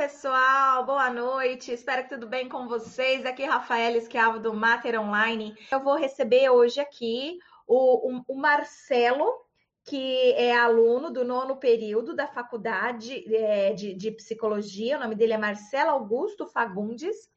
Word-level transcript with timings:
pessoal, 0.00 0.86
boa 0.86 1.10
noite. 1.10 1.72
Espero 1.72 2.04
que 2.04 2.08
tudo 2.08 2.26
bem 2.26 2.48
com 2.48 2.66
vocês. 2.66 3.26
Aqui 3.26 3.42
é 3.42 3.46
Rafael 3.46 3.94
Esquiavo 3.94 4.40
do 4.40 4.54
Mater 4.54 4.98
Online. 4.98 5.54
Eu 5.70 5.78
vou 5.80 5.94
receber 5.94 6.48
hoje 6.48 6.80
aqui 6.80 7.38
o, 7.66 8.08
o, 8.10 8.24
o 8.28 8.34
Marcelo, 8.34 9.30
que 9.84 10.32
é 10.32 10.56
aluno 10.56 11.10
do 11.10 11.22
nono 11.22 11.56
período 11.56 12.16
da 12.16 12.26
faculdade 12.26 13.22
é, 13.36 13.74
de, 13.74 13.92
de 13.92 14.10
psicologia. 14.12 14.96
O 14.96 15.00
nome 15.00 15.14
dele 15.14 15.34
é 15.34 15.36
Marcelo 15.36 15.90
Augusto 15.90 16.46
Fagundes. 16.46 17.28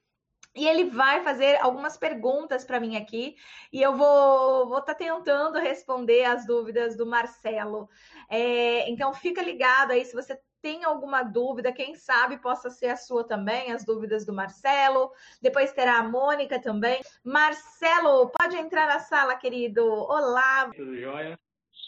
E 0.56 0.66
ele 0.66 0.86
vai 0.86 1.22
fazer 1.22 1.58
algumas 1.58 1.98
perguntas 1.98 2.64
para 2.64 2.80
mim 2.80 2.96
aqui 2.96 3.36
e 3.74 3.82
eu 3.82 3.98
vou 3.98 4.70
vou 4.70 4.78
estar 4.78 4.94
tá 4.94 5.00
tentando 5.00 5.60
responder 5.60 6.24
as 6.24 6.48
dúvidas 6.48 6.96
do 6.96 7.06
Marcelo. 7.06 7.90
É, 8.30 8.90
então 8.90 9.14
fica 9.14 9.42
ligado 9.42 9.92
aí 9.92 10.06
se 10.06 10.14
você 10.14 10.40
tem 10.64 10.86
alguma 10.86 11.24
dúvida, 11.24 11.74
quem 11.74 11.94
sabe 11.94 12.38
possa 12.38 12.70
ser 12.70 12.88
a 12.88 12.96
sua 12.96 13.28
também, 13.28 13.74
as 13.74 13.84
dúvidas 13.84 14.26
do 14.26 14.32
Marcelo. 14.32 15.12
Depois 15.42 15.74
terá 15.74 15.98
a 15.98 16.04
Mônica 16.04 16.58
também. 16.58 17.02
Marcelo, 17.22 18.30
pode 18.30 18.56
entrar 18.56 18.88
na 18.88 19.00
sala, 19.00 19.36
querido. 19.36 19.84
Olá. 19.86 20.72
Tudo 20.74 20.98
jóia? 20.98 21.38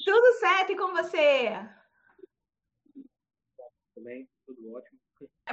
Tudo 0.04 0.40
certo 0.40 0.73
e 0.73 0.77
com 0.77 0.91
você? 0.91 1.52
Também, 3.96 4.30
tudo 4.46 4.73
ótimo. 4.73 4.99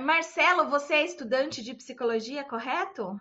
Marcelo, 0.01 0.69
você 0.69 0.95
é 0.95 1.05
estudante 1.05 1.63
de 1.63 1.75
psicologia, 1.75 2.43
correto? 2.43 3.21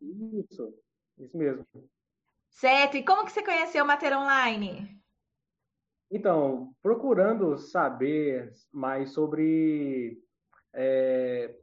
Isso, 0.00 0.78
isso 1.18 1.36
mesmo. 1.36 1.66
Certo. 2.50 2.96
E 2.96 3.04
como 3.04 3.24
que 3.24 3.32
você 3.32 3.42
conheceu 3.42 3.82
o 3.82 3.86
Mater 3.86 4.16
Online? 4.16 5.01
Então, 6.14 6.74
procurando 6.82 7.56
saber 7.56 8.52
mais 8.70 9.12
sobre 9.12 10.20
é, 10.74 11.56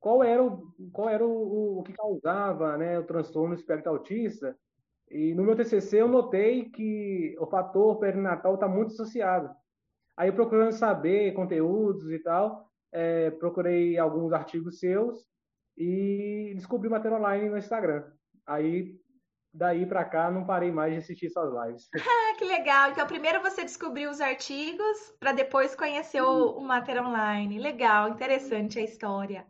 qual 0.00 0.24
era, 0.24 0.42
o, 0.42 0.74
qual 0.92 1.08
era 1.08 1.24
o, 1.24 1.78
o 1.78 1.82
que 1.84 1.92
causava 1.92 2.76
né, 2.76 2.98
o 2.98 3.04
transtorno 3.04 3.54
espectro 3.54 3.92
autista, 3.92 4.58
e 5.08 5.34
no 5.36 5.44
meu 5.44 5.54
TCC 5.54 6.00
eu 6.00 6.08
notei 6.08 6.68
que 6.68 7.36
o 7.38 7.46
fator 7.46 7.96
perinatal 8.00 8.54
está 8.54 8.66
muito 8.66 8.92
associado. 8.92 9.54
Aí, 10.16 10.32
procurando 10.32 10.72
saber 10.72 11.32
conteúdos 11.32 12.10
e 12.10 12.18
tal, 12.18 12.68
é, 12.90 13.30
procurei 13.30 13.96
alguns 13.96 14.32
artigos 14.32 14.80
seus 14.80 15.24
e 15.78 16.52
descobri 16.56 16.88
Matéria 16.88 17.16
Online 17.16 17.48
no 17.48 17.56
Instagram. 17.56 18.04
Aí, 18.44 18.98
daí 19.52 19.84
para 19.86 20.04
cá, 20.04 20.30
não 20.30 20.46
parei 20.46 20.70
mais 20.70 20.92
de 20.92 20.98
assistir 21.00 21.30
suas 21.30 21.52
lives. 21.52 21.88
Ah, 22.32 22.34
que 22.38 22.44
legal! 22.44 22.90
Então, 22.90 23.06
primeiro 23.06 23.42
você 23.42 23.62
descobriu 23.62 24.10
os 24.10 24.20
artigos 24.20 25.14
para 25.18 25.32
depois 25.32 25.74
conhecer 25.74 26.22
o, 26.22 26.58
o 26.58 26.62
Matéria 26.62 27.02
Online. 27.02 27.58
Legal, 27.58 28.08
interessante 28.08 28.78
a 28.78 28.82
história. 28.82 29.46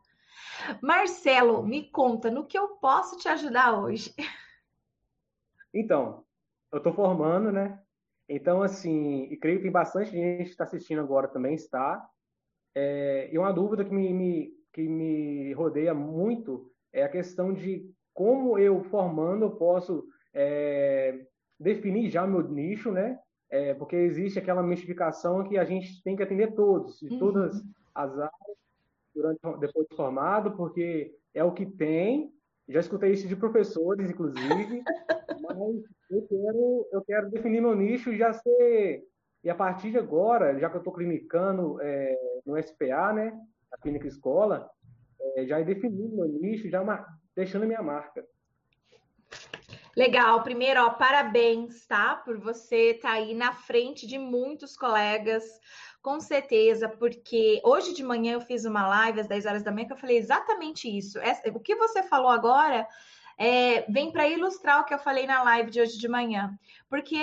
Marcelo, 0.82 1.62
me 1.62 1.90
conta, 1.90 2.30
no 2.30 2.46
que 2.46 2.58
eu 2.58 2.68
posso 2.76 3.16
te 3.16 3.28
ajudar 3.28 3.78
hoje? 3.78 4.14
Então, 5.72 6.24
eu 6.72 6.78
estou 6.78 6.92
formando, 6.92 7.52
né? 7.52 7.80
Então, 8.28 8.60
assim, 8.60 9.28
e 9.30 9.36
creio 9.36 9.58
que 9.58 9.62
tem 9.62 9.70
bastante 9.70 10.10
gente 10.10 10.46
que 10.46 10.50
está 10.50 10.64
assistindo 10.64 11.00
agora 11.00 11.28
também, 11.28 11.54
está. 11.54 12.04
É, 12.74 13.30
e 13.32 13.38
uma 13.38 13.52
dúvida 13.52 13.84
que 13.84 13.92
me, 13.92 14.12
me, 14.12 14.52
que 14.72 14.82
me 14.88 15.52
rodeia 15.52 15.94
muito 15.94 16.72
é 16.92 17.04
a 17.04 17.08
questão 17.08 17.52
de 17.52 17.88
como 18.12 18.58
eu, 18.58 18.82
formando, 18.84 19.46
eu 19.46 19.50
posso 19.50 20.04
é, 20.34 21.26
definir 21.58 22.10
já 22.10 22.24
o 22.24 22.28
meu 22.28 22.48
nicho, 22.48 22.90
né? 22.90 23.18
É, 23.48 23.74
porque 23.74 23.96
existe 23.96 24.38
aquela 24.38 24.62
mistificação 24.62 25.42
que 25.44 25.58
a 25.58 25.64
gente 25.64 26.02
tem 26.02 26.14
que 26.14 26.22
atender 26.22 26.54
todos, 26.54 26.98
de 27.00 27.12
uhum. 27.14 27.18
todas 27.18 27.62
as 27.94 28.12
áreas, 28.12 28.56
durante, 29.14 29.40
depois 29.58 29.86
de 29.88 29.96
formado, 29.96 30.52
porque 30.52 31.14
é 31.34 31.42
o 31.42 31.52
que 31.52 31.66
tem. 31.66 32.32
Já 32.68 32.78
escutei 32.78 33.12
isso 33.12 33.26
de 33.26 33.34
professores, 33.34 34.08
inclusive, 34.08 34.82
mas 35.42 35.82
eu 36.10 36.22
quero, 36.28 36.88
eu 36.92 37.02
quero 37.02 37.30
definir 37.30 37.60
meu 37.60 37.74
nicho 37.74 38.12
e 38.12 38.16
já 38.16 38.32
ser 38.32 39.04
e 39.42 39.48
a 39.48 39.54
partir 39.54 39.90
de 39.90 39.98
agora, 39.98 40.58
já 40.58 40.68
que 40.68 40.76
eu 40.76 40.80
estou 40.80 40.92
clinicando 40.92 41.80
é, 41.80 42.14
no 42.44 42.62
SPA, 42.62 43.12
né, 43.12 43.40
a 43.72 43.78
clínica 43.78 44.06
escola, 44.06 44.70
é, 45.36 45.46
já 45.46 45.60
definindo 45.62 46.16
meu 46.16 46.28
nicho, 46.28 46.68
já 46.68 46.84
deixando 47.40 47.66
minha 47.66 47.82
marca. 47.82 48.22
Legal, 49.96 50.42
primeiro, 50.42 50.84
ó, 50.84 50.90
parabéns, 50.90 51.86
tá? 51.86 52.16
Por 52.16 52.38
você 52.38 52.92
estar 52.92 53.08
tá 53.08 53.14
aí 53.14 53.34
na 53.34 53.52
frente 53.52 54.06
de 54.06 54.18
muitos 54.18 54.76
colegas, 54.76 55.42
com 56.02 56.20
certeza, 56.20 56.88
porque 56.88 57.60
hoje 57.64 57.94
de 57.94 58.02
manhã 58.02 58.34
eu 58.34 58.40
fiz 58.40 58.64
uma 58.64 58.86
live 58.86 59.20
às 59.20 59.26
10 59.26 59.46
horas 59.46 59.62
da 59.62 59.72
manhã 59.72 59.86
que 59.86 59.92
eu 59.92 59.98
falei 59.98 60.18
exatamente 60.18 60.86
isso. 60.86 61.18
o 61.54 61.60
que 61.60 61.74
você 61.74 62.02
falou 62.02 62.30
agora 62.30 62.86
é, 63.42 63.90
vem 63.90 64.12
para 64.12 64.28
ilustrar 64.28 64.82
o 64.82 64.84
que 64.84 64.92
eu 64.92 64.98
falei 64.98 65.26
na 65.26 65.42
live 65.42 65.70
de 65.70 65.80
hoje 65.80 65.96
de 65.96 66.06
manhã, 66.06 66.58
porque 66.90 67.18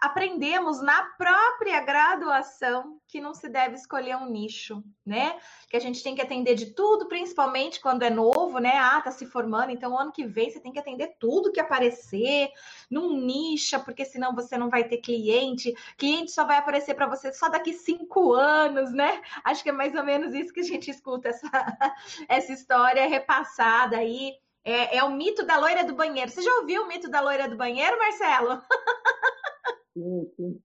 aprendemos 0.00 0.80
na 0.80 1.02
própria 1.18 1.80
graduação 1.80 3.00
que 3.08 3.20
não 3.20 3.34
se 3.34 3.48
deve 3.48 3.74
escolher 3.74 4.16
um 4.16 4.30
nicho, 4.30 4.80
né? 5.04 5.36
Que 5.68 5.76
a 5.76 5.80
gente 5.80 6.04
tem 6.04 6.14
que 6.14 6.22
atender 6.22 6.54
de 6.54 6.66
tudo, 6.66 7.08
principalmente 7.08 7.80
quando 7.80 8.04
é 8.04 8.10
novo, 8.10 8.60
né? 8.60 8.78
Ah, 8.78 9.00
tá 9.00 9.10
se 9.10 9.26
formando, 9.26 9.72
então 9.72 9.98
ano 9.98 10.12
que 10.12 10.24
vem 10.24 10.48
você 10.48 10.60
tem 10.60 10.70
que 10.70 10.78
atender 10.78 11.16
tudo 11.18 11.50
que 11.50 11.58
aparecer, 11.58 12.48
num 12.88 13.16
nicho, 13.16 13.82
porque 13.84 14.04
senão 14.04 14.36
você 14.36 14.56
não 14.56 14.70
vai 14.70 14.84
ter 14.84 14.98
cliente, 14.98 15.74
cliente 15.98 16.30
só 16.30 16.44
vai 16.44 16.58
aparecer 16.58 16.94
para 16.94 17.08
você 17.08 17.32
só 17.32 17.48
daqui 17.48 17.72
cinco 17.72 18.34
anos, 18.34 18.92
né? 18.92 19.20
Acho 19.42 19.64
que 19.64 19.70
é 19.70 19.72
mais 19.72 19.96
ou 19.96 20.04
menos 20.04 20.32
isso 20.32 20.52
que 20.52 20.60
a 20.60 20.64
gente 20.64 20.92
escuta 20.92 21.30
essa, 21.30 21.50
essa 22.28 22.52
história 22.52 23.08
repassada 23.08 23.96
aí 23.96 24.34
é, 24.66 24.96
é 24.96 25.04
o 25.04 25.12
mito 25.12 25.46
da 25.46 25.58
loira 25.58 25.84
do 25.84 25.94
banheiro. 25.94 26.30
Você 26.30 26.42
já 26.42 26.52
ouviu 26.56 26.82
o 26.82 26.88
mito 26.88 27.08
da 27.08 27.20
loira 27.20 27.48
do 27.48 27.56
banheiro, 27.56 27.96
Marcelo? 27.98 28.60
Sim, 29.94 30.30
sim. 30.36 30.60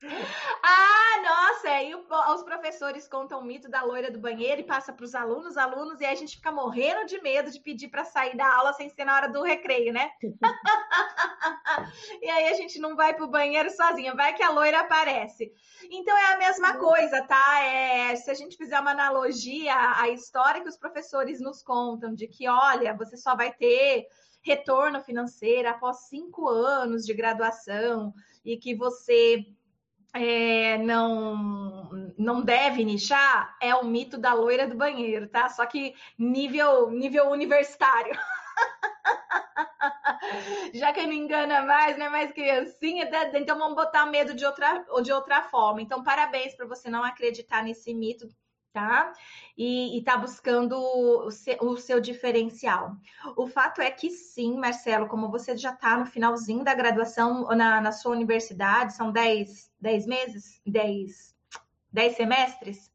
Ah, 0.00 1.22
nossa, 1.22 1.70
aí 1.70 1.92
os 1.94 2.42
professores 2.44 3.08
contam 3.08 3.40
o 3.40 3.44
mito 3.44 3.68
da 3.68 3.82
loira 3.82 4.10
do 4.10 4.20
banheiro 4.20 4.60
e 4.60 4.64
passa 4.64 4.92
para 4.92 5.04
os 5.04 5.14
alunos, 5.14 5.56
alunos, 5.56 6.00
e 6.00 6.04
aí 6.04 6.12
a 6.12 6.16
gente 6.16 6.36
fica 6.36 6.52
morrendo 6.52 7.06
de 7.06 7.20
medo 7.20 7.50
de 7.50 7.60
pedir 7.60 7.88
para 7.88 8.04
sair 8.04 8.36
da 8.36 8.54
aula 8.54 8.72
sem 8.72 8.88
ser 8.88 9.04
na 9.04 9.16
hora 9.16 9.28
do 9.28 9.42
recreio, 9.42 9.92
né? 9.92 10.10
e 12.22 12.30
aí 12.30 12.48
a 12.48 12.54
gente 12.54 12.78
não 12.78 12.94
vai 12.94 13.12
para 13.12 13.24
o 13.24 13.30
banheiro 13.30 13.70
sozinha, 13.70 14.14
vai 14.14 14.34
que 14.34 14.42
a 14.42 14.50
loira 14.50 14.80
aparece. 14.80 15.52
Então 15.90 16.16
é 16.16 16.34
a 16.34 16.38
mesma 16.38 16.76
coisa, 16.76 17.22
tá? 17.22 17.64
É, 17.64 18.14
se 18.14 18.30
a 18.30 18.34
gente 18.34 18.56
fizer 18.56 18.78
uma 18.78 18.92
analogia 18.92 19.74
à 19.96 20.08
história 20.08 20.62
que 20.62 20.68
os 20.68 20.78
professores 20.78 21.40
nos 21.40 21.62
contam 21.62 22.14
de 22.14 22.28
que, 22.28 22.48
olha, 22.48 22.96
você 22.96 23.16
só 23.16 23.34
vai 23.34 23.52
ter 23.52 24.06
retorno 24.42 25.00
financeiro 25.00 25.68
após 25.68 26.08
cinco 26.08 26.48
anos 26.48 27.04
de 27.04 27.12
graduação 27.12 28.14
e 28.44 28.56
que 28.56 28.74
você 28.74 29.44
é, 30.14 30.78
não 30.78 31.88
não 32.16 32.42
deve 32.42 32.84
nichar 32.84 33.56
é 33.60 33.74
o 33.74 33.84
mito 33.84 34.18
da 34.18 34.34
loira 34.34 34.66
do 34.66 34.76
banheiro, 34.76 35.28
tá? 35.28 35.48
Só 35.48 35.64
que 35.66 35.94
nível 36.18 36.90
nível 36.90 37.30
universitário. 37.30 38.12
Já 40.74 40.92
que 40.92 41.06
não 41.06 41.12
engana 41.12 41.62
mais, 41.62 41.96
né? 41.96 42.08
Mais 42.08 42.32
criancinha, 42.32 43.08
então 43.34 43.58
vamos 43.58 43.76
botar 43.76 44.06
medo 44.06 44.34
de 44.34 44.44
outra, 44.44 44.84
de 45.02 45.12
outra 45.12 45.42
forma. 45.42 45.80
Então, 45.80 46.02
parabéns 46.02 46.54
para 46.54 46.66
você 46.66 46.90
não 46.90 47.04
acreditar 47.04 47.62
nesse 47.62 47.94
mito 47.94 48.28
tá? 48.72 49.12
E 49.56 49.98
está 49.98 50.16
buscando 50.16 50.76
o 50.76 51.30
seu, 51.30 51.56
o 51.60 51.76
seu, 51.76 52.00
diferencial. 52.00 52.96
O 53.36 53.46
fato 53.46 53.80
é 53.80 53.90
que 53.90 54.10
sim, 54.10 54.56
Marcelo, 54.56 55.08
como 55.08 55.30
você 55.30 55.56
já 55.56 55.72
está 55.72 55.96
no 55.96 56.06
finalzinho 56.06 56.64
da 56.64 56.74
graduação 56.74 57.46
na, 57.48 57.80
na 57.80 57.92
sua 57.92 58.12
universidade, 58.12 58.94
são 58.94 59.10
10, 59.10 59.70
10 59.80 60.06
meses, 60.06 60.60
10, 60.66 61.34
10 61.92 62.16
semestres? 62.16 62.92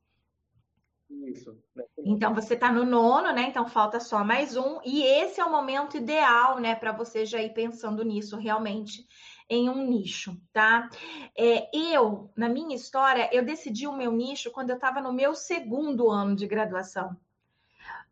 Isso. 1.10 1.58
Então 2.00 2.34
você 2.34 2.54
está 2.54 2.72
no 2.72 2.86
nono, 2.86 3.32
né? 3.32 3.44
Então 3.44 3.68
falta 3.68 4.00
só 4.00 4.24
mais 4.24 4.58
um, 4.58 4.80
e 4.84 5.04
esse 5.04 5.40
é 5.40 5.46
o 5.46 5.52
momento 5.52 5.96
ideal, 5.96 6.60
né, 6.60 6.76
para 6.76 6.92
você 6.92 7.26
já 7.26 7.42
ir 7.42 7.54
pensando 7.54 8.04
nisso 8.04 8.36
realmente 8.38 9.06
em 9.50 9.70
um 9.70 9.86
nicho, 9.86 10.40
tá? 10.52 10.90
É, 11.38 11.70
eu, 11.74 12.32
na 12.36 12.50
minha 12.50 12.76
história, 12.76 13.30
eu 13.32 13.44
decidi 13.44 13.88
o 13.88 13.96
meu 13.96 14.12
nicho 14.12 14.52
quando 14.52 14.70
eu 14.70 14.76
estava 14.76 15.02
no 15.02 15.14
meu 15.14 15.36
segundo 15.36 16.10
ano 16.10 16.36
de 16.36 16.48
graduação. 16.48 17.16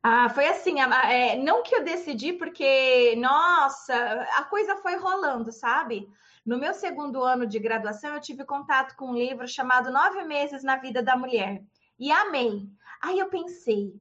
Ah, 0.04 0.30
foi 0.30 0.48
assim, 0.48 0.82
é, 0.82 1.38
não 1.38 1.62
que 1.62 1.76
eu 1.76 1.84
decidi 1.84 2.34
porque, 2.34 3.16
nossa, 3.18 3.94
a 4.38 4.44
coisa 4.46 4.76
foi 4.78 4.96
rolando, 4.96 5.52
sabe? 5.52 6.10
No 6.44 6.58
meu 6.58 6.74
segundo 6.74 7.24
ano 7.24 7.46
de 7.46 7.60
graduação, 7.60 8.16
eu 8.16 8.22
tive 8.22 8.44
contato 8.44 8.96
com 8.96 9.12
um 9.12 9.16
livro 9.16 9.48
chamado 9.48 9.92
Nove 9.92 10.24
Meses 10.24 10.64
na 10.64 10.78
Vida 10.78 11.04
da 11.04 11.16
Mulher 11.16 11.64
e 12.00 12.12
amei. 12.12 12.68
Aí 13.00 13.20
eu 13.20 13.30
pensei, 13.30 13.94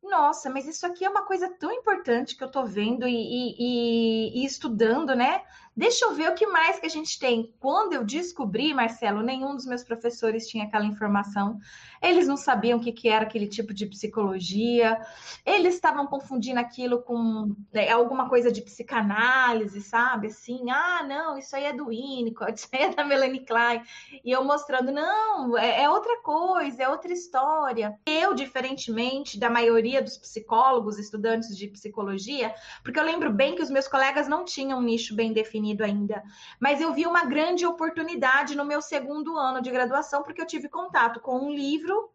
nossa, 0.00 0.48
mas 0.48 0.66
isso 0.68 0.86
aqui 0.86 1.04
é 1.04 1.10
uma 1.10 1.26
coisa 1.26 1.48
tão 1.58 1.72
importante 1.72 2.36
que 2.36 2.44
eu 2.44 2.50
tô 2.50 2.64
vendo 2.64 3.06
e, 3.08 3.12
e, 3.12 4.42
e, 4.42 4.46
estudando, 4.46 5.14
né? 5.16 5.42
Deixa 5.78 6.06
eu 6.06 6.12
ver 6.12 6.28
o 6.28 6.34
que 6.34 6.44
mais 6.44 6.80
que 6.80 6.86
a 6.86 6.90
gente 6.90 7.20
tem. 7.20 7.54
Quando 7.60 7.92
eu 7.92 8.02
descobri, 8.02 8.74
Marcelo, 8.74 9.22
nenhum 9.22 9.54
dos 9.54 9.64
meus 9.64 9.84
professores 9.84 10.48
tinha 10.48 10.64
aquela 10.64 10.84
informação. 10.84 11.56
Eles 12.02 12.26
não 12.26 12.36
sabiam 12.36 12.80
o 12.80 12.82
que, 12.82 12.90
que 12.90 13.08
era 13.08 13.24
aquele 13.24 13.46
tipo 13.46 13.72
de 13.72 13.86
psicologia. 13.86 15.00
Eles 15.46 15.76
estavam 15.76 16.04
confundindo 16.08 16.58
aquilo 16.58 17.00
com 17.02 17.54
né, 17.72 17.92
alguma 17.92 18.28
coisa 18.28 18.50
de 18.50 18.60
psicanálise, 18.60 19.80
sabe? 19.80 20.26
Assim, 20.26 20.68
ah, 20.68 21.04
não, 21.04 21.38
isso 21.38 21.54
aí 21.54 21.66
é 21.66 21.72
do 21.72 21.86
Winnicott, 21.86 22.54
isso 22.58 22.68
aí 22.72 22.82
é 22.82 22.94
da 22.96 23.04
Melanie 23.04 23.46
Klein. 23.46 23.80
E 24.24 24.32
eu 24.32 24.42
mostrando, 24.42 24.90
não, 24.90 25.56
é, 25.56 25.82
é 25.82 25.88
outra 25.88 26.20
coisa, 26.22 26.82
é 26.82 26.88
outra 26.88 27.12
história. 27.12 27.96
Eu, 28.04 28.34
diferentemente 28.34 29.38
da 29.38 29.48
maioria 29.48 30.02
dos 30.02 30.18
psicólogos, 30.18 30.98
estudantes 30.98 31.56
de 31.56 31.68
psicologia, 31.68 32.52
porque 32.82 32.98
eu 32.98 33.04
lembro 33.04 33.32
bem 33.32 33.54
que 33.54 33.62
os 33.62 33.70
meus 33.70 33.86
colegas 33.86 34.26
não 34.26 34.44
tinham 34.44 34.80
um 34.80 34.82
nicho 34.82 35.14
bem 35.14 35.32
definido 35.32 35.67
ainda, 35.82 36.22
mas 36.60 36.80
eu 36.80 36.92
vi 36.92 37.06
uma 37.06 37.24
grande 37.24 37.66
oportunidade 37.66 38.56
no 38.56 38.64
meu 38.64 38.80
segundo 38.80 39.36
ano 39.36 39.60
de 39.60 39.70
graduação, 39.70 40.22
porque 40.22 40.40
eu 40.40 40.46
tive 40.46 40.68
contato 40.68 41.20
com 41.20 41.38
um 41.38 41.50
livro 41.50 42.10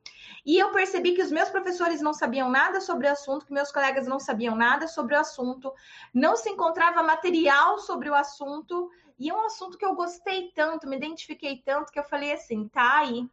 e 0.45 0.57
eu 0.57 0.71
percebi 0.71 1.13
que 1.13 1.21
os 1.21 1.31
meus 1.31 1.49
professores 1.49 2.01
não 2.01 2.13
sabiam 2.13 2.49
nada 2.49 2.81
sobre 2.81 3.07
o 3.07 3.11
assunto, 3.11 3.45
que 3.45 3.53
meus 3.53 3.71
colegas 3.71 4.05
não 4.07 4.19
sabiam 4.19 4.55
nada 4.55 4.87
sobre 4.87 5.15
o 5.15 5.19
assunto, 5.19 5.71
não 6.13 6.35
se 6.35 6.49
encontrava 6.49 7.01
material 7.01 7.79
sobre 7.79 8.09
o 8.09 8.15
assunto, 8.15 8.89
e 9.17 9.29
é 9.29 9.33
um 9.33 9.45
assunto 9.45 9.77
que 9.77 9.85
eu 9.85 9.95
gostei 9.95 10.51
tanto, 10.53 10.87
me 10.87 10.97
identifiquei 10.97 11.61
tanto, 11.63 11.91
que 11.91 11.99
eu 11.99 12.03
falei 12.03 12.33
assim, 12.33 12.67
tá 12.67 12.99
aí. 12.99 13.27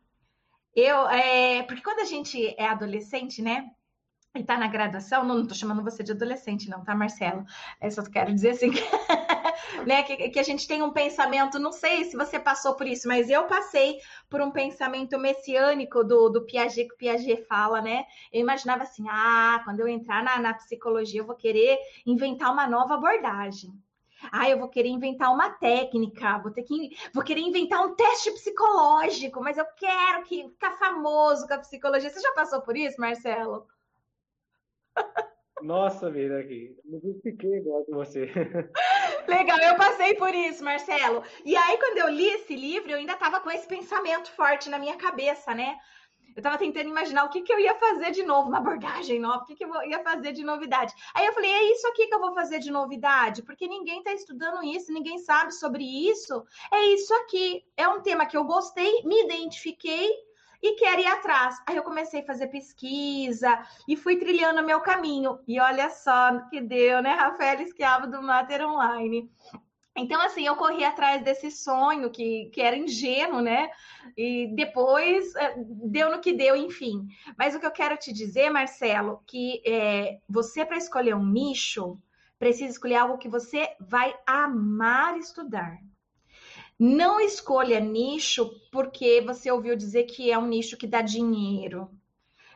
Eu, 0.74 1.08
é, 1.08 1.62
porque 1.64 1.82
quando 1.82 2.00
a 2.00 2.04
gente 2.04 2.54
é 2.56 2.66
adolescente, 2.68 3.42
né? 3.42 3.68
E 4.36 4.44
tá 4.44 4.56
na 4.56 4.68
graduação, 4.68 5.24
não, 5.24 5.40
estou 5.40 5.56
chamando 5.56 5.82
você 5.82 6.04
de 6.04 6.12
adolescente, 6.12 6.70
não, 6.70 6.84
tá, 6.84 6.94
Marcelo? 6.94 7.44
Eu 7.82 7.90
só 7.90 8.02
quero 8.04 8.32
dizer 8.32 8.50
assim, 8.50 8.70
né, 9.84 10.04
que, 10.04 10.28
que, 10.28 10.38
a 10.38 10.42
gente 10.44 10.68
tem 10.68 10.82
um 10.82 10.92
pensamento, 10.92 11.58
não 11.58 11.72
sei 11.72 12.04
se 12.04 12.16
você 12.16 12.38
passou 12.38 12.76
por 12.76 12.86
isso, 12.86 13.08
mas 13.08 13.28
eu 13.28 13.48
passei 13.48 13.98
por 14.28 14.40
um 14.40 14.52
pensamento 14.52 15.18
messiânico 15.18 16.04
do, 16.04 16.28
do 16.28 16.46
Piaget, 16.46 16.86
que 16.86 16.94
o 16.94 16.96
Piaget 16.96 17.44
fala, 17.46 17.80
né? 17.80 18.04
Eu 18.32 18.40
imaginava 18.40 18.84
assim, 18.84 19.04
ah, 19.08 19.60
quando 19.64 19.80
eu 19.80 19.88
entrar 19.88 20.22
na, 20.22 20.38
na 20.38 20.54
psicologia, 20.54 21.20
eu 21.20 21.26
vou 21.26 21.36
querer 21.36 21.76
inventar 22.06 22.52
uma 22.52 22.68
nova 22.68 22.94
abordagem. 22.94 23.72
Ah, 24.30 24.48
eu 24.48 24.58
vou 24.58 24.68
querer 24.68 24.90
inventar 24.90 25.32
uma 25.32 25.50
técnica, 25.50 26.38
vou 26.38 26.52
ter 26.52 26.62
que 26.62 26.90
vou 27.12 27.24
querer 27.24 27.40
inventar 27.40 27.84
um 27.84 27.94
teste 27.96 28.30
psicológico, 28.32 29.40
mas 29.42 29.56
eu 29.58 29.64
quero 29.76 30.22
que 30.24 30.48
ficar 30.50 30.76
famoso 30.78 31.48
com 31.48 31.54
a 31.54 31.58
psicologia. 31.58 32.10
Você 32.10 32.20
já 32.20 32.32
passou 32.32 32.60
por 32.60 32.76
isso, 32.76 33.00
Marcelo? 33.00 33.66
Nossa 35.62 36.10
vida 36.10 36.38
aqui. 36.38 36.74
Me 36.84 37.20
fiquei 37.22 37.58
igual 37.58 37.84
com 37.84 37.94
você. 37.94 38.30
Legal, 39.28 39.58
eu 39.58 39.76
passei 39.76 40.14
por 40.14 40.34
isso, 40.34 40.64
Marcelo. 40.64 41.22
E 41.44 41.54
aí, 41.54 41.76
quando 41.78 41.98
eu 41.98 42.08
li 42.08 42.26
esse 42.26 42.56
livro, 42.56 42.90
eu 42.90 42.96
ainda 42.96 43.12
estava 43.12 43.40
com 43.40 43.50
esse 43.50 43.68
pensamento 43.68 44.30
forte 44.32 44.70
na 44.70 44.78
minha 44.78 44.96
cabeça, 44.96 45.54
né? 45.54 45.76
Eu 46.34 46.40
estava 46.40 46.56
tentando 46.56 46.88
imaginar 46.88 47.24
o 47.24 47.28
que, 47.28 47.42
que 47.42 47.52
eu 47.52 47.58
ia 47.58 47.74
fazer 47.74 48.12
de 48.12 48.22
novo, 48.22 48.48
uma 48.48 48.58
abordagem 48.58 49.18
nova, 49.18 49.42
o 49.42 49.44
que, 49.44 49.56
que 49.56 49.64
eu 49.64 49.82
ia 49.82 50.02
fazer 50.02 50.32
de 50.32 50.44
novidade. 50.44 50.94
Aí 51.12 51.26
eu 51.26 51.32
falei, 51.32 51.50
é 51.50 51.72
isso 51.72 51.86
aqui 51.88 52.06
que 52.06 52.14
eu 52.14 52.20
vou 52.20 52.32
fazer 52.32 52.60
de 52.60 52.70
novidade, 52.70 53.42
porque 53.42 53.66
ninguém 53.66 53.98
está 53.98 54.12
estudando 54.12 54.62
isso, 54.64 54.92
ninguém 54.92 55.18
sabe 55.18 55.52
sobre 55.52 55.82
isso. 55.84 56.44
É 56.72 56.86
isso 56.94 57.12
aqui. 57.14 57.64
É 57.76 57.88
um 57.88 58.00
tema 58.00 58.26
que 58.26 58.36
eu 58.36 58.44
gostei, 58.44 59.02
me 59.02 59.24
identifiquei 59.24 60.08
e 60.62 60.76
quero 60.76 61.00
ir 61.00 61.06
atrás. 61.06 61.56
Aí 61.66 61.76
eu 61.76 61.82
comecei 61.82 62.20
a 62.20 62.26
fazer 62.26 62.48
pesquisa 62.48 63.58
e 63.88 63.96
fui 63.96 64.16
trilhando 64.16 64.62
meu 64.62 64.80
caminho. 64.80 65.38
E 65.46 65.60
olha 65.60 65.90
só 65.90 66.40
que 66.48 66.60
deu, 66.60 67.02
né, 67.02 67.14
Rafael 67.14 67.60
Esquiavo 67.60 68.06
do 68.06 68.22
Mater 68.22 68.66
Online. 68.66 69.30
Então, 69.96 70.20
assim, 70.22 70.46
eu 70.46 70.54
corri 70.56 70.84
atrás 70.84 71.22
desse 71.22 71.50
sonho 71.50 72.10
que, 72.10 72.50
que 72.54 72.60
era 72.60 72.76
ingênuo, 72.76 73.40
né? 73.40 73.70
E 74.16 74.46
depois 74.54 75.34
é, 75.34 75.54
deu 75.58 76.10
no 76.10 76.20
que 76.20 76.32
deu, 76.32 76.56
enfim. 76.56 77.06
Mas 77.36 77.54
o 77.54 77.60
que 77.60 77.66
eu 77.66 77.72
quero 77.72 77.96
te 77.96 78.12
dizer, 78.12 78.50
Marcelo, 78.50 79.22
que 79.26 79.60
é, 79.66 80.18
você, 80.28 80.64
para 80.64 80.76
escolher 80.76 81.14
um 81.14 81.26
nicho, 81.26 81.98
precisa 82.38 82.72
escolher 82.72 82.96
algo 82.96 83.18
que 83.18 83.28
você 83.28 83.68
vai 83.80 84.14
amar 84.26 85.18
estudar. 85.18 85.76
Não 86.82 87.20
escolha 87.20 87.78
nicho 87.78 88.58
porque 88.72 89.20
você 89.20 89.50
ouviu 89.50 89.76
dizer 89.76 90.04
que 90.04 90.32
é 90.32 90.38
um 90.38 90.46
nicho 90.46 90.78
que 90.78 90.86
dá 90.86 91.02
dinheiro. 91.02 91.90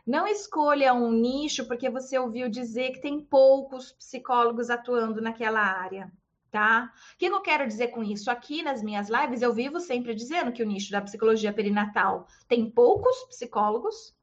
Não 0.06 0.26
escolha 0.26 0.94
um 0.94 1.12
nicho 1.12 1.66
porque 1.66 1.90
você 1.90 2.18
ouviu 2.18 2.48
dizer 2.48 2.92
que 2.92 3.02
tem 3.02 3.20
poucos 3.20 3.92
psicólogos 3.92 4.70
atuando 4.70 5.20
naquela 5.20 5.60
área, 5.60 6.10
tá? 6.50 6.90
O 7.12 7.18
que 7.18 7.26
eu 7.26 7.42
quero 7.42 7.66
dizer 7.66 7.88
com 7.88 8.02
isso? 8.02 8.30
Aqui 8.30 8.62
nas 8.62 8.82
minhas 8.82 9.10
lives 9.10 9.42
eu 9.42 9.52
vivo 9.52 9.78
sempre 9.78 10.14
dizendo 10.14 10.52
que 10.52 10.62
o 10.62 10.66
nicho 10.66 10.90
da 10.90 11.02
psicologia 11.02 11.52
perinatal 11.52 12.26
tem 12.48 12.70
poucos 12.70 13.24
psicólogos 13.24 14.16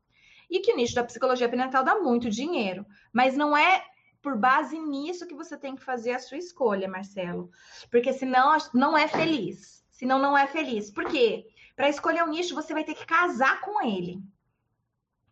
e 0.49 0.61
que 0.61 0.73
o 0.73 0.77
nicho 0.77 0.95
da 0.95 1.03
psicologia 1.03 1.47
perinatal 1.47 1.83
dá 1.83 1.99
muito 1.99 2.27
dinheiro, 2.27 2.87
mas 3.13 3.37
não 3.37 3.55
é 3.55 3.85
por 4.19 4.35
base 4.35 4.79
nisso 4.79 5.27
que 5.27 5.35
você 5.35 5.55
tem 5.55 5.75
que 5.75 5.83
fazer 5.83 6.13
a 6.13 6.19
sua 6.19 6.39
escolha, 6.39 6.87
Marcelo, 6.87 7.51
porque 7.91 8.11
senão 8.11 8.57
não 8.73 8.97
é 8.97 9.07
feliz 9.07 9.80
senão 10.01 10.17
não 10.17 10.35
é 10.35 10.47
feliz. 10.47 10.89
Por 10.89 11.05
quê? 11.05 11.45
Para 11.75 11.87
escolher 11.87 12.23
um 12.23 12.29
nicho, 12.31 12.55
você 12.55 12.73
vai 12.73 12.83
ter 12.83 12.95
que 12.95 13.05
casar 13.05 13.61
com 13.61 13.85
ele, 13.85 14.19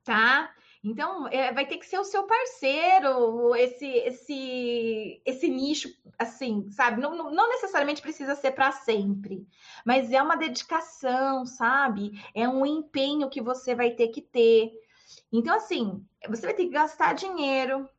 tá? 0.04 0.54
Então, 0.83 1.27
é, 1.27 1.51
vai 1.51 1.66
ter 1.66 1.77
que 1.77 1.88
ser 1.88 1.98
o 1.98 2.04
seu 2.04 2.27
parceiro, 2.27 3.56
esse, 3.56 3.88
esse, 3.88 5.21
esse 5.25 5.50
nicho, 5.50 5.89
assim, 6.19 6.69
sabe? 6.69 7.01
Não, 7.01 7.18
não, 7.18 7.31
não 7.31 7.50
necessariamente 7.50 8.00
precisa 8.00 8.36
ser 8.36 8.51
para 8.51 8.71
sempre, 8.71 9.48
mas 9.83 10.12
é 10.12 10.21
uma 10.21 10.38
dedicação, 10.38 11.48
sabe? 11.48 12.12
É 12.36 12.48
um 12.48 12.63
empenho 12.63 13.27
que 13.27 13.42
você 13.42 13.74
vai 13.74 13.89
ter 13.89 14.10
que 14.10 14.21
ter. 14.21 14.71
Então, 15.33 15.56
assim, 15.56 16.06
você 16.30 16.45
vai 16.45 16.54
ter 16.54 16.66
que 16.66 16.74
gastar 16.74 17.13
dinheiro, 17.13 17.89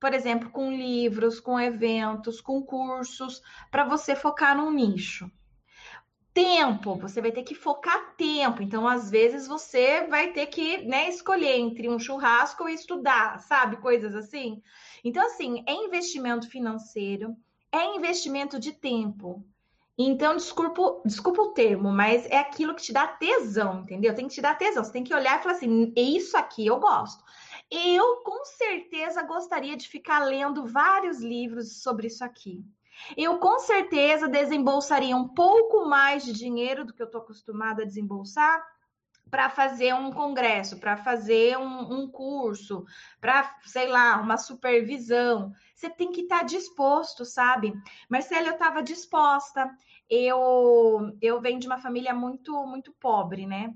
por 0.00 0.14
exemplo, 0.14 0.48
com 0.48 0.72
livros, 0.72 1.38
com 1.38 1.60
eventos, 1.60 2.40
com 2.40 2.62
cursos, 2.62 3.42
para 3.70 3.84
você 3.84 4.16
focar 4.16 4.56
num 4.56 4.72
nicho 4.72 5.30
tempo, 6.34 6.96
você 6.96 7.22
vai 7.22 7.30
ter 7.30 7.44
que 7.44 7.54
focar 7.54 8.14
tempo. 8.16 8.60
Então, 8.60 8.86
às 8.86 9.08
vezes, 9.08 9.46
você 9.46 10.06
vai 10.08 10.32
ter 10.32 10.46
que 10.46 10.78
né, 10.78 11.08
escolher 11.08 11.56
entre 11.56 11.88
um 11.88 11.98
churrasco 11.98 12.68
e 12.68 12.74
estudar, 12.74 13.38
sabe? 13.38 13.76
Coisas 13.76 14.14
assim. 14.16 14.60
Então, 15.04 15.24
assim, 15.24 15.62
é 15.66 15.72
investimento 15.72 16.50
financeiro, 16.50 17.36
é 17.70 17.96
investimento 17.96 18.58
de 18.58 18.72
tempo. 18.72 19.46
Então, 19.96 20.36
desculpa, 20.36 21.00
desculpa 21.04 21.40
o 21.40 21.52
termo, 21.52 21.92
mas 21.92 22.26
é 22.26 22.38
aquilo 22.38 22.74
que 22.74 22.82
te 22.82 22.92
dá 22.92 23.06
tesão, 23.06 23.82
entendeu? 23.82 24.12
Tem 24.12 24.26
que 24.26 24.34
te 24.34 24.42
dar 24.42 24.58
tesão. 24.58 24.82
Você 24.82 24.90
tem 24.90 25.04
que 25.04 25.14
olhar 25.14 25.38
e 25.38 25.42
falar 25.42 25.54
assim: 25.54 25.92
isso 25.96 26.36
aqui 26.36 26.66
eu 26.66 26.80
gosto. 26.80 27.22
Eu, 27.70 28.16
com 28.24 28.44
certeza, 28.44 29.22
gostaria 29.22 29.76
de 29.76 29.88
ficar 29.88 30.24
lendo 30.24 30.66
vários 30.66 31.20
livros 31.20 31.80
sobre 31.80 32.08
isso 32.08 32.24
aqui. 32.24 32.64
Eu 33.16 33.38
com 33.38 33.58
certeza 33.58 34.28
desembolsaria 34.28 35.16
um 35.16 35.28
pouco 35.28 35.86
mais 35.86 36.24
de 36.24 36.32
dinheiro 36.32 36.84
do 36.84 36.92
que 36.92 37.02
eu 37.02 37.06
estou 37.06 37.20
acostumada 37.20 37.82
a 37.82 37.86
desembolsar 37.86 38.62
para 39.30 39.50
fazer 39.50 39.92
um 39.94 40.12
congresso, 40.12 40.78
para 40.78 40.96
fazer 40.96 41.58
um, 41.58 42.02
um 42.02 42.08
curso, 42.08 42.84
para, 43.20 43.52
sei 43.64 43.88
lá, 43.88 44.20
uma 44.20 44.36
supervisão. 44.36 45.52
Você 45.74 45.90
tem 45.90 46.12
que 46.12 46.22
estar 46.22 46.40
tá 46.40 46.44
disposto, 46.44 47.24
sabe? 47.24 47.72
Marcela, 48.08 48.46
eu 48.46 48.52
estava 48.52 48.82
disposta. 48.82 49.68
Eu, 50.08 51.16
eu 51.20 51.40
venho 51.40 51.58
de 51.58 51.66
uma 51.66 51.78
família 51.78 52.14
muito, 52.14 52.52
muito 52.66 52.92
pobre, 53.00 53.46
né? 53.46 53.74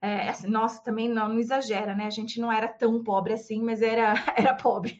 É, 0.00 0.28
assim, 0.28 0.48
nossa, 0.48 0.82
também 0.82 1.08
não, 1.08 1.28
não, 1.28 1.38
exagera, 1.38 1.94
né? 1.94 2.06
A 2.06 2.10
gente 2.10 2.40
não 2.40 2.52
era 2.52 2.68
tão 2.68 3.02
pobre 3.02 3.32
assim, 3.32 3.62
mas 3.62 3.82
era, 3.82 4.14
era 4.36 4.54
pobre, 4.54 4.96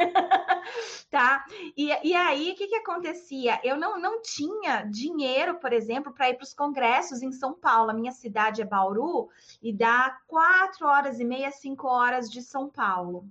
tá? 1.11 1.45
E, 1.77 1.91
e 2.09 2.15
aí, 2.15 2.53
o 2.53 2.55
que, 2.55 2.67
que 2.67 2.77
acontecia? 2.77 3.61
Eu 3.63 3.77
não, 3.77 3.99
não 3.99 4.23
tinha 4.23 4.83
dinheiro, 4.83 5.59
por 5.59 5.73
exemplo, 5.73 6.13
para 6.13 6.31
ir 6.31 6.35
para 6.35 6.45
os 6.45 6.55
congressos 6.55 7.23
em 7.23 7.33
São 7.33 7.55
Paulo. 7.55 7.91
A 7.91 7.95
minha 7.95 8.13
cidade 8.13 8.63
é 8.63 8.65
Bauru 8.65 9.29
e 9.63 9.73
dá 9.73 10.19
quatro 10.27 10.87
horas 10.87 11.19
e 11.21 11.25
meia, 11.25 11.51
cinco 11.51 11.89
horas 11.89 12.31
de 12.31 12.43
São 12.43 12.69
Paulo. 12.69 13.29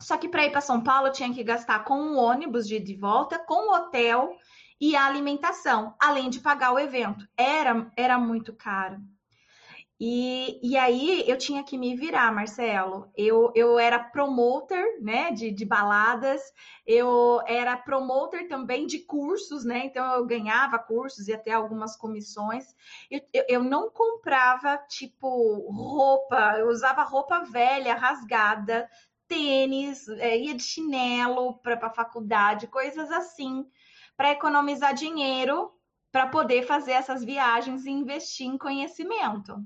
Só 0.00 0.16
que 0.16 0.28
para 0.28 0.44
ir 0.44 0.50
para 0.50 0.60
São 0.60 0.82
Paulo 0.82 1.08
eu 1.08 1.12
tinha 1.12 1.32
que 1.32 1.44
gastar 1.44 1.84
com 1.84 1.94
um 1.94 2.16
ônibus 2.16 2.66
de, 2.66 2.80
de 2.80 2.96
volta, 2.96 3.38
com 3.38 3.68
o 3.68 3.74
hotel 3.74 4.36
e 4.80 4.96
a 4.96 5.06
alimentação, 5.06 5.94
além 6.00 6.28
de 6.28 6.40
pagar 6.40 6.72
o 6.72 6.78
evento. 6.78 7.24
Era, 7.36 7.90
era 7.96 8.18
muito 8.18 8.52
caro. 8.52 9.00
E, 10.04 10.58
e 10.60 10.76
aí 10.76 11.22
eu 11.30 11.38
tinha 11.38 11.62
que 11.62 11.78
me 11.78 11.94
virar, 11.94 12.34
Marcelo. 12.34 13.08
Eu, 13.16 13.52
eu 13.54 13.78
era 13.78 14.00
promoter, 14.00 15.00
né, 15.00 15.30
de, 15.30 15.52
de 15.52 15.64
baladas, 15.64 16.42
eu 16.84 17.40
era 17.46 17.76
promoter 17.76 18.48
também 18.48 18.84
de 18.84 18.98
cursos, 18.98 19.64
né, 19.64 19.84
então 19.84 20.04
eu 20.14 20.26
ganhava 20.26 20.76
cursos 20.76 21.28
e 21.28 21.32
até 21.32 21.52
algumas 21.52 21.96
comissões. 21.96 22.74
Eu, 23.08 23.20
eu, 23.32 23.44
eu 23.48 23.62
não 23.62 23.90
comprava, 23.90 24.76
tipo, 24.88 25.70
roupa, 25.70 26.56
eu 26.58 26.66
usava 26.66 27.04
roupa 27.04 27.44
velha, 27.44 27.94
rasgada, 27.94 28.90
tênis, 29.28 30.08
é, 30.08 30.36
ia 30.36 30.54
de 30.56 30.64
chinelo 30.64 31.58
para 31.58 31.78
a 31.80 31.90
faculdade, 31.90 32.66
coisas 32.66 33.08
assim, 33.12 33.64
para 34.16 34.32
economizar 34.32 34.94
dinheiro 34.94 35.70
para 36.10 36.26
poder 36.26 36.64
fazer 36.64 36.92
essas 36.92 37.24
viagens 37.24 37.86
e 37.86 37.90
investir 37.90 38.48
em 38.48 38.58
conhecimento. 38.58 39.64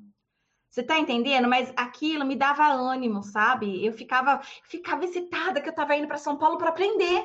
Você 0.77 0.83
tá 0.83 0.99
entendendo? 0.99 1.49
Mas 1.49 1.73
aquilo 1.75 2.23
me 2.27 2.37
dava 2.37 2.67
ânimo, 2.67 3.23
sabe? 3.23 3.83
Eu 3.83 3.95
ficava, 3.95 4.43
ficava 4.63 5.07
excitada 5.07 5.59
que 5.59 5.67
eu 5.67 5.71
estava 5.71 5.97
indo 5.97 6.07
para 6.07 6.19
São 6.19 6.37
Paulo 6.37 6.59
para 6.59 6.69
aprender. 6.69 7.25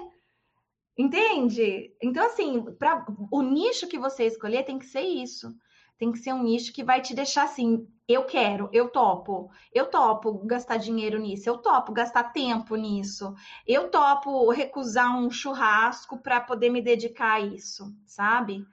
Entende? 0.98 1.94
Então, 2.02 2.26
assim, 2.26 2.64
pra, 2.80 3.06
o 3.30 3.42
nicho 3.42 3.90
que 3.90 4.00
você 4.00 4.24
escolher 4.24 4.64
tem 4.64 4.80
que 4.80 4.86
ser 4.86 5.02
isso. 5.02 5.54
Tem 5.98 6.14
que 6.14 6.20
ser 6.20 6.32
um 6.32 6.44
nicho 6.44 6.72
que 6.72 6.82
vai 6.82 7.02
te 7.02 7.14
deixar 7.14 7.44
assim, 7.44 7.86
eu 8.08 8.24
quero, 8.24 8.70
eu 8.72 8.88
topo, 8.88 9.52
eu 9.74 9.86
topo 9.88 10.32
gastar 10.46 10.78
dinheiro 10.78 11.20
nisso, 11.20 11.50
eu 11.50 11.58
topo 11.58 11.92
gastar 11.92 12.32
tempo 12.32 12.78
nisso, 12.78 13.36
eu 13.68 13.90
topo 13.90 14.50
recusar 14.50 15.14
um 15.18 15.30
churrasco 15.30 16.18
para 16.18 16.40
poder 16.40 16.70
me 16.70 16.82
dedicar 16.82 17.34
a 17.34 17.42
isso, 17.42 17.94
sabe? 18.06 18.66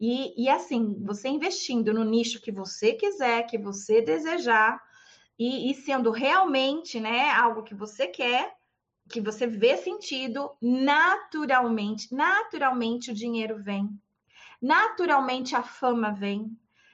E, 0.00 0.44
e 0.44 0.48
assim, 0.48 0.96
você 1.04 1.28
investindo 1.28 1.92
no 1.92 2.04
nicho 2.04 2.40
que 2.40 2.52
você 2.52 2.92
quiser, 2.92 3.44
que 3.44 3.58
você 3.58 4.00
desejar, 4.00 4.80
e, 5.38 5.70
e 5.70 5.74
sendo 5.74 6.10
realmente 6.10 6.98
né, 6.98 7.30
algo 7.30 7.62
que 7.62 7.74
você 7.74 8.06
quer, 8.06 8.54
que 9.08 9.20
você 9.20 9.46
vê 9.46 9.76
sentido, 9.76 10.50
naturalmente, 10.60 12.12
naturalmente 12.14 13.10
o 13.10 13.14
dinheiro 13.14 13.62
vem. 13.62 13.88
Naturalmente 14.60 15.54
a 15.54 15.62
fama 15.62 16.10
vem. 16.10 16.50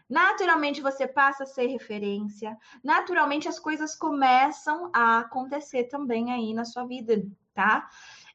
Naturalmente 0.08 0.82
você 0.82 1.06
passa 1.06 1.44
a 1.44 1.46
ser 1.46 1.68
referência, 1.68 2.54
naturalmente 2.84 3.48
as 3.48 3.58
coisas 3.58 3.96
começam 3.96 4.90
a 4.92 5.20
acontecer 5.20 5.84
também 5.84 6.30
aí 6.30 6.52
na 6.52 6.66
sua 6.66 6.84
vida, 6.84 7.24
tá? 7.54 7.88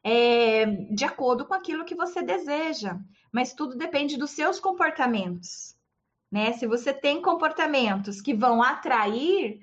É, 0.09 0.65
de 0.65 1.03
acordo 1.03 1.45
com 1.45 1.53
aquilo 1.53 1.83
que 1.83 1.93
você 1.93 2.21
deseja, 2.21 2.97
mas 3.29 3.53
tudo 3.53 3.75
depende 3.75 4.15
dos 4.15 4.31
seus 4.31 4.57
comportamentos, 4.57 5.75
né? 6.31 6.53
Se 6.53 6.65
você 6.65 6.93
tem 6.93 7.21
comportamentos 7.21 8.21
que 8.21 8.33
vão 8.33 8.63
atrair, 8.63 9.59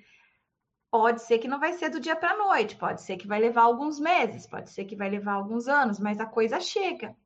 pode 0.90 1.22
ser 1.22 1.38
que 1.38 1.48
não 1.48 1.58
vai 1.58 1.72
ser 1.72 1.88
do 1.88 1.98
dia 1.98 2.14
para 2.14 2.32
a 2.32 2.36
noite, 2.36 2.76
pode 2.76 3.00
ser 3.00 3.16
que 3.16 3.26
vai 3.26 3.40
levar 3.40 3.62
alguns 3.62 3.98
meses, 3.98 4.46
pode 4.46 4.68
ser 4.68 4.84
que 4.84 4.94
vai 4.94 5.08
levar 5.08 5.32
alguns 5.32 5.66
anos, 5.66 5.98
mas 5.98 6.20
a 6.20 6.26
coisa 6.26 6.60
chega, 6.60 7.16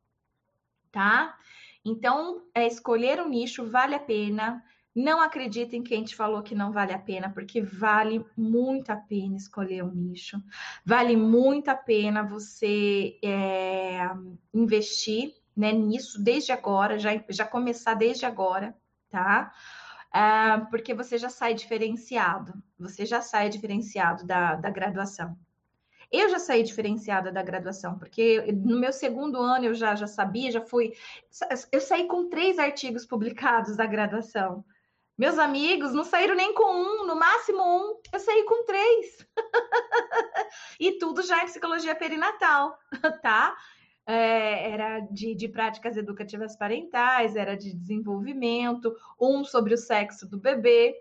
tá? 0.92 1.36
Então, 1.84 2.46
é, 2.54 2.68
escolher 2.68 3.20
um 3.20 3.28
nicho 3.28 3.68
vale 3.68 3.96
a 3.96 4.00
pena. 4.00 4.62
Não 5.00 5.20
acredita 5.20 5.76
em 5.76 5.82
quem 5.84 6.02
te 6.02 6.16
falou 6.16 6.42
que 6.42 6.56
não 6.56 6.72
vale 6.72 6.92
a 6.92 6.98
pena, 6.98 7.30
porque 7.30 7.62
vale 7.62 8.26
muito 8.36 8.90
a 8.90 8.96
pena 8.96 9.36
escolher 9.36 9.84
um 9.84 9.94
nicho. 9.94 10.42
Vale 10.84 11.16
muito 11.16 11.68
a 11.68 11.76
pena 11.76 12.24
você 12.24 13.16
é, 13.22 14.10
investir 14.52 15.36
né, 15.56 15.70
nisso 15.70 16.20
desde 16.20 16.50
agora, 16.50 16.98
já, 16.98 17.10
já 17.28 17.44
começar 17.44 17.94
desde 17.94 18.26
agora, 18.26 18.76
tá? 19.08 19.54
Ah, 20.12 20.66
porque 20.68 20.92
você 20.92 21.16
já 21.16 21.28
sai 21.28 21.54
diferenciado, 21.54 22.52
você 22.76 23.06
já 23.06 23.20
sai 23.20 23.48
diferenciado 23.48 24.26
da, 24.26 24.56
da 24.56 24.68
graduação. 24.68 25.38
Eu 26.10 26.28
já 26.28 26.40
saí 26.40 26.64
diferenciada 26.64 27.30
da 27.30 27.42
graduação, 27.42 27.96
porque 27.96 28.50
no 28.50 28.80
meu 28.80 28.92
segundo 28.92 29.40
ano 29.40 29.66
eu 29.66 29.74
já, 29.74 29.94
já 29.94 30.08
sabia, 30.08 30.50
já 30.50 30.60
fui. 30.60 30.92
Eu 31.70 31.80
saí 31.80 32.08
com 32.08 32.28
três 32.28 32.58
artigos 32.58 33.06
publicados 33.06 33.76
da 33.76 33.86
graduação. 33.86 34.64
Meus 35.18 35.36
amigos 35.36 35.92
não 35.92 36.04
saíram 36.04 36.36
nem 36.36 36.54
com 36.54 36.62
um, 36.62 37.04
no 37.04 37.16
máximo 37.16 37.60
um. 37.60 38.00
Eu 38.12 38.20
saí 38.20 38.44
com 38.44 38.64
três. 38.64 39.26
e 40.78 40.92
tudo 40.96 41.22
já 41.22 41.42
em 41.42 41.46
psicologia 41.46 41.96
perinatal, 41.96 42.78
tá? 43.20 43.56
É, 44.06 44.70
era 44.70 45.00
de, 45.00 45.34
de, 45.34 45.48
práticas 45.48 45.96
educativas 45.96 46.56
parentais, 46.56 47.34
era 47.34 47.56
de 47.56 47.74
desenvolvimento, 47.74 48.94
um 49.20 49.44
sobre 49.44 49.74
o 49.74 49.76
sexo 49.76 50.26
do 50.28 50.38
bebê. 50.38 50.94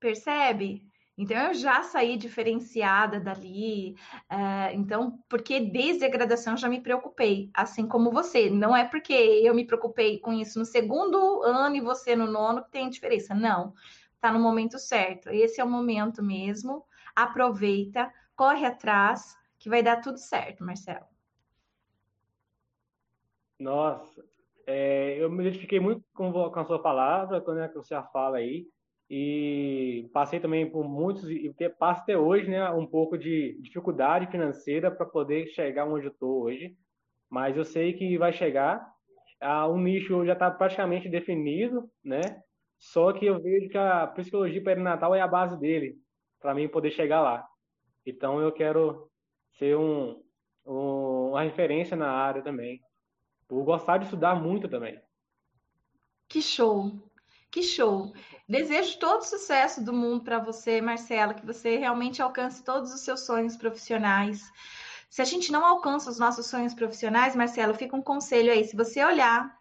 Percebe? 0.00 0.82
Então 1.16 1.36
eu 1.36 1.54
já 1.54 1.82
saí 1.82 2.16
diferenciada 2.16 3.20
dali. 3.20 3.94
Uh, 4.30 4.74
então, 4.74 5.18
porque 5.28 5.60
desde 5.60 6.04
a 6.04 6.08
graduação 6.08 6.54
eu 6.54 6.56
já 6.56 6.68
me 6.68 6.80
preocupei, 6.80 7.50
assim 7.52 7.86
como 7.86 8.10
você. 8.10 8.48
Não 8.48 8.74
é 8.74 8.84
porque 8.84 9.12
eu 9.12 9.54
me 9.54 9.66
preocupei 9.66 10.18
com 10.18 10.32
isso 10.32 10.58
no 10.58 10.64
segundo 10.64 11.42
ano 11.42 11.76
e 11.76 11.80
você 11.80 12.16
no 12.16 12.26
nono 12.26 12.64
que 12.64 12.70
tem 12.70 12.88
diferença. 12.88 13.34
Não, 13.34 13.74
tá 14.20 14.32
no 14.32 14.40
momento 14.40 14.78
certo. 14.78 15.28
Esse 15.28 15.60
é 15.60 15.64
o 15.64 15.68
momento 15.68 16.22
mesmo. 16.22 16.84
Aproveita, 17.14 18.10
corre 18.34 18.64
atrás, 18.64 19.36
que 19.58 19.68
vai 19.68 19.82
dar 19.82 20.00
tudo 20.00 20.18
certo, 20.18 20.64
Marcelo. 20.64 21.06
Nossa, 23.60 24.24
é, 24.66 25.16
eu 25.18 25.30
me 25.30 25.42
identifiquei 25.42 25.78
muito 25.78 26.02
com, 26.14 26.32
com 26.32 26.58
a 26.58 26.64
sua 26.64 26.82
palavra, 26.82 27.40
quando 27.40 27.68
que 27.68 27.76
você 27.76 27.94
fala 28.12 28.38
aí 28.38 28.66
e 29.10 30.08
passei 30.12 30.40
também 30.40 30.70
por 30.70 30.88
muitos 30.88 31.28
e 31.28 31.52
passo 31.78 32.02
até 32.02 32.16
hoje, 32.16 32.48
né, 32.48 32.68
um 32.70 32.86
pouco 32.86 33.18
de 33.18 33.58
dificuldade 33.60 34.30
financeira 34.30 34.90
para 34.90 35.04
poder 35.04 35.48
chegar 35.48 35.86
onde 35.86 36.06
eu 36.06 36.12
estou 36.12 36.42
hoje, 36.42 36.74
mas 37.28 37.56
eu 37.56 37.64
sei 37.64 37.92
que 37.92 38.16
vai 38.16 38.32
chegar. 38.32 38.90
Ah, 39.40 39.66
o 39.66 39.76
nicho 39.76 40.24
já 40.24 40.34
está 40.34 40.50
praticamente 40.50 41.08
definido, 41.08 41.90
né? 42.04 42.20
Só 42.78 43.12
que 43.12 43.26
eu 43.26 43.40
vejo 43.40 43.68
que 43.68 43.78
a 43.78 44.06
psicologia 44.08 44.62
perinatal 44.62 45.14
é 45.14 45.20
a 45.20 45.28
base 45.28 45.58
dele 45.58 45.96
para 46.40 46.54
mim 46.54 46.68
poder 46.68 46.90
chegar 46.90 47.20
lá. 47.20 47.46
Então 48.04 48.40
eu 48.40 48.50
quero 48.50 49.10
ser 49.58 49.76
um, 49.76 50.22
um, 50.66 51.30
uma 51.30 51.42
referência 51.42 51.96
na 51.96 52.10
área 52.10 52.42
também. 52.42 52.80
Vou 53.48 53.64
gostar 53.64 53.98
de 53.98 54.04
estudar 54.04 54.34
muito 54.34 54.68
também. 54.68 55.00
Que 56.28 56.40
show! 56.40 56.90
Que 57.52 57.62
show! 57.62 58.14
Desejo 58.48 58.98
todo 58.98 59.24
sucesso 59.24 59.84
do 59.84 59.92
mundo 59.92 60.24
para 60.24 60.38
você, 60.38 60.80
Marcela, 60.80 61.34
que 61.34 61.44
você 61.44 61.76
realmente 61.76 62.22
alcance 62.22 62.64
todos 62.64 62.94
os 62.94 63.02
seus 63.02 63.26
sonhos 63.26 63.58
profissionais. 63.58 64.50
Se 65.10 65.20
a 65.20 65.24
gente 65.26 65.52
não 65.52 65.62
alcança 65.62 66.08
os 66.08 66.18
nossos 66.18 66.46
sonhos 66.46 66.72
profissionais, 66.72 67.36
Marcelo, 67.36 67.74
fica 67.74 67.94
um 67.94 68.00
conselho 68.00 68.50
aí. 68.50 68.64
Se 68.64 68.74
você 68.74 69.04
olhar 69.04 69.54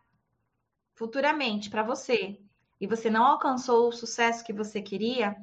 futuramente 0.95 1.69
para 1.69 1.83
você 1.83 2.39
e 2.79 2.87
você 2.87 3.09
não 3.09 3.25
alcançou 3.25 3.89
o 3.89 3.91
sucesso 3.91 4.45
que 4.45 4.53
você 4.53 4.81
queria, 4.81 5.35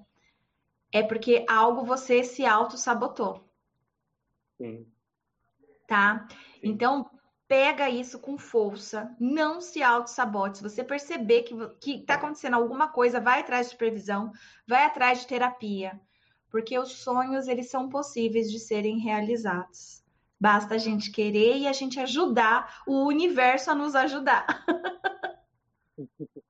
é 0.90 1.02
porque 1.02 1.45
algo 1.47 1.85
você 1.85 2.25
se 2.25 2.47
auto-sabotou. 2.47 3.47
Sim. 4.57 4.90
Tá? 5.87 6.26
Sim. 6.31 6.61
Então, 6.62 7.11
pega 7.49 7.88
isso 7.88 8.19
com 8.19 8.37
força, 8.37 9.17
não 9.19 9.61
se 9.61 9.83
auto-sabote. 9.83 10.59
Se 10.59 10.62
você 10.62 10.85
perceber 10.85 11.45
que 11.81 11.93
está 11.93 12.14
acontecendo 12.14 12.55
alguma 12.55 12.88
coisa, 12.88 13.19
vai 13.19 13.40
atrás 13.40 13.67
de 13.67 13.73
supervisão, 13.73 14.31
vai 14.67 14.85
atrás 14.85 15.21
de 15.21 15.26
terapia, 15.26 15.99
porque 16.50 16.78
os 16.78 16.93
sonhos, 16.93 17.49
eles 17.49 17.71
são 17.71 17.88
possíveis 17.88 18.52
de 18.52 18.61
serem 18.61 18.99
realizados. 18.99 20.05
Basta 20.38 20.75
a 20.75 20.78
gente 20.78 21.11
querer 21.11 21.57
e 21.57 21.67
a 21.67 21.73
gente 21.73 21.99
ajudar 21.99 22.83
o 22.87 23.07
universo 23.07 23.71
a 23.71 23.75
nos 23.75 23.95
ajudar. 23.95 24.47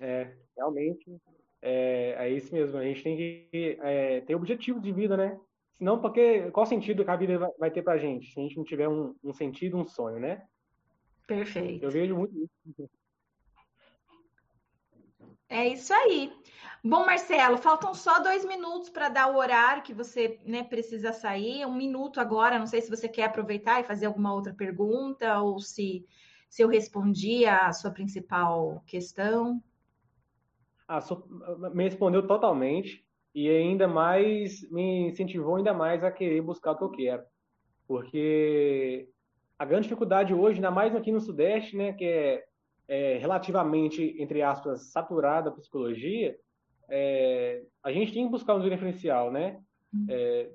É, 0.00 0.32
realmente, 0.56 1.20
é, 1.60 2.14
é 2.18 2.30
isso 2.30 2.54
mesmo. 2.54 2.78
A 2.78 2.84
gente 2.84 3.02
tem 3.02 3.16
que 3.16 3.78
é, 3.80 4.20
ter 4.20 4.34
objetivo 4.34 4.80
de 4.80 4.92
vida, 4.92 5.16
né? 5.16 5.38
Senão, 5.78 6.00
porque 6.00 6.50
qual 6.50 6.66
sentido 6.66 7.04
que 7.04 7.10
a 7.10 7.16
vida 7.16 7.38
vai 7.56 7.70
ter 7.70 7.82
pra 7.82 7.96
gente 7.96 8.32
se 8.32 8.40
a 8.40 8.42
gente 8.42 8.56
não 8.56 8.64
tiver 8.64 8.88
um, 8.88 9.14
um 9.22 9.32
sentido, 9.32 9.78
um 9.78 9.86
sonho, 9.86 10.18
né? 10.18 10.44
Perfeito. 11.24 11.84
Eu 11.84 11.90
vejo 11.90 12.16
muito 12.16 12.34
isso. 12.66 12.90
É 15.48 15.68
isso 15.68 15.94
aí. 15.94 16.32
Bom, 16.82 17.06
Marcelo, 17.06 17.56
faltam 17.58 17.94
só 17.94 18.20
dois 18.20 18.44
minutos 18.44 18.90
para 18.90 19.08
dar 19.08 19.28
o 19.28 19.36
horário 19.36 19.82
que 19.84 19.94
você 19.94 20.40
né, 20.44 20.64
precisa 20.64 21.12
sair. 21.12 21.64
Um 21.64 21.74
minuto 21.74 22.20
agora. 22.20 22.58
Não 22.58 22.66
sei 22.66 22.80
se 22.80 22.90
você 22.90 23.08
quer 23.08 23.24
aproveitar 23.24 23.80
e 23.80 23.84
fazer 23.84 24.06
alguma 24.06 24.34
outra 24.34 24.52
pergunta 24.52 25.40
ou 25.40 25.60
se, 25.60 26.04
se 26.50 26.60
eu 26.60 26.68
respondi 26.68 27.46
a 27.46 27.72
sua 27.72 27.92
principal 27.92 28.82
questão. 28.84 29.62
Ah, 30.88 31.00
me 31.72 31.84
respondeu 31.84 32.26
totalmente 32.26 33.07
e 33.38 33.48
ainda 33.48 33.86
mais 33.86 34.68
me 34.68 35.10
incentivou 35.10 35.54
ainda 35.54 35.72
mais 35.72 36.02
a 36.02 36.10
querer 36.10 36.40
buscar 36.40 36.72
o 36.72 36.76
que 36.76 36.82
eu 36.82 36.90
quero. 36.90 37.22
Porque 37.86 39.08
a 39.56 39.64
grande 39.64 39.84
dificuldade 39.84 40.34
hoje, 40.34 40.56
ainda 40.56 40.72
mais 40.72 40.92
aqui 40.92 41.12
no 41.12 41.20
Sudeste, 41.20 41.76
né, 41.76 41.92
que 41.92 42.04
é, 42.04 42.44
é 42.88 43.16
relativamente, 43.18 44.16
entre 44.18 44.42
aspas, 44.42 44.90
saturada 44.90 45.50
a 45.50 45.52
psicologia, 45.52 46.36
é, 46.88 47.62
a 47.80 47.92
gente 47.92 48.12
tem 48.12 48.24
que 48.24 48.30
buscar 48.32 48.56
um 48.56 48.60
diferencial, 48.60 49.30
né? 49.30 49.60
Uhum. 49.94 50.06
É, 50.08 50.50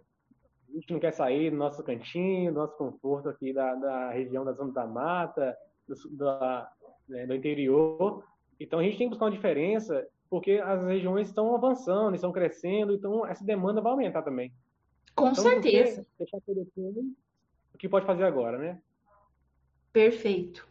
a 0.68 0.74
gente 0.74 0.92
não 0.92 1.00
quer 1.00 1.14
sair 1.14 1.52
do 1.52 1.56
nosso 1.56 1.82
cantinho, 1.86 2.52
do 2.52 2.60
nosso 2.60 2.76
conforto 2.76 3.30
aqui 3.30 3.54
da, 3.54 3.76
da 3.76 4.12
região 4.12 4.44
da 4.44 4.52
zona 4.52 4.74
da 4.74 4.86
mata, 4.86 5.56
do, 5.88 6.18
da, 6.18 6.70
né, 7.08 7.26
do 7.26 7.34
interior. 7.34 8.26
Então 8.60 8.80
a 8.80 8.84
gente 8.84 8.98
tem 8.98 9.08
que 9.08 9.12
buscar 9.12 9.26
uma 9.26 9.32
diferença 9.32 10.08
porque 10.30 10.54
as 10.54 10.84
regiões 10.84 11.28
estão 11.28 11.54
avançando, 11.54 12.16
estão 12.16 12.32
crescendo, 12.32 12.94
então 12.94 13.26
essa 13.26 13.46
demanda 13.46 13.82
vai 13.82 13.92
aumentar 13.92 14.24
também. 14.24 14.52
Com 15.16 15.30
então, 15.30 15.44
certeza. 15.44 16.06
Deixar 16.18 16.40
tudo 16.42 16.62
assim, 16.62 17.16
o 17.74 17.78
que 17.78 17.88
pode 17.88 18.06
fazer 18.06 18.24
agora, 18.24 18.58
né? 18.58 18.82
Perfeito. 19.92 20.68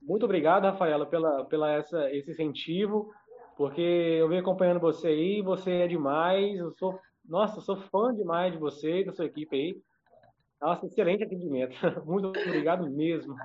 Muito 0.00 0.24
obrigado, 0.24 0.64
Rafaela, 0.64 1.04
pela, 1.04 1.44
pela 1.44 1.70
essa, 1.72 2.10
esse 2.10 2.30
incentivo, 2.30 3.12
porque 3.54 3.82
eu 3.82 4.28
venho 4.28 4.40
acompanhando 4.40 4.80
você 4.80 5.08
aí, 5.08 5.42
você 5.42 5.70
é 5.72 5.86
demais, 5.86 6.58
eu 6.58 6.72
sou, 6.72 6.98
nossa, 7.22 7.58
eu 7.58 7.62
sou 7.62 7.76
fã 7.76 8.14
demais 8.14 8.52
de 8.52 8.58
você, 8.58 9.04
da 9.04 9.12
sua 9.12 9.26
equipe 9.26 9.54
aí. 9.54 9.82
Nossa, 10.58 10.86
excelente 10.86 11.22
atendimento. 11.22 11.76
Muito 12.06 12.28
obrigado 12.28 12.88
mesmo. 12.90 13.36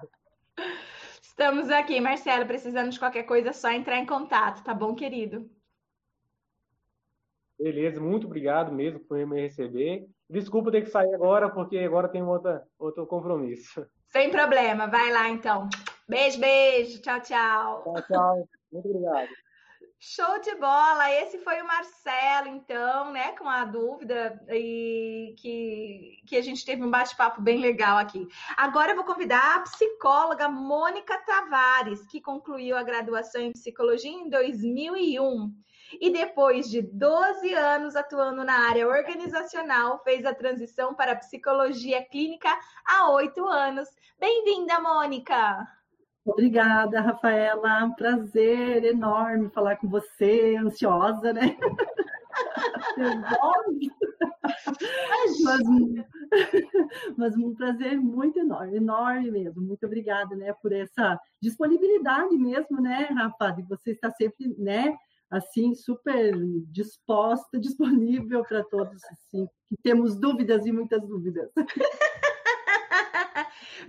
Estamos 1.38 1.70
aqui, 1.70 2.00
Marcelo, 2.00 2.46
precisando 2.46 2.92
de 2.92 2.98
qualquer 2.98 3.24
coisa, 3.24 3.50
é 3.50 3.51
só 3.51 3.70
entrar 3.70 4.00
em 4.00 4.06
contato, 4.06 4.63
tá 4.63 4.74
bom, 4.74 4.96
querido? 4.96 5.51
Beleza, 7.60 8.00
muito 8.00 8.25
obrigado 8.25 8.72
mesmo 8.72 9.01
por 9.01 9.18
me 9.27 9.42
receber. 9.42 10.08
Desculpa 10.30 10.72
ter 10.72 10.84
que 10.84 10.89
sair 10.89 11.13
agora, 11.13 11.50
porque 11.50 11.77
agora 11.80 12.08
tem 12.08 12.24
outra, 12.24 12.65
outro 12.80 13.06
compromisso. 13.06 13.86
Sem 14.08 14.32
problema, 14.32 14.88
vai 14.88 15.12
lá 15.12 15.27
então. 15.27 15.68
Beijo, 16.08 16.39
beijo, 16.39 17.01
tchau, 17.01 17.20
tchau. 17.20 17.84
Tchau, 17.84 18.01
tchau. 18.08 18.50
Muito 18.72 18.88
obrigado. 18.88 19.27
Show 20.00 20.40
de 20.42 20.54
bola! 20.56 21.12
Esse 21.12 21.40
foi 21.40 21.62
o 21.62 21.68
Marcelo, 21.68 22.48
então, 22.50 23.12
né, 23.12 23.32
com 23.34 23.50
a 23.50 23.66
dúvida 23.66 24.40
e 24.50 25.34
que, 25.40 26.22
que 26.28 26.36
a 26.36 26.42
gente 26.42 26.66
teve 26.66 26.84
um 26.84 26.92
bate-papo 26.92 27.42
bem 27.42 27.60
legal 27.60 27.98
aqui. 27.98 28.28
Agora 28.58 28.92
eu 28.92 28.96
vou 28.96 29.06
convidar 29.06 29.56
a 29.56 29.62
psicóloga 29.62 30.48
Mônica 30.50 31.18
Tavares, 31.25 32.06
que 32.08 32.22
concluiu 32.22 32.78
a 32.78 32.84
graduação 32.84 33.42
em 33.42 33.54
psicologia 33.54 34.12
em 34.12 34.30
2001 34.30 35.66
e 36.00 36.12
depois 36.12 36.70
de 36.70 36.82
12 36.82 37.54
anos 37.54 37.96
atuando 37.96 38.44
na 38.44 38.68
área 38.68 38.88
organizacional, 38.88 40.04
fez 40.04 40.25
a 40.25 40.34
transição 40.34 40.94
para 40.94 41.14
a 41.14 41.18
psicologia 41.18 42.04
clínica 42.04 42.50
há 42.86 43.10
oito 43.12 43.46
anos. 43.46 43.88
Bem-vinda, 44.20 44.80
Mônica! 44.80 45.75
Obrigada, 46.25 47.00
Rafaela. 47.01 47.94
Prazer 47.96 48.84
enorme 48.84 49.50
falar 49.51 49.75
com 49.77 49.88
você, 49.88 50.55
ansiosa, 50.58 51.32
né? 51.32 51.55
mas, 55.44 55.63
mas 57.17 57.36
um 57.38 57.53
prazer 57.53 58.00
muito 58.00 58.39
enorme, 58.39 58.77
enorme 58.77 59.32
mesmo. 59.32 59.62
Muito 59.62 59.86
obrigada, 59.86 60.36
né, 60.36 60.53
por 60.62 60.72
essa 60.74 61.20
disponibilidade 61.41 62.38
mesmo, 62.38 62.82
né, 62.82 63.08
Rafa, 63.12 63.51
de 63.51 63.63
você 63.63 63.91
estar 63.91 64.12
sempre, 64.12 64.55
né, 64.58 64.96
assim, 65.29 65.74
super 65.75 66.34
disposta, 66.72 67.58
disponível 67.60 68.44
para 68.44 68.63
todos, 68.63 69.03
assim, 69.05 69.48
que 69.67 69.75
temos 69.84 70.20
dúvidas 70.20 70.65
e 70.65 70.72
muitas 70.72 71.05
dúvidas. 71.08 71.50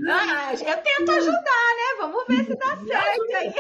Ah, 0.08 0.52
eu 0.52 0.82
tento 0.82 1.10
ajudar, 1.10 1.40
né? 1.40 1.96
Vamos 1.98 2.24
ver 2.28 2.44
se 2.44 2.54
dá 2.56 2.76
certo 2.76 3.36
aí. 3.36 3.52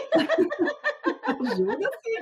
Ajuda 1.26 1.90
sim. 2.04 2.14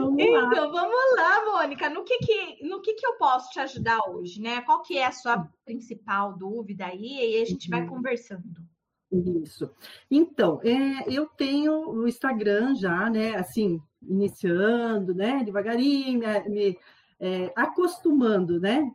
Vamos 0.00 0.22
então, 0.22 0.48
lá. 0.48 0.82
vamos 0.82 1.16
lá, 1.16 1.44
Mônica. 1.44 1.90
No 1.90 2.04
que 2.04 2.18
que, 2.18 2.64
no 2.66 2.80
que 2.80 2.94
que 2.94 3.06
eu 3.06 3.14
posso 3.14 3.50
te 3.50 3.58
ajudar 3.60 4.00
hoje, 4.08 4.40
né? 4.40 4.62
Qual 4.62 4.82
que 4.82 4.98
é 4.98 5.06
a 5.06 5.12
sua 5.12 5.48
principal 5.64 6.36
dúvida 6.36 6.86
aí? 6.86 7.36
E 7.36 7.42
a 7.42 7.44
gente 7.44 7.68
vai 7.68 7.82
uhum. 7.82 7.88
conversando. 7.88 8.62
Isso. 9.10 9.70
Então, 10.10 10.60
é, 10.64 11.04
eu 11.06 11.26
tenho 11.26 11.90
o 11.90 12.08
Instagram 12.08 12.74
já, 12.74 13.10
né? 13.10 13.34
Assim, 13.34 13.78
iniciando, 14.00 15.14
né? 15.14 15.44
Devagarinho, 15.44 16.18
me, 16.18 16.48
me 16.48 16.78
é, 17.20 17.52
acostumando, 17.54 18.58
né? 18.58 18.90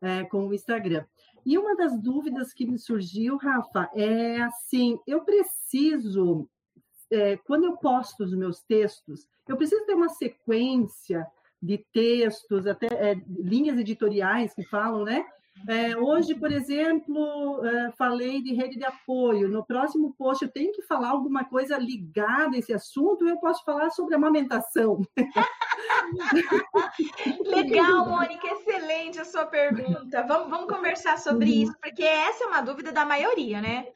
É, 0.00 0.24
com 0.24 0.46
o 0.46 0.54
Instagram. 0.54 1.04
E 1.44 1.58
uma 1.58 1.76
das 1.76 1.98
dúvidas 2.00 2.52
que 2.52 2.66
me 2.66 2.78
surgiu, 2.78 3.36
Rafa, 3.36 3.90
é 3.94 4.40
assim: 4.42 4.98
eu 5.06 5.22
preciso, 5.22 6.48
é, 7.10 7.36
quando 7.38 7.64
eu 7.64 7.76
posto 7.76 8.24
os 8.24 8.34
meus 8.34 8.62
textos, 8.62 9.26
eu 9.48 9.56
preciso 9.56 9.84
ter 9.86 9.94
uma 9.94 10.08
sequência 10.08 11.26
de 11.62 11.78
textos, 11.92 12.66
até 12.66 12.86
é, 12.86 13.14
linhas 13.28 13.78
editoriais 13.78 14.54
que 14.54 14.64
falam, 14.64 15.04
né? 15.04 15.24
É, 15.68 15.96
hoje, 15.96 16.34
por 16.34 16.50
exemplo, 16.50 17.64
é, 17.64 17.92
falei 17.92 18.42
de 18.42 18.54
rede 18.54 18.78
de 18.78 18.84
apoio. 18.84 19.48
No 19.48 19.64
próximo 19.64 20.14
post, 20.16 20.44
eu 20.44 20.50
tenho 20.50 20.72
que 20.72 20.82
falar 20.82 21.10
alguma 21.10 21.44
coisa 21.44 21.76
ligada 21.78 22.56
a 22.56 22.58
esse 22.58 22.72
assunto. 22.72 23.26
Eu 23.26 23.38
posso 23.38 23.64
falar 23.64 23.90
sobre 23.90 24.14
amamentação. 24.14 25.00
Legal, 27.44 28.08
Mônica, 28.08 28.46
excelente 28.46 29.20
a 29.20 29.24
sua 29.24 29.46
pergunta. 29.46 30.22
Vamos, 30.26 30.50
vamos 30.50 30.66
conversar 30.66 31.18
sobre 31.18 31.50
uhum. 31.50 31.62
isso, 31.62 31.74
porque 31.80 32.02
essa 32.02 32.44
é 32.44 32.46
uma 32.46 32.60
dúvida 32.60 32.92
da 32.92 33.04
maioria, 33.04 33.60
né? 33.60 33.86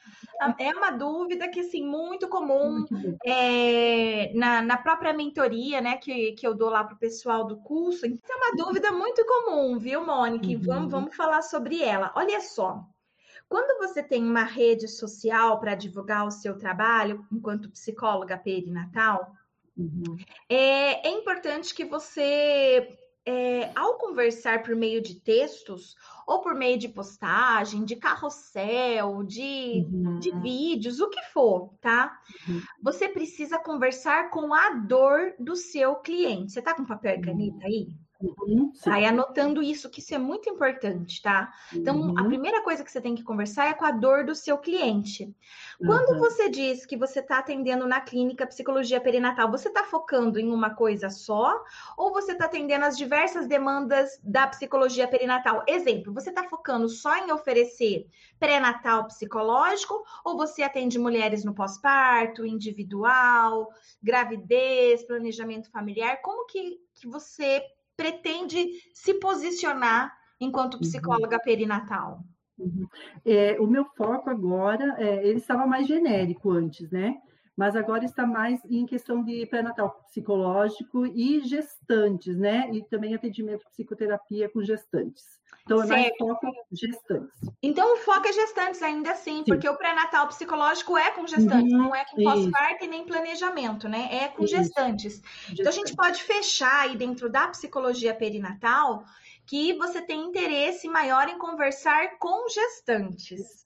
É 0.58 0.70
uma 0.70 0.90
dúvida 0.90 1.48
que, 1.48 1.60
assim, 1.60 1.86
muito 1.86 2.28
comum 2.28 2.84
é, 3.24 4.32
na, 4.34 4.60
na 4.62 4.76
própria 4.76 5.12
mentoria, 5.12 5.80
né, 5.80 5.96
que, 5.96 6.32
que 6.32 6.46
eu 6.46 6.54
dou 6.54 6.68
lá 6.68 6.84
para 6.84 6.94
o 6.94 6.98
pessoal 6.98 7.46
do 7.46 7.56
curso. 7.58 8.04
Então, 8.04 8.36
é 8.36 8.36
uma 8.36 8.64
dúvida 8.64 8.90
muito 8.90 9.24
comum, 9.24 9.78
viu, 9.78 10.04
Mônica? 10.04 10.46
Uhum. 10.46 10.60
Vamos, 10.60 10.90
vamos 10.90 11.16
falar 11.16 11.42
sobre 11.42 11.53
ela. 11.82 12.12
Olha 12.16 12.40
só, 12.40 12.84
quando 13.48 13.78
você 13.78 14.02
tem 14.02 14.24
uma 14.24 14.44
rede 14.44 14.88
social 14.88 15.60
para 15.60 15.74
divulgar 15.74 16.26
o 16.26 16.30
seu 16.30 16.56
trabalho 16.56 17.26
enquanto 17.32 17.70
psicóloga 17.70 18.38
perinatal, 18.38 19.32
uhum. 19.76 20.16
é, 20.48 21.06
é 21.06 21.10
importante 21.10 21.74
que 21.74 21.84
você 21.84 22.98
é, 23.26 23.70
ao 23.74 23.94
conversar 23.94 24.62
por 24.62 24.76
meio 24.76 25.00
de 25.00 25.14
textos 25.14 25.96
ou 26.26 26.42
por 26.42 26.54
meio 26.54 26.78
de 26.78 26.88
postagem, 26.88 27.84
de 27.84 27.96
carrossel, 27.96 29.22
de, 29.22 29.86
uhum. 29.90 30.18
de 30.18 30.30
vídeos, 30.40 31.00
o 31.00 31.08
que 31.08 31.22
for, 31.32 31.72
tá? 31.80 32.18
Uhum. 32.46 32.60
Você 32.82 33.08
precisa 33.08 33.58
conversar 33.58 34.30
com 34.30 34.52
a 34.52 34.70
dor 34.70 35.34
do 35.38 35.56
seu 35.56 35.96
cliente. 35.96 36.52
Você 36.52 36.60
tá 36.60 36.74
com 36.74 36.84
papel 36.84 37.16
e 37.16 37.22
caneta 37.22 37.66
aí? 37.66 37.88
Uhum, 38.24 38.72
Vai 38.84 39.04
anotando 39.04 39.62
isso, 39.62 39.90
que 39.90 40.00
isso 40.00 40.14
é 40.14 40.18
muito 40.18 40.48
importante, 40.48 41.20
tá? 41.20 41.52
Então, 41.72 42.00
uhum. 42.00 42.18
a 42.18 42.24
primeira 42.24 42.62
coisa 42.62 42.82
que 42.82 42.90
você 42.90 43.00
tem 43.00 43.14
que 43.14 43.22
conversar 43.22 43.66
é 43.66 43.74
com 43.74 43.84
a 43.84 43.90
dor 43.90 44.24
do 44.24 44.34
seu 44.34 44.56
cliente. 44.56 45.34
Quando 45.78 46.14
uhum. 46.14 46.18
você 46.18 46.48
diz 46.48 46.86
que 46.86 46.96
você 46.96 47.20
está 47.20 47.38
atendendo 47.38 47.86
na 47.86 48.00
clínica 48.00 48.46
psicologia 48.46 49.00
perinatal, 49.00 49.50
você 49.50 49.68
está 49.68 49.84
focando 49.84 50.38
em 50.38 50.50
uma 50.50 50.70
coisa 50.70 51.10
só 51.10 51.62
ou 51.96 52.12
você 52.12 52.32
está 52.32 52.46
atendendo 52.46 52.84
as 52.84 52.96
diversas 52.96 53.46
demandas 53.46 54.18
da 54.22 54.46
psicologia 54.46 55.06
perinatal? 55.06 55.62
Exemplo, 55.66 56.12
você 56.12 56.30
está 56.30 56.44
focando 56.44 56.88
só 56.88 57.16
em 57.18 57.30
oferecer 57.30 58.06
pré-natal 58.38 59.06
psicológico 59.06 60.02
ou 60.24 60.36
você 60.36 60.62
atende 60.62 60.98
mulheres 60.98 61.44
no 61.44 61.54
pós-parto, 61.54 62.46
individual, 62.46 63.68
gravidez, 64.02 65.04
planejamento 65.04 65.70
familiar? 65.70 66.22
Como 66.22 66.46
que, 66.46 66.78
que 66.94 67.06
você 67.06 67.62
pretende 67.96 68.66
se 68.92 69.14
posicionar 69.14 70.12
enquanto 70.40 70.74
uhum. 70.74 70.80
psicóloga 70.80 71.36
uhum. 71.36 71.42
perinatal? 71.42 72.20
Uhum. 72.58 72.86
É, 73.24 73.60
o 73.60 73.66
meu 73.66 73.84
foco 73.84 74.30
agora, 74.30 74.94
é, 74.98 75.26
ele 75.26 75.38
estava 75.38 75.66
mais 75.66 75.86
genérico 75.86 76.50
antes, 76.50 76.90
né? 76.90 77.16
Mas 77.56 77.76
agora 77.76 78.04
está 78.04 78.26
mais 78.26 78.60
em 78.68 78.84
questão 78.84 79.22
de 79.22 79.46
pré-natal 79.46 79.90
psicológico 80.06 81.06
e 81.06 81.40
gestantes, 81.40 82.36
né? 82.36 82.68
E 82.72 82.82
também 82.84 83.14
atendimento 83.14 83.64
psicoterapia 83.70 84.48
com 84.48 84.62
gestantes. 84.62 85.38
Então, 85.64 85.82
é 85.82 85.86
mais 85.86 86.10
foco 86.18 86.46
gestantes. 86.72 87.40
Então, 87.62 87.94
o 87.94 87.96
foco 87.96 88.28
é 88.28 88.32
gestantes 88.32 88.82
ainda 88.82 89.12
assim, 89.12 89.38
Sim. 89.38 89.44
porque 89.44 89.68
o 89.68 89.76
pré-natal 89.76 90.28
psicológico 90.28 90.98
é 90.98 91.10
com 91.10 91.26
gestantes, 91.26 91.72
uhum, 91.72 91.84
não 91.84 91.94
é 91.94 92.04
com 92.04 92.22
pós-parto 92.22 92.84
e 92.84 92.88
nem 92.88 93.06
planejamento, 93.06 93.88
né? 93.88 94.08
É 94.10 94.28
com 94.28 94.46
gestantes. 94.46 95.14
gestantes. 95.14 95.52
Então, 95.52 95.68
a 95.68 95.74
gente 95.74 95.96
pode 95.96 96.22
fechar 96.22 96.82
aí 96.82 96.96
dentro 96.96 97.30
da 97.30 97.48
psicologia 97.48 98.14
perinatal 98.14 99.04
que 99.46 99.72
você 99.74 100.02
tem 100.02 100.22
interesse 100.22 100.86
maior 100.88 101.28
em 101.28 101.38
conversar 101.38 102.18
com 102.18 102.46
gestantes. 102.48 103.64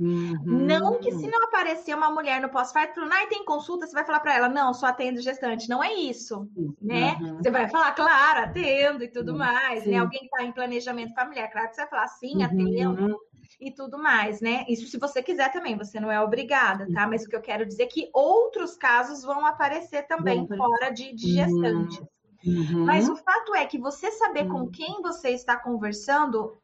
Uhum. 0.00 0.40
Não 0.44 0.98
que 0.98 1.12
se 1.12 1.28
não 1.28 1.44
aparecer 1.44 1.94
uma 1.94 2.10
mulher 2.10 2.40
no 2.40 2.48
pós-parto, 2.48 2.94
falando, 2.94 3.28
tem 3.28 3.44
consulta, 3.44 3.86
você 3.86 3.92
vai 3.92 4.04
falar 4.04 4.20
para 4.20 4.34
ela, 4.34 4.48
não, 4.48 4.74
só 4.74 4.86
atendo 4.86 5.20
gestante. 5.20 5.68
Não 5.68 5.82
é 5.82 5.94
isso, 5.94 6.48
uhum. 6.56 6.74
né? 6.80 7.16
Você 7.38 7.50
vai 7.50 7.68
falar, 7.68 7.92
claro, 7.92 8.44
atendo 8.44 9.04
e 9.04 9.08
tudo 9.08 9.36
mais, 9.36 9.80
né? 9.80 9.84
sim. 9.84 9.90
né? 9.90 9.98
Alguém 9.98 10.20
que 10.20 10.26
está 10.26 10.42
em 10.42 10.52
planejamento 10.52 11.14
familiar, 11.14 11.50
claro 11.50 11.68
que 11.68 11.76
você 11.76 11.82
vai 11.82 11.90
falar, 11.90 12.08
sim, 12.08 12.36
uhum. 12.36 12.44
atendo 12.44 13.20
e 13.60 13.70
tudo 13.70 13.96
mais, 13.96 14.40
né? 14.40 14.64
Isso 14.68 14.88
se 14.88 14.98
você 14.98 15.22
quiser 15.22 15.52
também, 15.52 15.76
você 15.76 16.00
não 16.00 16.10
é 16.10 16.20
obrigada, 16.20 16.86
tá? 16.92 17.06
Mas 17.06 17.24
o 17.24 17.28
que 17.28 17.36
eu 17.36 17.40
quero 17.40 17.64
dizer 17.64 17.84
é 17.84 17.86
que 17.86 18.10
outros 18.12 18.76
casos 18.76 19.22
vão 19.22 19.46
aparecer 19.46 20.06
também 20.08 20.46
fora 20.48 20.90
de, 20.90 21.14
de 21.14 21.34
gestantes. 21.34 22.02
Uhum. 22.44 22.84
Mas 22.84 23.08
o 23.08 23.14
fato 23.14 23.54
é 23.54 23.64
que 23.66 23.78
você 23.78 24.10
saber 24.10 24.48
com 24.48 24.62
uhum. 24.62 24.70
quem 24.70 25.00
você 25.00 25.30
está 25.30 25.56
conversando 25.56 26.58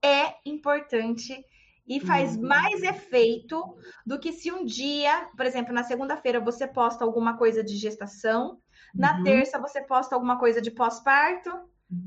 é 0.00 0.34
importante 0.44 1.44
e 1.86 2.00
faz 2.00 2.36
uhum. 2.36 2.48
mais 2.48 2.82
efeito 2.82 3.76
do 4.04 4.18
que 4.18 4.32
se 4.32 4.50
um 4.50 4.64
dia, 4.64 5.28
por 5.36 5.46
exemplo, 5.46 5.72
na 5.72 5.84
segunda-feira 5.84 6.40
você 6.40 6.66
posta 6.66 7.04
alguma 7.04 7.36
coisa 7.36 7.62
de 7.62 7.76
gestação, 7.76 8.58
na 8.94 9.18
uhum. 9.18 9.24
terça 9.24 9.60
você 9.60 9.80
posta 9.82 10.14
alguma 10.14 10.38
coisa 10.38 10.60
de 10.60 10.70
pós-parto, 10.70 11.50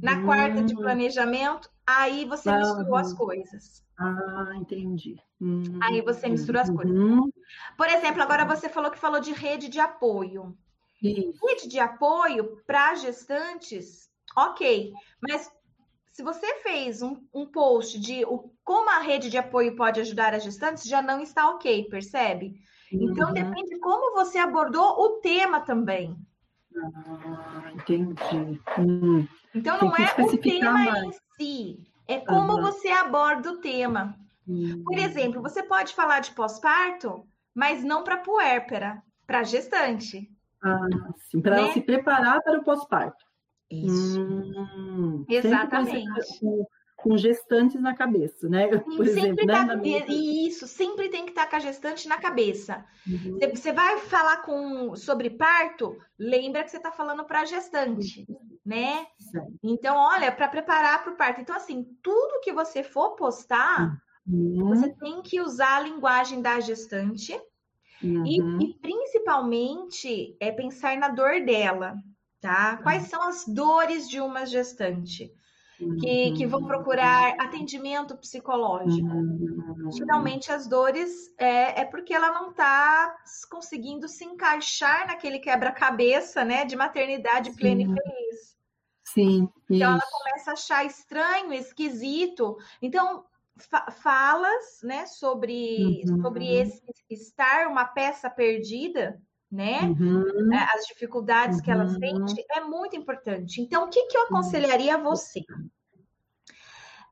na 0.02 0.24
quarta 0.24 0.62
de 0.62 0.74
hum. 0.74 0.78
planejamento, 0.78 1.70
aí 1.88 2.26
você 2.26 2.52
misturou 2.52 2.96
as 2.96 3.14
coisas. 3.14 3.84
Ah, 3.98 4.52
entendi. 4.56 5.18
Hum, 5.42 5.80
aí 5.82 6.02
você 6.02 6.28
misturou 6.28 6.62
as 6.62 6.70
coisas. 6.70 6.94
Uhum. 6.94 7.30
Por 7.78 7.88
exemplo, 7.88 8.22
agora 8.22 8.46
você 8.46 8.68
falou 8.68 8.92
que 8.92 8.98
falou 8.98 9.20
de 9.20 9.32
rede 9.32 9.70
de 9.70 9.80
apoio. 9.80 10.58
Isso. 11.02 11.46
Rede 11.46 11.70
de 11.70 11.80
apoio 11.80 12.62
para 12.68 12.96
gestantes, 12.96 14.10
ok. 14.36 14.92
Mas 15.22 15.50
se 16.12 16.24
você 16.24 16.62
fez 16.62 17.02
um, 17.02 17.26
um 17.34 17.46
post 17.46 17.98
de 17.98 18.26
o, 18.26 18.52
como 18.70 18.88
a 18.92 19.00
rede 19.00 19.32
de 19.32 19.38
apoio 19.40 19.76
pode 19.76 20.00
ajudar 20.00 20.36
as 20.36 20.44
gestantes, 20.44 20.84
já 20.84 21.02
não 21.02 21.20
está 21.22 21.50
ok, 21.50 21.86
percebe? 21.90 22.54
Então, 22.94 23.30
uhum. 23.30 23.34
depende 23.34 23.68
de 23.68 23.80
como 23.80 24.14
você 24.14 24.38
abordou 24.38 24.92
o 24.92 25.20
tema 25.22 25.60
também. 25.60 26.16
Ah, 26.78 27.72
entendi. 27.74 28.62
Hum. 28.78 29.28
Então, 29.56 29.76
não 29.82 29.96
é 29.96 30.24
o 30.24 30.38
tema 30.38 30.72
mais. 30.72 31.04
em 31.04 31.12
si, 31.40 31.80
é 32.08 32.20
como 32.20 32.54
uhum. 32.54 32.62
você 32.62 32.90
aborda 32.90 33.54
o 33.54 33.58
tema. 33.58 34.16
Uhum. 34.48 34.84
Por 34.84 35.00
exemplo, 35.00 35.42
você 35.42 35.64
pode 35.64 35.96
falar 35.96 36.20
de 36.20 36.32
pós-parto, 36.34 37.26
mas 37.56 37.84
não 37.84 38.04
para 38.04 38.18
puérpera, 38.18 39.02
para 39.26 39.42
gestante. 39.42 40.30
Ah, 40.64 40.78
sim, 41.32 41.42
para 41.42 41.64
né? 41.64 41.72
se 41.72 41.82
preparar 41.82 42.40
para 42.44 42.60
o 42.60 42.64
pós-parto. 42.64 43.26
Isso. 43.72 44.22
Hum, 44.22 45.26
Exatamente. 45.28 46.40
Com, 46.40 46.68
com, 47.04 47.18
gestantes 47.18 47.82
na 47.82 47.96
cabeça, 47.96 48.48
né? 48.50 48.68
Por 48.68 49.06
sempre 49.06 49.10
exemplo, 49.10 49.46
né? 49.46 49.54
tá, 49.54 49.76
né? 49.76 50.06
Isso, 50.08 50.68
sempre 50.68 51.10
tem 51.10 51.26
que 51.26 51.32
estar 51.32 51.46
tá 51.46 51.50
com 51.50 51.56
a 51.56 51.60
gestante 51.60 52.08
na 52.08 52.18
cabeça. 52.18 52.86
Uhum. 53.08 53.40
Você 53.54 53.72
vai 53.72 53.98
falar 54.00 54.38
com, 54.44 54.96
sobre 54.96 55.30
parto, 55.30 55.98
lembra 56.18 56.64
que 56.64 56.72
você 56.72 56.78
está 56.78 56.92
falando 56.92 57.24
para 57.26 57.42
a 57.42 57.46
gestante, 57.46 58.28
né? 58.66 59.06
Então, 59.64 59.96
olha, 59.96 60.32
para 60.32 60.48
preparar 60.48 61.04
para 61.04 61.14
o 61.14 61.18
parto. 61.18 61.42
Então, 61.42 61.56
assim, 61.56 61.86
tudo 62.02 62.42
que 62.42 62.52
você 62.52 62.84
for 62.84 63.16
postar, 63.16 63.98
uhum. 64.28 64.70
você 64.70 64.90
tem 64.90 65.22
que 65.22 65.42
usar 65.42 65.78
a 65.78 65.82
linguagem 65.82 66.42
da 66.42 66.60
gestante. 66.60 67.34
Uhum. 68.02 68.26
E, 68.26 68.40
e, 68.64 68.74
principalmente 68.80 70.38
é 70.40 70.52
pensar 70.52 70.98
na 70.98 71.10
dor 71.10 71.44
dela 71.44 71.96
tá? 72.42 72.78
Quais 72.78 73.08
são 73.08 73.22
as 73.28 73.46
dores 73.46 74.10
de 74.10 74.20
uma 74.20 74.46
gestante? 74.46 75.32
Que, 76.00 76.34
que 76.34 76.46
vão 76.46 76.66
procurar 76.66 77.36
atendimento 77.40 78.18
psicológico. 78.18 79.08
Geralmente 79.92 80.52
as 80.52 80.68
dores 80.68 81.34
é, 81.38 81.82
é 81.82 81.86
porque 81.86 82.14
ela 82.14 82.34
não 82.34 82.50
está 82.50 83.16
conseguindo 83.50 84.08
se 84.10 84.26
encaixar 84.26 85.08
naquele 85.08 85.40
quebra-cabeça, 85.40 86.44
né, 86.44 86.66
de 86.66 86.76
maternidade 86.76 87.52
plena 87.52 87.82
Sim. 87.84 87.94
e 87.94 87.96
feliz. 87.96 88.58
Sim. 89.06 89.50
Então 89.70 89.96
isso. 89.96 90.04
ela 90.04 90.12
começa 90.12 90.50
a 90.50 90.54
achar 90.54 90.86
estranho, 90.86 91.54
esquisito. 91.54 92.58
Então 92.82 93.24
fa 93.58 93.90
falas, 93.90 94.82
né, 94.84 95.06
sobre 95.06 96.04
uhum. 96.06 96.22
sobre 96.22 96.48
esse 96.56 96.82
estar 97.10 97.68
uma 97.68 97.86
peça 97.86 98.30
perdida 98.30 99.22
né? 99.52 99.82
Uhum. 99.82 100.54
É, 100.54 100.76
as 100.76 100.86
dificuldades 100.86 101.58
uhum. 101.58 101.64
que 101.64 101.72
ela 101.72 101.88
sente 101.88 102.46
é 102.52 102.62
muito 102.62 102.96
importante. 102.96 103.62
Então, 103.62 103.86
o 103.86 103.90
que, 103.90 104.06
que 104.08 104.18
eu 104.18 104.24
aconselharia 104.24 104.96
a 104.96 105.02
você? 105.02 105.44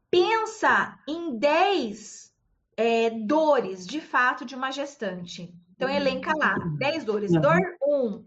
Pensa 0.10 0.98
em 1.08 1.38
10 1.38 2.34
é, 2.78 3.10
dores 3.10 3.86
de 3.86 4.00
fato 4.00 4.46
de 4.46 4.56
uma 4.56 4.72
gestante. 4.72 5.54
Então, 5.76 5.90
elenca 5.90 6.32
lá, 6.36 6.56
10 6.78 7.04
dores. 7.04 7.32
Uhum. 7.32 7.42
Dor 7.42 7.60
1. 7.82 8.06
Um, 8.06 8.26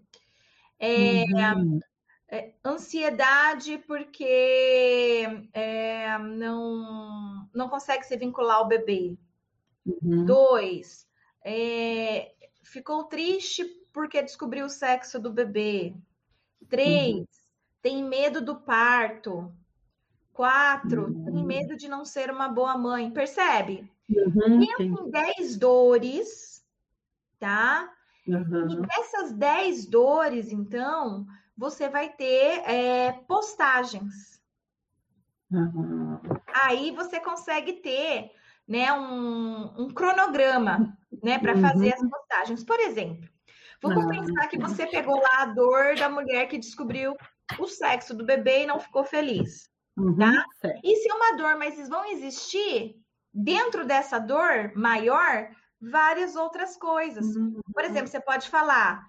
é, 0.79 1.53
uhum. 1.55 1.81
é, 2.29 2.53
ansiedade 2.65 3.79
porque 3.87 5.27
é, 5.53 6.19
não, 6.19 7.49
não 7.55 7.69
consegue 7.69 8.05
se 8.05 8.17
vincular 8.17 8.57
ao 8.57 8.69
bebê. 8.69 9.17
Uhum. 9.87 10.25
Dois, 10.25 11.07
é, 11.45 12.33
ficou 12.63 13.05
triste 13.05 13.80
porque 13.93 14.23
descobriu 14.23 14.67
o 14.67 14.71
sexo 14.71 15.19
do 15.19 15.33
bebê. 15.33 15.95
Três, 16.69 17.17
uhum. 17.17 17.27
tem 17.83 18.05
medo 18.05 18.41
do 18.41 18.57
parto. 18.57 19.53
Quatro, 20.33 21.07
uhum. 21.07 21.25
tem 21.25 21.45
medo 21.45 21.77
de 21.77 21.89
não 21.89 22.05
ser 22.05 22.31
uma 22.31 22.49
boa 22.49 22.77
mãe. 22.79 23.11
Percebe? 23.11 23.91
Uhum, 24.09 24.67
tem 24.77 25.11
dez 25.11 25.57
dores, 25.57 26.65
tá? 27.39 27.93
Uhum. 28.27 28.71
E 28.71 28.87
dessas 28.87 29.33
dez 29.33 29.87
dores, 29.87 30.51
então, 30.53 31.27
você 31.57 31.89
vai 31.89 32.09
ter 32.11 32.63
é, 32.69 33.13
postagens. 33.27 34.41
Uhum. 35.51 36.19
Aí 36.65 36.91
você 36.93 37.21
consegue 37.21 37.75
ter 37.75 38.31
né, 38.67 38.93
um, 38.93 39.83
um 39.83 39.91
cronograma 39.91 40.97
né, 41.23 41.39
para 41.39 41.57
fazer 41.59 41.95
as 41.95 42.01
uhum. 42.01 42.09
postagens. 42.09 42.65
Por 42.65 42.79
exemplo, 42.79 43.29
Vamos 43.83 44.07
pensar 44.07 44.49
que 44.49 44.59
você 44.59 44.87
pegou 44.87 45.17
lá 45.17 45.43
a 45.43 45.47
dor 45.47 45.97
da 45.97 46.09
mulher 46.09 46.47
que 46.49 46.59
descobriu 46.59 47.17
o 47.59 47.67
sexo 47.67 48.15
do 48.15 48.25
bebê 48.25 48.63
e 48.63 48.67
não 48.67 48.79
ficou 48.79 49.05
feliz. 49.05 49.71
Uhum, 49.97 50.17
tá? 50.17 50.45
Certo. 50.61 50.81
E 50.85 50.97
se 50.97 51.11
é 51.11 51.15
uma 51.15 51.37
dor, 51.37 51.57
mas 51.57 51.89
vão 51.89 52.05
existir 52.05 52.97
dentro 53.33 53.87
dessa 53.87 54.19
dor 54.19 54.73
maior 54.75 55.49
várias 55.81 56.37
outras 56.37 56.77
coisas. 56.77 57.35
Uhum. 57.35 57.61
Por 57.73 57.85
exemplo, 57.85 58.09
você 58.09 58.21
pode 58.21 58.49
falar 58.49 59.09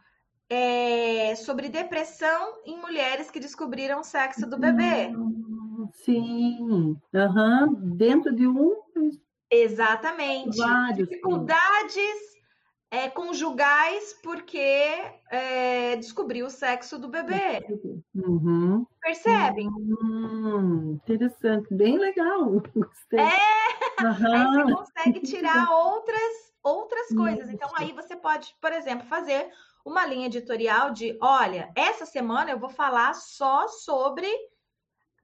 é, 0.50 1.36
sobre 1.36 1.70
depressão 1.70 2.62
em 2.66 2.80
mulheres 2.80 3.30
que 3.30 3.40
descobriram 3.40 4.00
o 4.00 4.06
sexo 4.06 4.50
do 4.50 4.58
bebê. 4.58 5.08
Uhum. 5.08 5.90
Sim, 5.94 6.58
uhum. 6.62 7.74
dentro 7.96 8.34
de 8.34 8.48
um. 8.48 8.76
Exatamente. 9.50 10.58
Vários. 10.58 11.10
Dificuldades 11.10 12.32
é, 12.92 13.10
conjugais 13.10 14.20
porque 14.22 14.60
é, 15.32 15.96
descobriu 15.96 16.48
o 16.48 16.50
sexo 16.50 17.00
do 17.00 17.08
bebê. 17.08 17.66
Uhum. 18.14 18.86
Percebem? 19.02 19.70
Uhum. 19.70 21.00
Interessante, 21.02 21.74
bem 21.74 21.98
legal. 21.98 22.62
Gostei. 22.76 23.20
É, 23.20 24.04
uhum. 24.04 24.36
aí 24.36 24.46
você 24.46 24.74
consegue 24.74 25.20
tirar 25.26 25.72
outras, 25.72 26.54
outras 26.62 27.08
coisas. 27.16 27.50
Então, 27.50 27.70
aí 27.78 27.94
você 27.94 28.14
pode, 28.14 28.54
por 28.60 28.74
exemplo, 28.74 29.08
fazer 29.08 29.50
uma 29.86 30.06
linha 30.06 30.26
editorial 30.26 30.92
de: 30.92 31.18
olha, 31.22 31.72
essa 31.76 32.06
semana 32.06 32.52
eu 32.52 32.60
vou 32.60 32.70
falar 32.70 33.16
só 33.16 33.70
sobre 33.70 34.28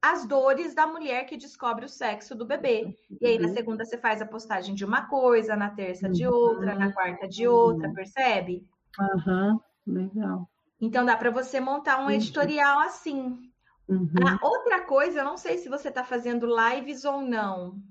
as 0.02 0.26
dores 0.26 0.74
da 0.74 0.86
mulher 0.86 1.26
que 1.26 1.38
descobre 1.38 1.86
o 1.86 1.90
sexo 1.90 2.36
do 2.36 2.46
bebê. 2.46 2.96
E 3.20 3.26
aí, 3.26 3.40
na 3.40 3.48
uhum. 3.48 3.54
segunda, 3.54 3.86
você 3.86 3.98
faz 3.98 4.22
a 4.22 4.26
postagem 4.26 4.76
de 4.76 4.86
uma 4.86 5.08
coisa, 5.08 5.56
na 5.56 5.70
terça, 5.70 6.10
de 6.10 6.26
outra, 6.28 6.76
na 6.76 6.92
quarta, 6.94 7.28
de 7.28 7.48
outra, 7.48 7.92
percebe? 7.92 8.68
Aham, 9.00 9.60
uhum. 9.86 9.94
legal. 9.94 10.50
Então, 10.80 11.06
dá 11.06 11.18
para 11.18 11.32
você 11.32 11.60
montar 11.60 12.00
um 12.00 12.12
editorial 12.12 12.80
assim. 12.80 13.52
Uhum. 13.88 14.10
Ah, 14.26 14.38
outra 14.46 14.82
coisa, 14.82 15.20
eu 15.20 15.26
não 15.26 15.38
sei 15.38 15.58
se 15.58 15.70
você 15.70 15.90
está 15.90 16.04
fazendo 16.04 16.48
lives 16.48 17.04
ou 17.04 17.22
não. 17.22 17.82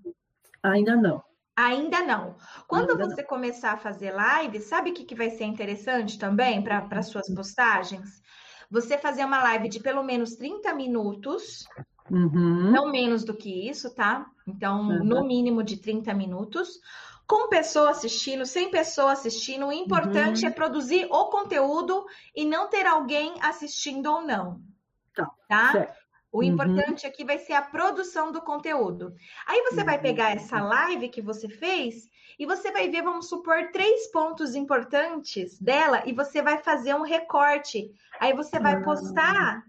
Ainda 0.63 0.95
não. 0.95 1.23
Ainda 1.57 2.03
não. 2.03 2.37
Quando 2.69 2.91
Ainda 2.91 3.07
você 3.07 3.23
não. 3.23 3.29
começar 3.29 3.73
a 3.73 3.79
fazer 3.79 4.13
live, 4.13 4.61
sabe 4.61 4.91
o 4.91 4.95
que, 4.95 5.05
que 5.05 5.15
vai 5.15 5.31
ser 5.31 5.45
interessante 5.45 6.19
também 6.19 6.63
para 6.63 7.03
suas 7.03 7.33
postagens? 7.35 8.23
Você 8.71 8.99
fazer 8.99 9.25
uma 9.25 9.43
live 9.43 9.69
de 9.69 9.81
pelo 9.81 10.03
menos 10.03 10.35
30 10.35 10.75
minutos 10.75 11.67
Uhum. 12.11 12.71
Não 12.71 12.91
menos 12.91 13.25
do 13.25 13.35
que 13.35 13.69
isso, 13.69 13.95
tá? 13.95 14.27
Então, 14.47 14.89
uhum. 14.89 15.05
no 15.05 15.25
mínimo 15.25 15.63
de 15.63 15.77
30 15.77 16.13
minutos. 16.15 16.81
Com 17.27 17.49
pessoa 17.49 17.91
assistindo, 17.91 18.47
sem 18.47 18.71
pessoa 18.71 19.11
assistindo, 19.11 19.67
o 19.67 19.73
importante 19.73 20.45
uhum. 20.45 20.49
é 20.49 20.53
produzir 20.53 21.09
o 21.11 21.27
conteúdo 21.27 22.07
e 22.35 22.45
não 22.45 22.69
ter 22.69 22.87
alguém 22.87 23.35
assistindo 23.41 24.07
ou 24.07 24.23
não. 24.23 24.61
Tá? 25.13 25.29
tá? 25.49 25.93
O 26.31 26.39
uhum. 26.39 26.45
importante 26.45 27.05
aqui 27.05 27.25
vai 27.25 27.39
ser 27.39 27.55
a 27.55 27.63
produção 27.63 28.31
do 28.31 28.41
conteúdo. 28.41 29.13
Aí 29.47 29.63
você 29.63 29.83
vai 29.83 30.01
pegar 30.01 30.27
uhum. 30.27 30.37
essa 30.37 30.61
live 30.61 31.09
que 31.09 31.21
você 31.21 31.49
fez 31.49 32.09
e 32.39 32.47
você 32.47 32.71
vai 32.71 32.89
ver, 32.89 33.03
vamos 33.03 33.29
supor, 33.29 33.71
três 33.73 34.11
pontos 34.13 34.55
importantes 34.55 35.59
dela 35.59 36.03
e 36.07 36.13
você 36.13 36.43
vai 36.43 36.59
fazer 36.59 36.95
um 36.95 37.03
recorte. 37.03 37.91
Aí 38.21 38.33
você 38.33 38.61
vai 38.61 38.83
postar 38.85 39.65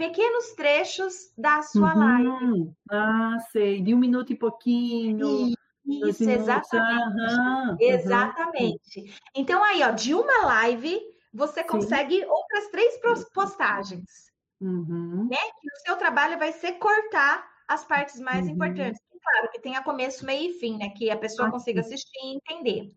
pequenos 0.00 0.52
trechos 0.52 1.30
da 1.36 1.60
sua 1.60 1.94
uhum. 1.94 2.00
live. 2.00 2.72
Ah, 2.90 3.36
sei, 3.52 3.82
de 3.82 3.94
um 3.94 3.98
minuto 3.98 4.32
e 4.32 4.34
pouquinho. 4.36 5.52
Isso, 5.86 6.22
exatamente. 6.22 7.34
Uhum. 7.34 7.76
Exatamente. 7.78 9.14
Então, 9.34 9.62
aí, 9.62 9.82
ó, 9.82 9.90
de 9.90 10.14
uma 10.14 10.46
live, 10.46 10.98
você 11.34 11.62
consegue 11.62 12.18
Sim. 12.18 12.24
outras 12.24 12.68
três 12.68 12.98
postagens. 13.34 14.32
Uhum. 14.58 15.28
Né? 15.30 15.36
E 15.36 15.66
o 15.68 15.80
seu 15.84 15.96
trabalho 15.96 16.38
vai 16.38 16.52
ser 16.52 16.72
cortar 16.72 17.46
as 17.68 17.84
partes 17.84 18.18
mais 18.20 18.46
uhum. 18.46 18.52
importantes. 18.52 19.02
Claro 19.22 19.50
que 19.52 19.60
tenha 19.60 19.82
começo, 19.82 20.24
meio 20.24 20.50
e 20.50 20.54
fim, 20.54 20.78
né? 20.78 20.88
Que 20.96 21.10
a 21.10 21.16
pessoa 21.16 21.48
ah, 21.48 21.50
consiga 21.50 21.82
assistir 21.82 22.18
e 22.24 22.36
entender. 22.36 22.90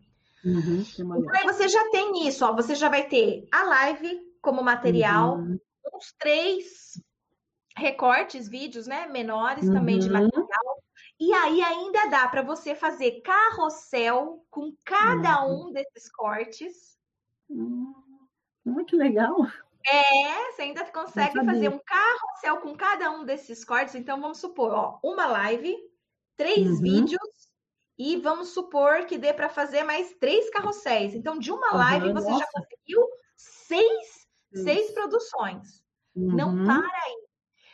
Uhum. 0.45 0.85
Então, 0.97 1.35
aí 1.35 1.43
você 1.43 1.67
já 1.67 1.89
tem 1.89 2.25
isso, 2.25 2.45
ó. 2.45 2.53
Você 2.53 2.75
já 2.75 2.87
vai 2.87 3.03
ter 3.03 3.45
a 3.51 3.63
live 3.63 4.21
como 4.41 4.63
material, 4.63 5.39
uhum 5.39 5.59
uns 5.93 6.13
três 6.17 7.01
recortes, 7.75 8.47
vídeos, 8.47 8.87
né, 8.87 9.07
menores 9.07 9.67
uhum. 9.67 9.73
também 9.73 9.99
de 9.99 10.07
uhum. 10.07 10.13
material. 10.13 10.83
E 11.19 11.33
aí 11.33 11.61
ainda 11.61 12.07
dá 12.07 12.27
para 12.27 12.41
você 12.41 12.75
fazer 12.75 13.21
carrossel 13.21 14.45
com 14.49 14.73
cada 14.85 15.45
uhum. 15.45 15.69
um 15.69 15.71
desses 15.71 16.11
cortes. 16.11 16.97
Hum, 17.49 17.93
que 18.87 18.95
legal. 18.95 19.35
É, 19.85 20.51
você 20.51 20.61
ainda 20.61 20.85
consegue 20.85 21.43
fazer 21.43 21.69
um 21.69 21.79
carrossel 21.79 22.61
com 22.61 22.75
cada 22.75 23.11
um 23.11 23.25
desses 23.25 23.65
cortes. 23.65 23.95
Então, 23.95 24.21
vamos 24.21 24.37
supor, 24.37 24.71
ó, 24.71 24.99
uma 25.03 25.25
live, 25.25 25.75
três 26.37 26.69
uhum. 26.69 26.81
vídeos, 26.81 27.49
e 27.97 28.17
vamos 28.17 28.49
supor 28.49 29.05
que 29.05 29.17
dê 29.17 29.33
para 29.33 29.49
fazer 29.49 29.83
mais 29.83 30.13
três 30.13 30.49
carrosséis. 30.49 31.13
Então, 31.13 31.37
de 31.37 31.51
uma 31.51 31.75
live, 31.75 32.13
você 32.13 32.29
nossa. 32.29 32.45
já 32.45 32.51
conseguiu 32.51 33.01
seis, 33.35 34.22
seis 34.53 34.91
produções. 34.91 35.83
Uhum. 36.15 36.35
Não 36.35 36.65
para 36.65 36.87
aí. 37.05 37.23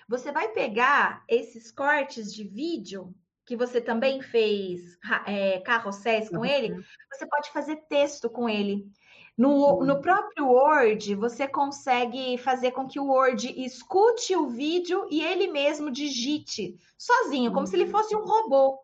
Você 0.07 0.31
vai 0.31 0.49
pegar 0.49 1.23
esses 1.27 1.71
cortes 1.71 2.33
de 2.33 2.43
vídeo 2.43 3.13
que 3.45 3.55
você 3.55 3.81
também 3.81 4.21
fez 4.21 4.95
é, 5.25 5.59
carrosséis 5.61 6.29
com 6.29 6.45
ele, 6.45 6.71
você 7.11 7.25
pode 7.25 7.49
fazer 7.49 7.77
texto 7.87 8.29
com 8.29 8.47
ele. 8.47 8.87
No, 9.35 9.83
no 9.83 10.01
próprio 10.01 10.49
Word, 10.49 11.15
você 11.15 11.47
consegue 11.47 12.37
fazer 12.37 12.71
com 12.71 12.87
que 12.87 12.99
o 12.99 13.07
Word 13.07 13.51
escute 13.63 14.35
o 14.35 14.49
vídeo 14.49 15.07
e 15.09 15.23
ele 15.23 15.47
mesmo 15.47 15.89
digite 15.89 16.75
sozinho, 16.95 17.51
como 17.51 17.65
se 17.65 17.75
ele 17.75 17.89
fosse 17.89 18.15
um 18.15 18.23
robô. 18.23 18.79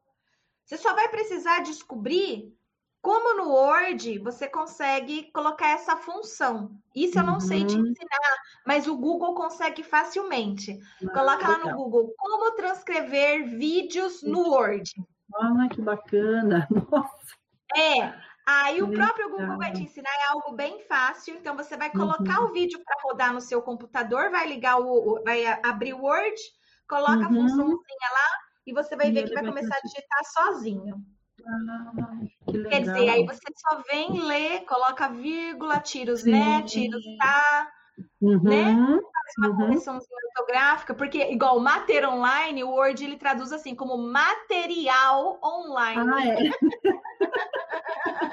Você 0.64 0.78
só 0.78 0.96
vai 0.96 1.10
precisar 1.10 1.60
descobrir 1.60 2.52
como 3.06 3.38
no 3.38 3.52
Word 3.52 4.18
você 4.18 4.48
consegue 4.48 5.30
colocar 5.32 5.68
essa 5.68 5.96
função. 5.96 6.72
Isso 6.96 7.20
eu 7.20 7.24
não 7.24 7.36
uhum. 7.36 7.39
sei 7.39 7.63
te 7.63 7.76
uhum. 7.76 7.86
ensinar, 7.86 8.36
mas 8.65 8.88
o 8.88 8.98
Google 8.98 9.36
consegue 9.36 9.84
facilmente. 9.84 10.80
Ah, 11.04 11.13
Coloca 11.13 11.48
lá 11.48 11.58
no 11.60 11.78
Google 11.78 12.12
como 12.18 12.56
transcrever 12.56 13.48
vídeos 13.48 14.24
no 14.24 14.50
Word. 14.50 14.91
Ah, 15.36 15.68
que 15.72 15.84
bacana! 15.84 16.68
Nossa! 16.91 17.36
É, 17.76 18.12
Aí 18.48 18.82
o 18.82 18.91
próprio 18.91 19.30
Google 19.30 19.58
vai 19.58 19.72
te 19.72 19.82
ensinar, 19.82 20.10
é 20.22 20.28
algo 20.28 20.56
bem 20.56 20.80
fácil. 20.88 21.36
Então 21.36 21.56
você 21.56 21.78
vai 21.78 21.91
colocar 21.91 22.41
uhum. 22.41 22.50
o 22.50 22.54
vídeo 22.54 22.80
para 22.84 23.02
rodar 23.04 23.34
no 23.34 23.41
seu 23.41 23.62
computador, 23.62 24.32
vai 24.32 24.48
ligar 24.48 24.80
o, 24.80 25.22
vai 25.24 25.46
abrir 25.63 25.94
o 25.94 26.02
Word, 26.02 26.39
coloca 26.88 27.18
uhum. 27.18 27.24
a 27.24 27.28
funçãozinha 27.28 28.10
lá 28.12 28.30
e 28.65 28.74
você 28.74 28.96
vai 28.96 29.10
e 29.10 29.12
ver 29.12 29.28
que 29.28 29.34
vai 29.34 29.46
começar 29.46 29.76
a 29.76 29.82
digitar 29.82 30.26
sozinho. 30.26 31.04
Ah, 31.48 31.91
Quer 32.70 32.82
dizer, 32.82 33.10
aí 33.10 33.26
você 33.26 33.44
só 33.56 33.82
vem 33.89 34.22
ler, 34.22 34.65
coloca 34.65 35.10
vírgula, 35.10 35.80
tira 35.80 36.13
os 36.13 36.24
né, 36.24 36.62
tira 36.63 36.98
os 36.98 37.04
tá, 37.18 37.72
uhum. 38.22 38.44
né? 38.44 38.76
Faz 39.36 39.38
uma 39.38 39.65
uhum. 39.65 40.00
ortográfica, 40.38 40.94
porque 40.94 41.32
igual 41.32 41.60
mater 41.60 42.08
online, 42.08 42.63
o 42.63 42.70
Word 42.70 43.04
ele 43.04 43.18
traduz 43.18 43.52
assim 43.52 43.76
como 43.76 43.98
material 43.98 45.39
online. 45.44 46.12
Ah, 46.13 46.28
é. 46.28 46.36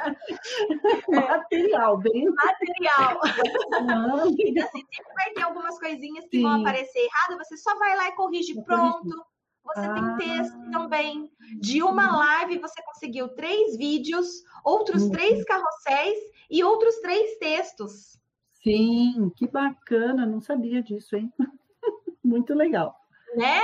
material, 1.09 1.99
bem. 1.99 2.29
Material. 2.31 3.21
então, 4.39 4.65
assim, 4.65 4.81
sempre 4.93 5.15
vai 5.15 5.31
ter 5.35 5.43
algumas 5.43 5.79
coisinhas 5.79 6.25
que 6.27 6.39
Sim. 6.39 6.43
vão 6.43 6.61
aparecer 6.61 6.99
errado, 6.99 7.39
você 7.39 7.57
só 7.57 7.77
vai 7.79 7.97
lá 7.97 8.09
e 8.09 8.13
corrige, 8.13 8.61
pronto. 8.63 9.25
Você 9.65 9.81
ah. 9.81 9.95
tem 9.95 10.17
texto 10.17 10.71
também. 10.71 11.31
De 11.61 11.83
uma 11.83 12.17
live, 12.17 12.59
você 12.59 12.83
conseguiu 12.83 13.29
três 13.29 13.77
vídeos, 13.77 14.43
outros 14.65 15.09
três 15.11 15.45
carrosséis 15.45 16.19
e 16.51 16.65
outros 16.65 16.97
três 16.97 17.39
textos. 17.39 18.19
Sim, 18.63 19.31
que 19.37 19.47
bacana, 19.47 20.25
não 20.25 20.41
sabia 20.41 20.83
disso, 20.83 21.17
hein? 21.17 21.33
Muito 22.25 22.55
legal. 22.55 22.97
Né? 23.35 23.61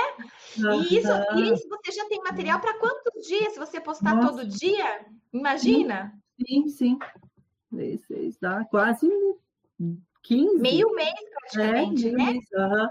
Uhum. 0.57 0.81
E, 0.81 0.97
isso, 0.97 1.11
e 1.35 1.53
isso 1.53 1.69
você 1.69 1.91
já 1.91 2.05
tem 2.07 2.21
material 2.23 2.59
para 2.59 2.77
quantos 2.79 3.27
dias? 3.27 3.53
Se 3.53 3.59
você 3.59 3.79
postar 3.79 4.15
Nossa. 4.15 4.29
todo 4.29 4.47
dia, 4.47 5.05
imagina? 5.31 6.13
Sim, 6.39 6.67
sim. 6.67 6.99
Seis, 8.07 8.37
dá 8.41 8.65
quase 8.65 9.07
15. 10.23 10.59
Meio 10.59 10.93
mês, 10.95 11.13
praticamente, 11.39 12.07
é, 12.07 12.11
né? 12.11 12.25
Mês. 12.25 12.45
Uhum. 12.51 12.87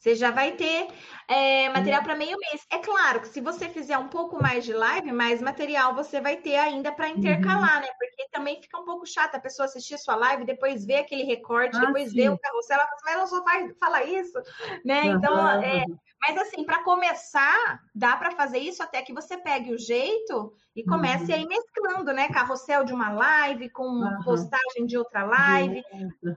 Você 0.00 0.14
já 0.14 0.30
vai 0.30 0.52
ter 0.52 0.88
é, 1.28 1.68
material 1.68 2.02
para 2.02 2.16
meio 2.16 2.38
mês. 2.38 2.66
É 2.72 2.78
claro 2.78 3.20
que 3.20 3.28
se 3.28 3.38
você 3.38 3.68
fizer 3.68 3.98
um 3.98 4.08
pouco 4.08 4.42
mais 4.42 4.64
de 4.64 4.72
live, 4.72 5.12
mais 5.12 5.42
material 5.42 5.94
você 5.94 6.22
vai 6.22 6.38
ter 6.38 6.56
ainda 6.56 6.90
para 6.90 7.10
intercalar, 7.10 7.74
uhum. 7.74 7.80
né? 7.82 7.88
Porque 7.98 8.26
também 8.32 8.62
fica 8.62 8.80
um 8.80 8.86
pouco 8.86 9.04
chato 9.04 9.34
a 9.34 9.40
pessoa 9.40 9.66
assistir 9.66 9.98
sua 9.98 10.16
live, 10.16 10.46
depois 10.46 10.86
ver 10.86 11.00
aquele 11.00 11.24
recorte, 11.24 11.76
ah, 11.76 11.80
depois 11.80 12.08
sim. 12.08 12.16
ver 12.16 12.30
o 12.30 12.38
carrossel, 12.38 12.78
ela 12.78 12.86
fala, 12.86 12.94
assim, 12.94 13.04
mas 13.04 13.14
ela 13.14 13.26
só 13.26 13.44
vai 13.44 13.74
falar 13.74 14.04
isso, 14.04 14.42
né? 14.86 15.02
Uhum. 15.02 15.16
Então, 15.18 15.48
é, 15.62 15.84
mas 16.22 16.38
assim, 16.38 16.64
para 16.64 16.82
começar, 16.82 17.80
dá 17.94 18.16
para 18.16 18.30
fazer 18.30 18.58
isso 18.58 18.82
até 18.82 19.02
que 19.02 19.12
você 19.12 19.36
pegue 19.36 19.74
o 19.74 19.78
jeito 19.78 20.54
e 20.74 20.82
comece 20.82 21.30
uhum. 21.30 21.34
a 21.34 21.42
ir 21.42 21.46
mesclando, 21.46 22.12
né? 22.14 22.28
Carrossel 22.28 22.84
de 22.84 22.94
uma 22.94 23.12
live 23.12 23.68
com 23.68 23.84
uhum. 23.84 24.22
postagem 24.24 24.86
de 24.86 24.96
outra 24.96 25.24
live. 25.24 25.82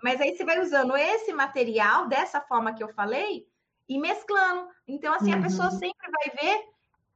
Mas 0.04 0.20
aí 0.20 0.36
você 0.36 0.44
vai 0.44 0.60
usando 0.60 0.98
esse 0.98 1.32
material 1.32 2.10
dessa 2.10 2.42
forma 2.42 2.74
que 2.74 2.84
eu 2.84 2.90
falei 2.90 3.53
e 3.88 4.00
mesclando. 4.00 4.68
Então, 4.88 5.14
assim, 5.14 5.34
uhum. 5.34 5.40
a 5.40 5.44
pessoa 5.44 5.70
uhum. 5.70 5.80
sempre 5.80 6.12
vai 6.12 6.36
ver 6.42 6.64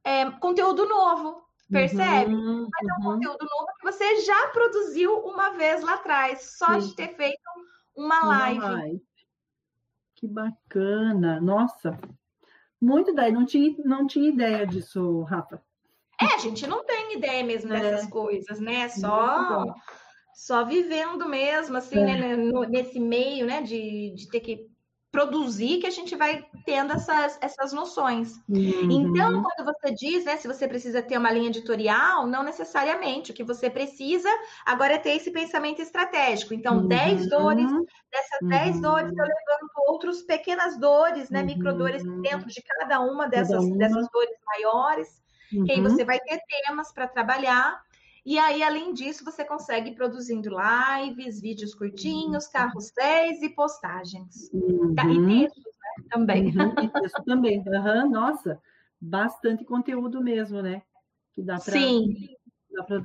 é, 0.04 0.30
conteúdo 0.38 0.86
novo, 0.86 1.42
percebe? 1.70 2.34
Uhum. 2.34 2.68
Vai 2.70 2.80
ter 2.80 2.92
um 2.92 3.06
uhum. 3.06 3.14
conteúdo 3.14 3.46
novo 3.50 3.66
que 3.78 3.84
você 3.84 4.20
já 4.22 4.48
produziu 4.48 5.18
uma 5.20 5.50
vez 5.50 5.82
lá 5.82 5.94
atrás, 5.94 6.56
só 6.56 6.80
Sim. 6.80 6.88
de 6.88 6.96
ter 6.96 7.14
feito 7.16 7.40
uma 7.96 8.24
live. 8.24 8.58
uma 8.58 8.70
live. 8.70 9.02
Que 10.14 10.26
bacana! 10.26 11.40
Nossa, 11.40 11.98
muito 12.80 13.14
daí, 13.14 13.32
não 13.32 13.44
tinha, 13.44 13.74
não 13.84 14.06
tinha 14.06 14.28
ideia 14.28 14.66
disso, 14.66 15.22
Rafa. 15.22 15.62
É, 16.20 16.34
a 16.34 16.38
gente 16.38 16.66
não 16.66 16.84
tem 16.84 17.16
ideia 17.16 17.44
mesmo 17.44 17.72
é. 17.72 17.80
dessas 17.80 18.10
coisas, 18.10 18.58
né? 18.58 18.88
Só, 18.88 19.64
só 20.34 20.64
vivendo 20.64 21.28
mesmo, 21.28 21.76
assim, 21.76 22.00
é. 22.00 22.36
né? 22.36 22.36
nesse 22.68 22.98
meio, 22.98 23.46
né? 23.46 23.62
De, 23.62 24.12
de 24.14 24.28
ter 24.28 24.40
que 24.40 24.68
produzir 25.10 25.78
que 25.78 25.86
a 25.86 25.90
gente 25.90 26.16
vai 26.16 26.44
tendo 26.68 26.92
essas, 26.92 27.38
essas 27.40 27.72
noções. 27.72 28.38
Uhum. 28.46 28.90
Então, 28.90 29.42
quando 29.42 29.64
você 29.64 29.90
diz, 29.90 30.26
né, 30.26 30.36
se 30.36 30.46
você 30.46 30.68
precisa 30.68 31.00
ter 31.00 31.16
uma 31.16 31.30
linha 31.30 31.48
editorial, 31.48 32.26
não 32.26 32.42
necessariamente. 32.42 33.30
O 33.30 33.34
que 33.34 33.42
você 33.42 33.70
precisa 33.70 34.28
agora 34.66 34.92
é 34.92 34.98
ter 34.98 35.16
esse 35.16 35.30
pensamento 35.30 35.80
estratégico. 35.80 36.52
Então, 36.52 36.76
uhum. 36.76 36.86
10 36.86 37.30
dores, 37.30 37.70
dessas 38.12 38.42
uhum. 38.42 38.48
10 38.48 38.80
dores 38.82 39.16
eu 39.16 39.24
levanto 39.24 39.72
outros 39.88 40.20
pequenas 40.20 40.78
dores, 40.78 41.30
né, 41.30 41.42
microdores 41.42 42.04
uhum. 42.04 42.20
dentro 42.20 42.48
de 42.48 42.62
cada 42.62 43.00
uma 43.00 43.26
dessas, 43.26 43.48
cada 43.48 43.62
uma. 43.62 43.78
dessas 43.78 44.06
dores 44.12 44.36
maiores. 44.46 45.22
Que 45.48 45.72
aí 45.72 45.78
uhum. 45.78 45.84
você 45.84 46.04
vai 46.04 46.20
ter 46.20 46.38
temas 46.66 46.92
para 46.92 47.08
trabalhar 47.08 47.82
e 48.26 48.38
aí, 48.38 48.62
além 48.62 48.92
disso, 48.92 49.24
você 49.24 49.42
consegue 49.42 49.92
produzindo 49.92 50.50
lives, 50.50 51.40
vídeos 51.40 51.74
curtinhos, 51.74 52.44
uhum. 52.44 52.52
carrosséis 52.52 53.40
e 53.40 53.48
postagens. 53.48 54.50
Uhum. 54.52 54.92
E 54.92 55.46
textos? 55.46 55.67
Também. 56.10 56.46
Uhum. 56.46 57.24
Também. 57.24 57.58
Uhum. 57.60 58.10
Nossa, 58.10 58.60
bastante 59.00 59.64
conteúdo 59.64 60.22
mesmo, 60.22 60.62
né? 60.62 60.82
Que 61.34 61.42
dá 61.42 61.58
para. 61.58 61.72
Sim. 61.72 62.14
Dá 62.70 62.84
para 62.84 63.02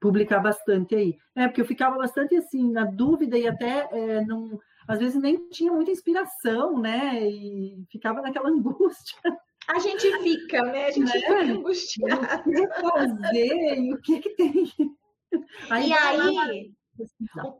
publicar 0.00 0.40
bastante 0.40 0.94
aí. 0.94 1.16
É, 1.34 1.46
porque 1.46 1.60
eu 1.60 1.66
ficava 1.66 1.96
bastante 1.96 2.34
assim, 2.36 2.70
na 2.70 2.84
dúvida 2.84 3.38
e 3.38 3.46
até 3.46 3.88
é, 3.92 4.24
não, 4.24 4.58
às 4.86 4.98
vezes 4.98 5.20
nem 5.20 5.48
tinha 5.48 5.72
muita 5.72 5.90
inspiração, 5.90 6.78
né? 6.80 7.20
E 7.28 7.84
ficava 7.90 8.20
naquela 8.22 8.48
angústia. 8.50 9.18
A 9.68 9.78
gente 9.78 10.18
fica, 10.22 10.62
né? 10.62 10.86
A 10.86 10.90
gente 10.90 11.04
né? 11.04 11.20
fica 11.20 11.42
angustiado. 11.42 12.40
O 12.40 12.52
que 12.52 12.68
fazer? 12.80 13.78
E 13.78 13.94
o 13.94 14.00
que, 14.00 14.18
que 14.20 14.30
tem? 14.30 14.72
Aí, 15.70 15.88
e 15.88 15.92
aí, 15.92 16.72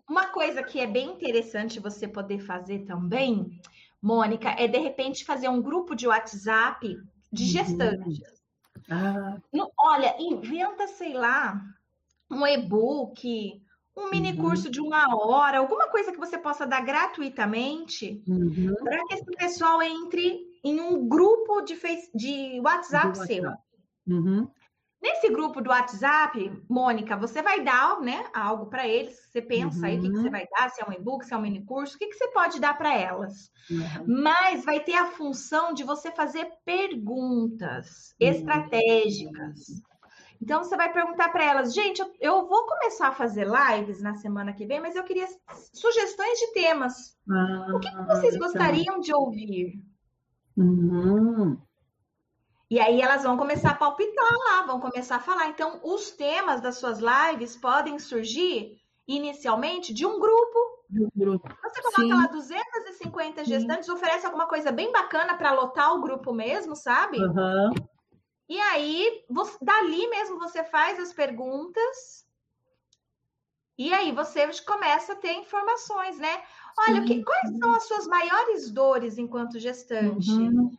uma 0.08 0.26
coisa 0.26 0.62
que 0.62 0.78
é 0.78 0.86
bem 0.86 1.10
interessante 1.12 1.80
você 1.80 2.06
poder 2.06 2.40
fazer 2.40 2.80
também, 2.80 3.60
Mônica, 4.02 4.48
é 4.50 4.66
de 4.66 4.78
repente 4.78 5.24
fazer 5.24 5.48
um 5.48 5.62
grupo 5.62 5.94
de 5.94 6.08
WhatsApp 6.08 6.98
de 7.32 7.42
uhum. 7.44 7.48
gestantes. 7.48 8.42
Ah. 8.90 9.36
olha, 9.78 10.16
inventa, 10.18 10.88
sei 10.88 11.14
lá, 11.14 11.62
um 12.28 12.44
e-book, 12.44 13.62
um 13.96 14.10
mini 14.10 14.32
uhum. 14.32 14.36
curso 14.38 14.68
de 14.68 14.80
uma 14.80 15.14
hora, 15.16 15.58
alguma 15.58 15.88
coisa 15.88 16.10
que 16.10 16.18
você 16.18 16.36
possa 16.36 16.66
dar 16.66 16.80
gratuitamente, 16.80 18.22
uhum. 18.26 18.74
para 18.82 19.06
que 19.06 19.14
esse 19.14 19.24
pessoal 19.24 19.80
entre 19.82 20.50
em 20.64 20.80
um 20.80 21.08
grupo 21.08 21.62
de, 21.62 21.76
face, 21.76 22.10
de 22.14 22.60
WhatsApp, 22.60 23.18
WhatsApp. 23.18 23.26
seu. 23.26 23.52
Uhum. 24.06 24.48
Nesse 25.02 25.28
grupo 25.30 25.60
do 25.60 25.70
WhatsApp, 25.70 26.62
Mônica, 26.68 27.16
você 27.16 27.42
vai 27.42 27.64
dar 27.64 28.00
né, 28.00 28.24
algo 28.32 28.66
para 28.66 28.86
eles. 28.86 29.18
Você 29.28 29.42
pensa 29.42 29.80
uhum. 29.80 29.84
aí 29.84 29.98
o 29.98 30.00
que, 30.00 30.08
que, 30.08 30.16
você 30.16 30.26
uhum. 30.26 30.30
vai 30.30 30.46
dar, 30.46 30.70
se 30.70 30.80
é 30.80 30.88
um 30.88 30.92
e-book, 30.92 31.24
se 31.24 31.34
é 31.34 31.36
um 31.36 31.40
mini 31.40 31.64
curso, 31.64 31.96
o 31.96 31.98
que, 31.98 32.06
que 32.06 32.14
você 32.14 32.28
pode 32.28 32.60
dar 32.60 32.78
para 32.78 32.96
elas. 32.96 33.50
Uhum. 33.68 34.22
Mas 34.22 34.64
vai 34.64 34.78
ter 34.78 34.94
a 34.94 35.06
função 35.06 35.74
de 35.74 35.82
você 35.82 36.12
fazer 36.12 36.48
perguntas 36.64 38.14
uhum. 38.20 38.28
estratégicas. 38.28 39.82
Então 40.40 40.62
você 40.62 40.76
vai 40.76 40.92
perguntar 40.92 41.30
para 41.30 41.44
elas, 41.44 41.74
gente, 41.74 42.00
eu, 42.00 42.12
eu, 42.20 42.48
vou 42.48 42.66
começar 42.66 43.08
a 43.08 43.14
fazer 43.14 43.46
lives 43.46 44.00
na 44.00 44.14
semana 44.14 44.52
que 44.52 44.66
vem, 44.66 44.80
mas 44.80 44.94
eu 44.94 45.04
queria 45.04 45.26
sugestões 45.72 46.38
de 46.38 46.52
temas. 46.52 47.16
Ah, 47.28 47.66
o 47.74 47.80
que, 47.80 47.90
que 47.90 48.04
vocês 48.04 48.36
gostariam 48.36 49.00
de 49.00 49.12
ouvir? 49.12 49.82
Uhum. 50.56 51.56
E 52.72 52.80
aí 52.80 53.02
elas 53.02 53.22
vão 53.22 53.36
começar 53.36 53.72
a 53.72 53.74
palpitar 53.74 54.32
lá, 54.46 54.62
vão 54.62 54.80
começar 54.80 55.16
a 55.16 55.20
falar. 55.20 55.48
Então, 55.48 55.78
os 55.82 56.10
temas 56.10 56.58
das 56.58 56.78
suas 56.78 57.00
lives 57.00 57.54
podem 57.54 57.98
surgir 57.98 58.80
inicialmente 59.06 59.92
de 59.92 60.06
um 60.06 60.18
grupo. 60.18 60.58
De 60.88 61.04
um 61.04 61.10
grupo. 61.14 61.54
Você 61.62 61.82
coloca 61.82 62.00
Sim. 62.00 62.14
lá 62.14 62.26
250 62.28 63.44
gestantes, 63.44 63.84
Sim. 63.84 63.92
oferece 63.92 64.24
alguma 64.24 64.46
coisa 64.46 64.72
bem 64.72 64.90
bacana 64.90 65.36
para 65.36 65.52
lotar 65.52 65.94
o 65.94 66.00
grupo 66.00 66.32
mesmo, 66.32 66.74
sabe? 66.74 67.18
Uhum. 67.18 67.74
E 68.48 68.58
aí, 68.58 69.22
você, 69.28 69.58
dali 69.60 70.08
mesmo 70.08 70.38
você 70.38 70.64
faz 70.64 70.98
as 70.98 71.12
perguntas. 71.12 72.24
E 73.76 73.92
aí 73.92 74.12
você 74.12 74.48
começa 74.64 75.12
a 75.12 75.16
ter 75.16 75.34
informações, 75.34 76.18
né? 76.18 76.42
Olha, 76.88 77.04
que, 77.04 77.22
quais 77.22 77.58
são 77.58 77.74
as 77.74 77.86
suas 77.86 78.06
maiores 78.06 78.70
dores 78.70 79.18
enquanto 79.18 79.58
gestante? 79.58 80.30
Uhum. 80.30 80.70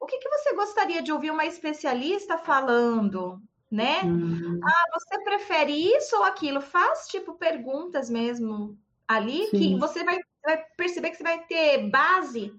O 0.00 0.06
que, 0.06 0.18
que 0.18 0.28
você 0.30 0.54
gostaria 0.54 1.02
de 1.02 1.12
ouvir 1.12 1.30
uma 1.30 1.44
especialista 1.44 2.38
falando? 2.38 3.40
Né? 3.70 4.02
Uhum. 4.02 4.58
Ah, 4.64 4.98
você 4.98 5.22
prefere 5.22 5.72
isso 5.72 6.16
ou 6.16 6.24
aquilo? 6.24 6.60
Faz 6.60 7.06
tipo 7.06 7.34
perguntas 7.34 8.10
mesmo 8.10 8.76
ali 9.06 9.46
Sim. 9.46 9.58
que 9.58 9.78
você 9.78 10.02
vai, 10.02 10.18
vai, 10.44 10.64
perceber 10.76 11.10
que 11.10 11.16
você 11.16 11.22
vai 11.22 11.44
ter 11.44 11.88
base 11.88 12.52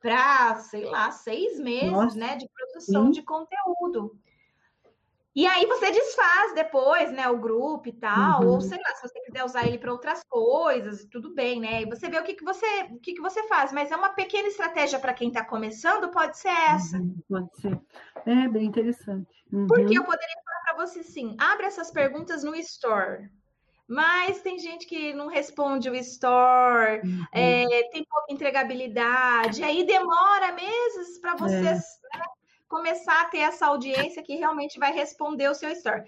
para, 0.00 0.56
sei 0.56 0.84
lá, 0.84 1.10
seis 1.10 1.58
meses 1.58 1.90
Nossa. 1.90 2.18
né, 2.18 2.36
de 2.36 2.48
produção 2.48 3.06
Sim. 3.06 3.10
de 3.10 3.22
conteúdo. 3.22 4.16
E 5.34 5.46
aí 5.46 5.66
você 5.66 5.90
desfaz 5.90 6.54
depois, 6.54 7.10
né, 7.10 7.28
o 7.28 7.38
grupo 7.38 7.88
e 7.88 7.92
tal, 7.92 8.42
uhum. 8.42 8.52
ou 8.52 8.60
sei 8.60 8.78
lá, 8.78 8.94
se 8.94 9.08
você 9.08 9.20
quiser 9.20 9.44
usar 9.44 9.66
ele 9.66 9.78
para 9.78 9.90
outras 9.90 10.22
coisas, 10.28 11.04
tudo 11.10 11.34
bem, 11.34 11.60
né? 11.60 11.82
E 11.82 11.86
você 11.86 12.08
vê 12.08 12.18
o 12.18 12.22
que, 12.22 12.34
que 12.34 12.44
você 12.44 12.66
o 12.90 13.00
que, 13.00 13.14
que 13.14 13.20
você 13.20 13.42
faz, 13.48 13.72
mas 13.72 13.90
é 13.90 13.96
uma 13.96 14.10
pequena 14.10 14.46
estratégia 14.46 14.98
para 15.00 15.12
quem 15.12 15.28
está 15.28 15.44
começando, 15.44 16.12
pode 16.12 16.38
ser 16.38 16.48
essa. 16.48 16.98
Uhum, 16.98 17.16
pode 17.28 17.56
ser. 17.60 17.80
É 18.26 18.48
bem 18.48 18.66
interessante. 18.66 19.44
Uhum. 19.52 19.66
Porque 19.66 19.98
eu 19.98 20.04
poderia 20.04 20.36
falar 20.44 20.62
para 20.64 20.86
você 20.86 21.02
sim, 21.02 21.36
abre 21.38 21.66
essas 21.66 21.90
perguntas 21.90 22.44
no 22.44 22.54
store. 22.54 23.28
Mas 23.86 24.40
tem 24.40 24.58
gente 24.58 24.86
que 24.86 25.12
não 25.12 25.26
responde 25.26 25.90
o 25.90 25.94
store, 25.96 27.02
é, 27.30 27.82
tem 27.90 28.02
pouca 28.08 28.32
entregabilidade, 28.32 29.62
aí 29.62 29.84
demora 29.84 30.52
meses 30.52 31.18
para 31.18 31.34
vocês 31.36 31.80
é. 31.80 32.03
Começar 32.74 33.22
a 33.22 33.26
ter 33.26 33.38
essa 33.38 33.66
audiência 33.66 34.20
que 34.20 34.34
realmente 34.34 34.80
vai 34.80 34.92
responder 34.92 35.48
o 35.48 35.54
seu 35.54 35.70
store. 35.70 36.02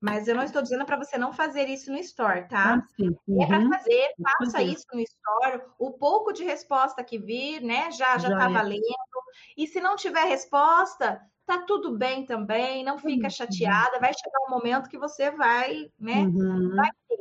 Mas 0.00 0.28
eu 0.28 0.34
não 0.36 0.44
estou 0.44 0.62
dizendo 0.62 0.86
para 0.86 0.96
você 0.96 1.18
não 1.18 1.32
fazer 1.32 1.68
isso 1.68 1.90
no 1.90 1.98
store, 1.98 2.46
tá? 2.46 2.74
Ah, 2.74 3.02
uhum. 3.02 3.42
É 3.42 3.46
para 3.46 3.68
fazer, 3.68 4.14
faça 4.22 4.62
isso 4.62 4.86
no 4.92 5.00
store. 5.00 5.60
O 5.76 5.90
pouco 5.90 6.32
de 6.32 6.44
resposta 6.44 7.02
que 7.02 7.18
vir, 7.18 7.60
né, 7.60 7.90
já 7.90 8.16
já 8.16 8.28
está 8.28 8.48
é. 8.48 8.52
valendo. 8.52 8.82
E 9.56 9.66
se 9.66 9.80
não 9.80 9.96
tiver 9.96 10.24
resposta, 10.24 11.20
tá 11.44 11.62
tudo 11.62 11.98
bem 11.98 12.24
também, 12.24 12.84
não 12.84 12.96
fica 12.96 13.24
uhum. 13.24 13.30
chateada. 13.30 13.98
Vai 13.98 14.12
chegar 14.14 14.38
um 14.46 14.50
momento 14.50 14.88
que 14.88 14.98
você 14.98 15.32
vai, 15.32 15.90
né, 15.98 16.22
uhum. 16.22 16.76
vai 16.76 16.90
ter. 17.08 17.18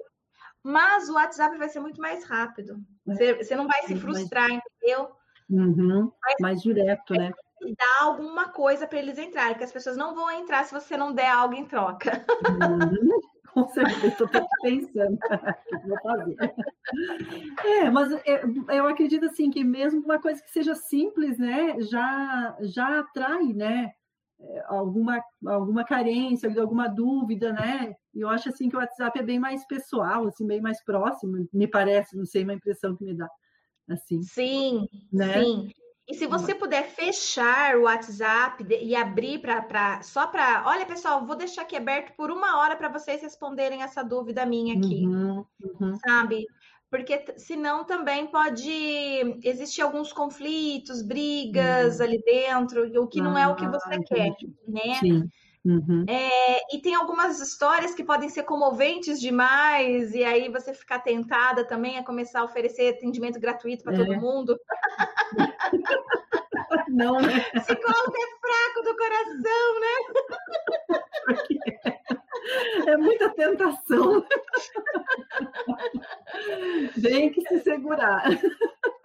Mas 0.61 1.09
o 1.09 1.15
WhatsApp 1.15 1.57
vai 1.57 1.69
ser 1.69 1.79
muito 1.79 1.99
mais 1.99 2.23
rápido. 2.25 2.79
É. 3.07 3.11
Você, 3.11 3.33
você 3.33 3.55
não 3.55 3.67
vai 3.67 3.81
se 3.87 3.95
frustrar, 3.95 4.51
entendeu? 4.51 5.09
Uhum. 5.49 6.11
mais 6.39 6.61
direto, 6.61 7.13
né? 7.15 7.31
Dar 7.77 8.03
alguma 8.03 8.49
coisa 8.49 8.87
para 8.87 8.99
eles 8.99 9.17
entrarem, 9.17 9.53
porque 9.53 9.63
as 9.65 9.71
pessoas 9.71 9.97
não 9.97 10.13
vão 10.13 10.29
entrar 10.31 10.63
se 10.63 10.73
você 10.73 10.95
não 10.95 11.13
der 11.13 11.29
algo 11.29 11.55
em 11.55 11.65
troca. 11.65 12.25
Uhum, 12.49 13.19
com 13.53 13.67
certeza, 13.69 14.07
estou 14.07 14.27
pensando 14.61 15.17
que 15.67 15.87
vou 15.87 15.99
fazer. 16.01 16.35
É, 17.65 17.89
mas 17.89 18.11
é, 18.25 18.43
eu 18.69 18.87
acredito 18.87 19.25
assim 19.25 19.49
que 19.49 19.63
mesmo 19.63 20.01
uma 20.01 20.21
coisa 20.21 20.41
que 20.41 20.51
seja 20.51 20.75
simples, 20.75 21.37
né, 21.37 21.79
já 21.81 22.57
já 22.61 22.99
atrai, 22.99 23.53
né, 23.53 23.91
é, 24.39 24.63
alguma 24.67 25.21
alguma 25.45 25.83
carência, 25.83 26.49
alguma 26.61 26.87
dúvida, 26.87 27.51
né? 27.53 27.95
E 28.13 28.21
eu 28.21 28.29
acho 28.29 28.49
assim 28.49 28.69
que 28.69 28.75
o 28.75 28.79
WhatsApp 28.79 29.19
é 29.19 29.23
bem 29.23 29.39
mais 29.39 29.65
pessoal, 29.65 30.27
assim, 30.27 30.45
bem 30.45 30.61
mais 30.61 30.83
próximo, 30.83 31.47
me 31.51 31.67
parece, 31.67 32.15
não 32.15 32.25
sei, 32.25 32.43
uma 32.43 32.53
impressão 32.53 32.95
que 32.95 33.03
me 33.03 33.15
dá. 33.15 33.27
Assim. 33.89 34.21
Sim, 34.21 34.87
né? 35.11 35.41
sim. 35.41 35.71
E 36.07 36.13
se 36.13 36.25
você 36.25 36.55
puder 36.55 36.87
fechar 36.87 37.75
o 37.75 37.81
WhatsApp 37.81 38.65
e 38.69 38.95
abrir 38.95 39.39
para 39.39 40.01
só 40.01 40.25
para, 40.25 40.63
olha 40.65 40.85
pessoal, 40.85 41.25
vou 41.25 41.35
deixar 41.35 41.63
aqui 41.63 41.75
aberto 41.75 42.15
por 42.15 42.31
uma 42.31 42.59
hora 42.59 42.77
para 42.77 42.87
vocês 42.87 43.21
responderem 43.21 43.83
essa 43.83 44.01
dúvida 44.03 44.45
minha 44.45 44.77
aqui, 44.77 45.05
uhum, 45.05 45.45
uhum. 45.61 45.95
sabe? 45.97 46.45
Porque 46.89 47.25
senão 47.35 47.83
também 47.83 48.25
pode 48.27 48.71
existir 49.43 49.81
alguns 49.81 50.13
conflitos, 50.13 51.01
brigas 51.01 51.99
uhum. 51.99 52.05
ali 52.05 52.23
dentro, 52.23 53.03
o 53.03 53.07
que 53.07 53.19
não 53.19 53.37
é 53.37 53.45
o 53.45 53.55
que 53.55 53.67
você 53.67 53.95
ah, 53.95 54.03
quer, 54.03 54.31
né? 54.65 54.95
Sim. 55.01 55.29
Uhum. 55.65 56.05
É, 56.07 56.73
e 56.73 56.79
tem 56.79 56.95
algumas 56.95 57.41
histórias 57.41 57.93
que 57.93 58.05
podem 58.05 58.29
ser 58.29 58.43
comoventes 58.43 59.19
demais, 59.19 60.13
e 60.13 60.23
aí 60.23 60.49
você 60.49 60.73
ficar 60.73 60.99
tentada 60.99 61.67
também 61.67 61.97
a 61.97 62.03
começar 62.05 62.39
a 62.39 62.45
oferecer 62.45 62.93
atendimento 62.93 63.37
gratuito 63.37 63.83
para 63.83 63.93
é. 63.93 63.97
todo 63.97 64.15
mundo. 64.21 64.57
Não, 66.89 67.19
né? 67.19 67.39
Psicólogo 67.53 68.13
é 68.15 68.27
fraco 68.41 68.81
do 68.83 68.95
coração, 68.95 69.79
né? 69.79 69.95
É 72.87 72.95
muita 72.97 73.29
tentação. 73.29 74.25
Tem 77.01 77.29
que 77.31 77.41
se 77.41 77.59
segurar. 77.59 78.23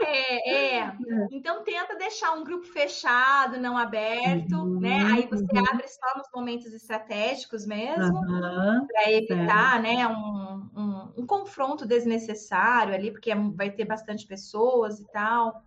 É, 0.00 0.50
é, 0.50 0.78
é. 0.78 0.96
Então 1.30 1.62
tenta 1.64 1.96
deixar 1.96 2.32
um 2.32 2.44
grupo 2.44 2.66
fechado, 2.66 3.58
não 3.58 3.76
aberto, 3.76 4.56
uhum, 4.56 4.80
né? 4.80 4.98
Aí 5.12 5.26
você 5.26 5.44
uhum. 5.52 5.64
abre 5.70 5.88
só 5.88 6.18
nos 6.18 6.28
momentos 6.34 6.72
estratégicos 6.72 7.66
mesmo, 7.66 8.18
uhum, 8.18 8.86
para 8.86 9.10
evitar, 9.12 9.78
é. 9.78 9.82
né, 9.82 10.08
um, 10.08 10.70
um, 10.76 11.12
um, 11.18 11.26
confronto 11.26 11.86
desnecessário 11.86 12.94
ali, 12.94 13.10
porque 13.10 13.30
é 13.32 13.36
vai 13.36 13.70
ter 13.70 13.84
bastante 13.84 14.26
pessoas 14.26 15.00
e 15.00 15.06
tal. 15.10 15.62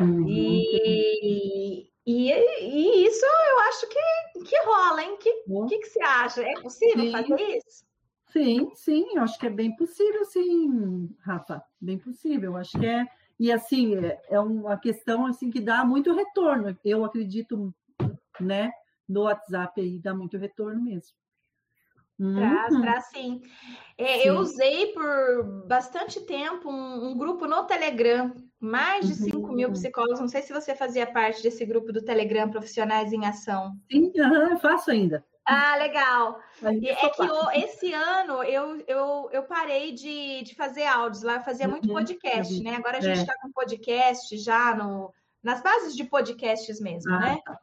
Uhum. 0.00 0.28
E, 0.28 1.90
e, 2.06 2.32
e, 2.32 3.06
isso 3.06 3.24
eu 3.24 3.60
acho 3.60 3.88
que, 3.88 4.44
que 4.44 4.58
rola, 4.64 5.02
hein? 5.02 5.14
O 5.14 5.18
que, 5.18 5.32
que, 5.68 5.78
que 5.78 5.88
você 5.88 6.02
acha? 6.02 6.42
É 6.42 6.60
possível 6.60 7.04
sim. 7.04 7.12
fazer 7.12 7.42
isso? 7.56 7.84
Sim, 8.30 8.70
sim, 8.74 9.16
eu 9.16 9.22
acho 9.22 9.38
que 9.38 9.46
é 9.46 9.50
bem 9.50 9.74
possível, 9.74 10.24
sim, 10.26 11.08
Rafa. 11.20 11.62
Bem 11.80 11.98
possível. 11.98 12.52
Eu 12.52 12.56
acho 12.56 12.78
que 12.78 12.86
é 12.86 13.06
e 13.38 13.52
assim, 13.52 13.94
é, 13.96 14.20
é 14.30 14.40
uma 14.40 14.76
questão 14.76 15.24
assim 15.26 15.50
que 15.50 15.60
dá 15.60 15.84
muito 15.84 16.12
retorno. 16.12 16.76
Eu 16.84 17.04
acredito, 17.04 17.72
né, 18.40 18.72
no 19.08 19.22
WhatsApp 19.22 19.80
aí 19.80 19.98
dá 19.98 20.12
muito 20.12 20.36
retorno 20.36 20.82
mesmo. 20.82 21.16
Traz, 22.18 22.74
uhum. 22.74 22.80
traz 22.82 23.04
sim. 23.06 23.40
É, 23.96 24.18
sim. 24.18 24.28
Eu 24.28 24.38
usei 24.38 24.88
por 24.88 25.64
bastante 25.66 26.20
tempo 26.20 26.68
um, 26.68 27.10
um, 27.10 27.16
grupo 27.16 27.46
no 27.46 27.64
Telegram, 27.64 28.34
mais 28.58 29.06
de 29.06 29.14
5 29.14 29.38
uhum. 29.38 29.54
mil 29.54 29.70
psicólogos. 29.70 30.18
Não 30.18 30.26
sei 30.26 30.42
se 30.42 30.52
você 30.52 30.74
fazia 30.74 31.06
parte 31.06 31.42
desse 31.42 31.64
grupo 31.64 31.92
do 31.92 32.04
Telegram 32.04 32.50
Profissionais 32.50 33.12
em 33.12 33.24
Ação. 33.24 33.72
Sim, 33.90 34.12
uhum, 34.16 34.58
faço 34.58 34.90
ainda. 34.90 35.24
Ah, 35.46 35.76
legal. 35.76 36.40
É 36.62 37.08
que 37.08 37.22
eu, 37.22 37.50
esse 37.54 37.92
ano 37.92 38.42
eu, 38.42 38.84
eu, 38.86 39.30
eu 39.32 39.42
parei 39.44 39.92
de, 39.92 40.42
de 40.42 40.54
fazer 40.54 40.84
áudios 40.84 41.22
lá, 41.22 41.36
eu 41.36 41.42
fazia 41.42 41.66
muito 41.66 41.88
uhum, 41.88 41.94
podcast, 41.94 42.52
uhum. 42.52 42.64
né? 42.64 42.76
Agora 42.76 42.98
a 42.98 43.00
gente 43.00 43.20
está 43.20 43.32
é. 43.32 43.40
com 43.40 43.52
podcast 43.52 44.36
já 44.36 44.74
no, 44.74 45.10
nas 45.42 45.62
bases 45.62 45.96
de 45.96 46.04
podcasts 46.04 46.80
mesmo, 46.80 47.14
ah, 47.14 47.20
né? 47.20 47.38
Tá. 47.46 47.58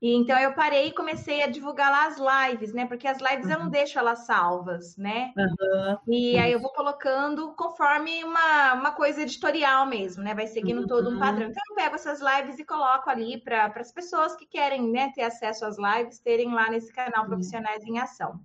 E 0.00 0.14
então 0.14 0.38
eu 0.38 0.54
parei 0.54 0.88
e 0.88 0.94
comecei 0.94 1.42
a 1.42 1.48
divulgar 1.48 1.90
lá 1.90 2.06
as 2.06 2.18
lives, 2.50 2.72
né? 2.72 2.86
Porque 2.86 3.08
as 3.08 3.18
lives 3.18 3.46
uhum. 3.46 3.52
eu 3.52 3.58
não 3.58 3.64
uhum. 3.66 3.70
deixo 3.70 3.98
elas 3.98 4.20
salvas, 4.20 4.96
né? 4.96 5.32
Uhum. 5.36 5.98
E 6.06 6.38
aí 6.38 6.52
eu 6.52 6.60
vou 6.60 6.72
colocando 6.72 7.52
conforme 7.54 8.22
uma, 8.22 8.74
uma 8.74 8.92
coisa 8.92 9.22
editorial 9.22 9.86
mesmo, 9.86 10.22
né? 10.22 10.34
Vai 10.34 10.46
seguindo 10.46 10.82
uhum. 10.82 10.86
todo 10.86 11.10
um 11.10 11.14
uhum. 11.14 11.18
padrão. 11.18 11.48
Então 11.48 11.62
eu 11.70 11.74
pego 11.74 11.96
essas 11.96 12.20
lives 12.20 12.58
e 12.60 12.64
coloco 12.64 13.10
ali 13.10 13.40
para 13.40 13.72
as 13.76 13.92
pessoas 13.92 14.36
que 14.36 14.46
querem 14.46 14.88
né, 14.88 15.10
ter 15.12 15.22
acesso 15.22 15.64
às 15.64 15.76
lives, 15.76 16.20
terem 16.20 16.54
lá 16.54 16.70
nesse 16.70 16.92
canal 16.92 17.26
Profissionais 17.26 17.84
em 17.84 17.98
Ação. 17.98 18.40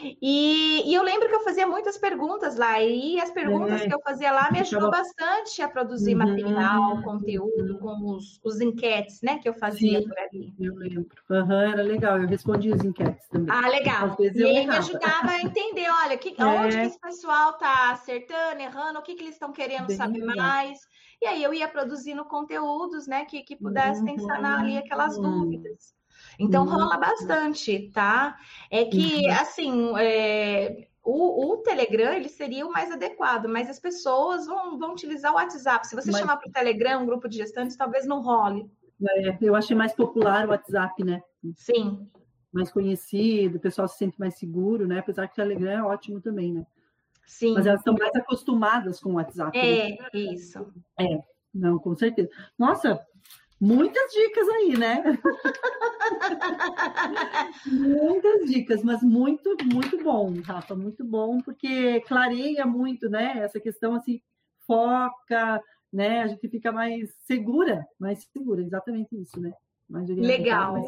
E, 0.00 0.90
e, 0.90 0.94
eu 0.94 1.02
lembro 1.02 1.28
que 1.28 1.34
eu 1.34 1.44
fazia 1.44 1.66
muitas 1.66 1.96
perguntas 1.96 2.56
lá, 2.56 2.82
e 2.82 3.20
as 3.20 3.30
perguntas 3.30 3.82
é. 3.82 3.88
que 3.88 3.94
eu 3.94 4.00
fazia 4.00 4.32
lá 4.32 4.50
me 4.50 4.60
ajudou 4.60 4.90
bastante 4.90 5.62
a 5.62 5.68
produzir 5.68 6.14
uhum. 6.14 6.18
material, 6.18 7.02
conteúdo, 7.02 7.78
com 7.78 8.10
os, 8.10 8.40
os 8.42 8.60
enquetes, 8.60 9.20
né, 9.22 9.38
que 9.38 9.48
eu 9.48 9.54
fazia 9.54 10.00
Sim, 10.00 10.08
por 10.08 10.18
ali. 10.18 10.54
Eu 10.58 10.74
lembro. 10.74 11.16
Uhum, 11.30 11.60
era 11.60 11.82
legal, 11.82 12.20
eu 12.20 12.28
respondia 12.28 12.74
os 12.74 12.84
enquetes 12.84 13.28
também. 13.28 13.54
Ah, 13.54 13.68
legal. 13.68 14.16
E 14.18 14.26
ele 14.26 14.66
me 14.66 14.76
ajudava 14.76 15.30
a 15.30 15.42
entender, 15.42 15.86
olha, 16.04 16.16
que, 16.16 16.34
é. 16.40 16.44
onde 16.44 16.76
que 16.76 16.86
esse 16.86 17.00
pessoal 17.00 17.50
está 17.50 17.92
acertando, 17.92 18.60
errando, 18.60 18.98
o 18.98 19.02
que, 19.02 19.14
que 19.14 19.22
eles 19.22 19.34
estão 19.34 19.52
querendo 19.52 19.86
Bem 19.86 19.96
saber 19.96 20.20
legal. 20.20 20.36
mais. 20.36 20.78
E 21.22 21.26
aí 21.26 21.42
eu 21.42 21.54
ia 21.54 21.68
produzindo 21.68 22.24
conteúdos, 22.24 23.06
né, 23.06 23.24
que, 23.24 23.42
que 23.42 23.56
pudessem 23.56 24.18
uhum. 24.18 24.26
sanar 24.26 24.60
ali 24.60 24.76
aquelas 24.76 25.16
dúvidas. 25.16 25.93
Então 26.38 26.66
rola 26.66 26.96
bastante, 26.96 27.90
tá? 27.92 28.36
É 28.70 28.84
que, 28.84 29.26
uhum. 29.26 29.32
assim, 29.32 29.98
é, 29.98 30.88
o, 31.02 31.52
o, 31.52 31.56
Telegram 31.58 32.12
ele 32.12 32.28
seria 32.28 32.66
o 32.66 32.72
mais 32.72 32.90
adequado, 32.90 33.46
mas 33.46 33.68
as 33.68 33.78
pessoas 33.78 34.46
vão, 34.46 34.78
vão 34.78 34.92
utilizar 34.92 35.32
o 35.32 35.36
WhatsApp. 35.36 35.86
Se 35.86 35.94
você 35.94 36.10
mas... 36.10 36.20
chamar 36.20 36.36
para 36.38 36.48
o 36.48 36.52
Telegram 36.52 37.02
um 37.02 37.06
grupo 37.06 37.28
de 37.28 37.36
gestantes, 37.36 37.76
talvez 37.76 38.06
não 38.06 38.22
role. 38.22 38.70
É, 39.08 39.36
eu 39.40 39.54
achei 39.54 39.76
mais 39.76 39.92
popular 39.92 40.46
o 40.46 40.50
WhatsApp, 40.50 41.04
né? 41.04 41.20
Sim. 41.56 42.08
Mais 42.52 42.72
conhecido, 42.72 43.58
o 43.58 43.60
pessoal 43.60 43.86
se 43.88 43.98
sente 43.98 44.18
mais 44.18 44.38
seguro, 44.38 44.86
né? 44.86 45.00
Apesar 45.00 45.26
que 45.26 45.32
o 45.32 45.36
Telegram 45.36 45.70
é 45.70 45.82
ótimo 45.82 46.20
também, 46.20 46.52
né? 46.52 46.64
Sim. 47.26 47.54
Mas 47.54 47.66
elas 47.66 47.80
estão 47.80 47.94
mais 47.94 48.14
acostumadas 48.14 49.00
com 49.00 49.10
o 49.10 49.14
WhatsApp. 49.14 49.56
É, 49.58 49.90
né? 49.90 50.08
isso. 50.12 50.66
É, 50.98 51.18
não, 51.52 51.78
com 51.78 51.94
certeza. 51.94 52.30
Nossa, 52.58 53.04
muitas 53.64 54.12
dicas 54.12 54.48
aí, 54.48 54.76
né? 54.76 55.02
muitas 57.66 58.44
dicas, 58.50 58.82
mas 58.82 59.02
muito, 59.02 59.56
muito 59.72 60.02
bom, 60.02 60.34
Rafa, 60.42 60.74
muito 60.74 61.04
bom, 61.04 61.40
porque 61.40 62.00
clareia 62.02 62.66
muito, 62.66 63.08
né? 63.08 63.38
Essa 63.38 63.58
questão 63.58 63.94
assim, 63.94 64.20
foca, 64.66 65.62
né? 65.92 66.22
A 66.22 66.26
gente 66.26 66.48
fica 66.48 66.70
mais 66.70 67.14
segura, 67.20 67.86
mais 67.98 68.24
segura, 68.32 68.62
exatamente 68.62 69.16
isso, 69.18 69.40
né? 69.40 69.52
Legal. 69.88 70.86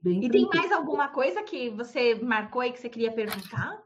Bem 0.00 0.24
e 0.24 0.30
tem 0.30 0.46
mais 0.46 0.70
alguma 0.70 1.08
coisa 1.08 1.42
que 1.42 1.70
você 1.70 2.14
marcou 2.14 2.60
aí 2.60 2.70
que 2.70 2.78
você 2.78 2.88
queria 2.88 3.10
perguntar? 3.10 3.76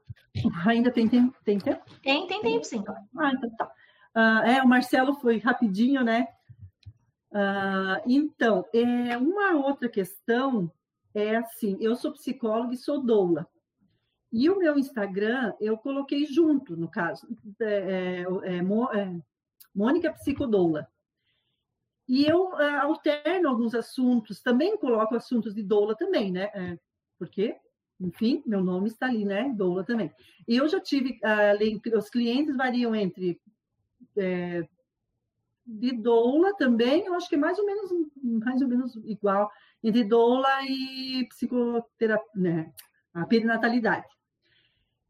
Ainda 0.67 0.91
tem 0.91 1.09
tempo? 1.09 1.35
Tem 1.43 1.59
tempo? 1.59 1.83
Tem, 2.03 2.27
tem 2.27 2.43
tempo, 2.43 2.65
sim. 2.65 2.85
Ah, 3.19 3.33
então 3.33 3.51
tá. 3.57 3.73
Uh, 4.15 4.47
é, 4.47 4.63
o 4.63 4.69
Marcelo 4.69 5.15
foi 5.15 5.39
rapidinho, 5.39 6.05
né? 6.05 6.29
Uh, 7.33 8.03
então, 8.07 8.65
é, 8.75 9.17
uma 9.17 9.53
outra 9.53 9.89
questão 9.89 10.71
é 11.15 11.37
assim, 11.37 11.79
eu 11.81 11.97
sou 11.97 12.13
psicóloga 12.13 12.75
e 12.75 12.79
sou 12.79 13.03
doula. 13.03 13.47
E 14.31 14.49
o 14.49 14.59
meu 14.59 14.79
Instagram 14.79 15.55
eu 15.61 15.77
coloquei 15.77 16.27
junto, 16.27 16.77
no 16.77 16.89
caso, 16.89 17.27
é, 17.61 17.65
é, 17.65 18.23
é, 18.23 18.57
é 18.57 19.21
Mônica 19.75 20.13
Psicodoula. 20.13 20.89
E 22.09 22.25
eu 22.27 22.59
é, 22.61 22.77
alterno 22.77 23.49
alguns 23.49 23.75
assuntos, 23.75 24.43
também 24.43 24.77
coloco 24.77 25.15
assuntos 25.15 25.55
de 25.55 25.63
doula 25.63 25.95
também, 25.95 26.31
né? 26.31 26.51
É, 26.55 26.79
porque, 27.19 27.57
enfim, 28.01 28.43
meu 28.45 28.63
nome 28.63 28.89
está 28.89 29.07
ali, 29.07 29.25
né? 29.25 29.53
Doula 29.57 29.85
também. 29.85 30.11
E 30.47 30.57
eu 30.57 30.69
já 30.69 30.81
tive, 30.81 31.21
uh, 31.23 31.99
os 31.99 32.11
clientes 32.11 32.57
variam 32.57 32.95
entre 32.95 33.41
é, 34.17 34.67
de 35.67 35.93
doula 35.93 36.55
também, 36.57 37.07
eu 37.07 37.15
acho 37.15 37.29
que 37.29 37.35
é 37.35 37.39
mais 37.39 37.59
ou 37.59 37.67
menos, 37.67 37.91
mais 38.23 38.61
ou 38.61 38.69
menos 38.69 38.97
igual 39.05 39.51
entre 39.83 40.05
doula 40.05 40.49
e 40.65 41.27
psicoterapia, 41.29 42.31
né? 42.35 42.73
A 43.15 43.27
perinatalidade. 43.27 44.07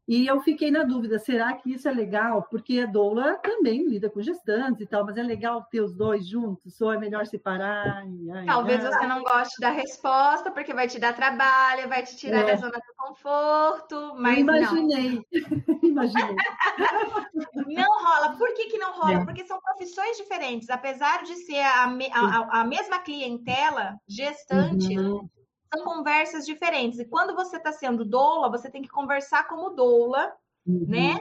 E 0.05 0.27
eu 0.27 0.41
fiquei 0.41 0.69
na 0.69 0.83
dúvida, 0.83 1.17
será 1.17 1.53
que 1.53 1.71
isso 1.71 1.87
é 1.87 1.91
legal? 1.91 2.43
Porque 2.43 2.79
a 2.79 2.85
doula 2.85 3.35
também 3.35 3.87
lida 3.87 4.09
com 4.09 4.21
gestantes 4.21 4.81
e 4.81 4.85
tal, 4.85 5.05
mas 5.05 5.15
é 5.15 5.23
legal 5.23 5.63
ter 5.71 5.79
os 5.79 5.93
dois 5.93 6.27
juntos, 6.27 6.79
ou 6.81 6.91
é 6.91 6.97
melhor 6.97 7.25
separar? 7.25 8.03
Ai, 8.33 8.45
Talvez 8.45 8.83
ai. 8.83 8.91
você 8.91 9.07
não 9.07 9.23
goste 9.23 9.61
da 9.61 9.69
resposta, 9.69 10.51
porque 10.51 10.73
vai 10.73 10.89
te 10.89 10.99
dar 10.99 11.15
trabalho, 11.15 11.87
vai 11.87 12.03
te 12.03 12.17
tirar 12.17 12.41
é. 12.41 12.45
da 12.47 12.55
zona 12.57 12.73
do 12.77 12.93
conforto, 12.97 14.13
mas 14.17 14.39
imaginei, 14.39 15.21
imaginei. 15.81 16.35
não 17.67 18.03
rola. 18.03 18.35
Por 18.37 18.53
que, 18.55 18.65
que 18.65 18.77
não 18.77 18.91
rola? 18.91 19.21
É. 19.21 19.25
Porque 19.25 19.45
são 19.45 19.59
profissões 19.61 20.17
diferentes. 20.17 20.69
Apesar 20.69 21.23
de 21.23 21.35
ser 21.35 21.61
a, 21.61 21.85
a, 21.85 22.61
a 22.61 22.63
mesma 22.65 22.99
clientela, 22.99 23.97
gestante... 24.07 24.97
Uhum 24.99 25.29
são 25.73 25.83
conversas 25.83 26.45
diferentes. 26.45 26.99
E 26.99 27.05
quando 27.05 27.35
você 27.35 27.57
está 27.57 27.71
sendo 27.71 28.05
doula, 28.05 28.49
você 28.49 28.69
tem 28.69 28.81
que 28.81 28.89
conversar 28.89 29.47
como 29.47 29.71
doula, 29.71 30.31
uhum. 30.65 30.85
né? 30.87 31.19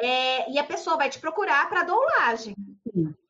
É, 0.00 0.50
e 0.50 0.58
a 0.58 0.64
pessoa 0.64 0.96
vai 0.96 1.10
te 1.10 1.18
procurar 1.18 1.68
para 1.68 1.82
doulagem. 1.82 2.54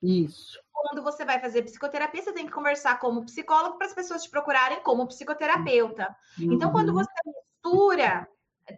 Isso. 0.02 0.58
Quando 0.70 1.02
você 1.02 1.24
vai 1.24 1.40
fazer 1.40 1.62
psicoterapia, 1.62 2.22
você 2.22 2.32
tem 2.32 2.46
que 2.46 2.52
conversar 2.52 3.00
como 3.00 3.24
psicólogo 3.24 3.78
para 3.78 3.86
as 3.86 3.94
pessoas 3.94 4.22
te 4.22 4.30
procurarem 4.30 4.80
como 4.82 5.06
psicoterapeuta. 5.06 6.14
Uhum. 6.38 6.52
Então, 6.52 6.70
quando 6.70 6.92
você 6.92 7.10
mistura, 7.26 8.28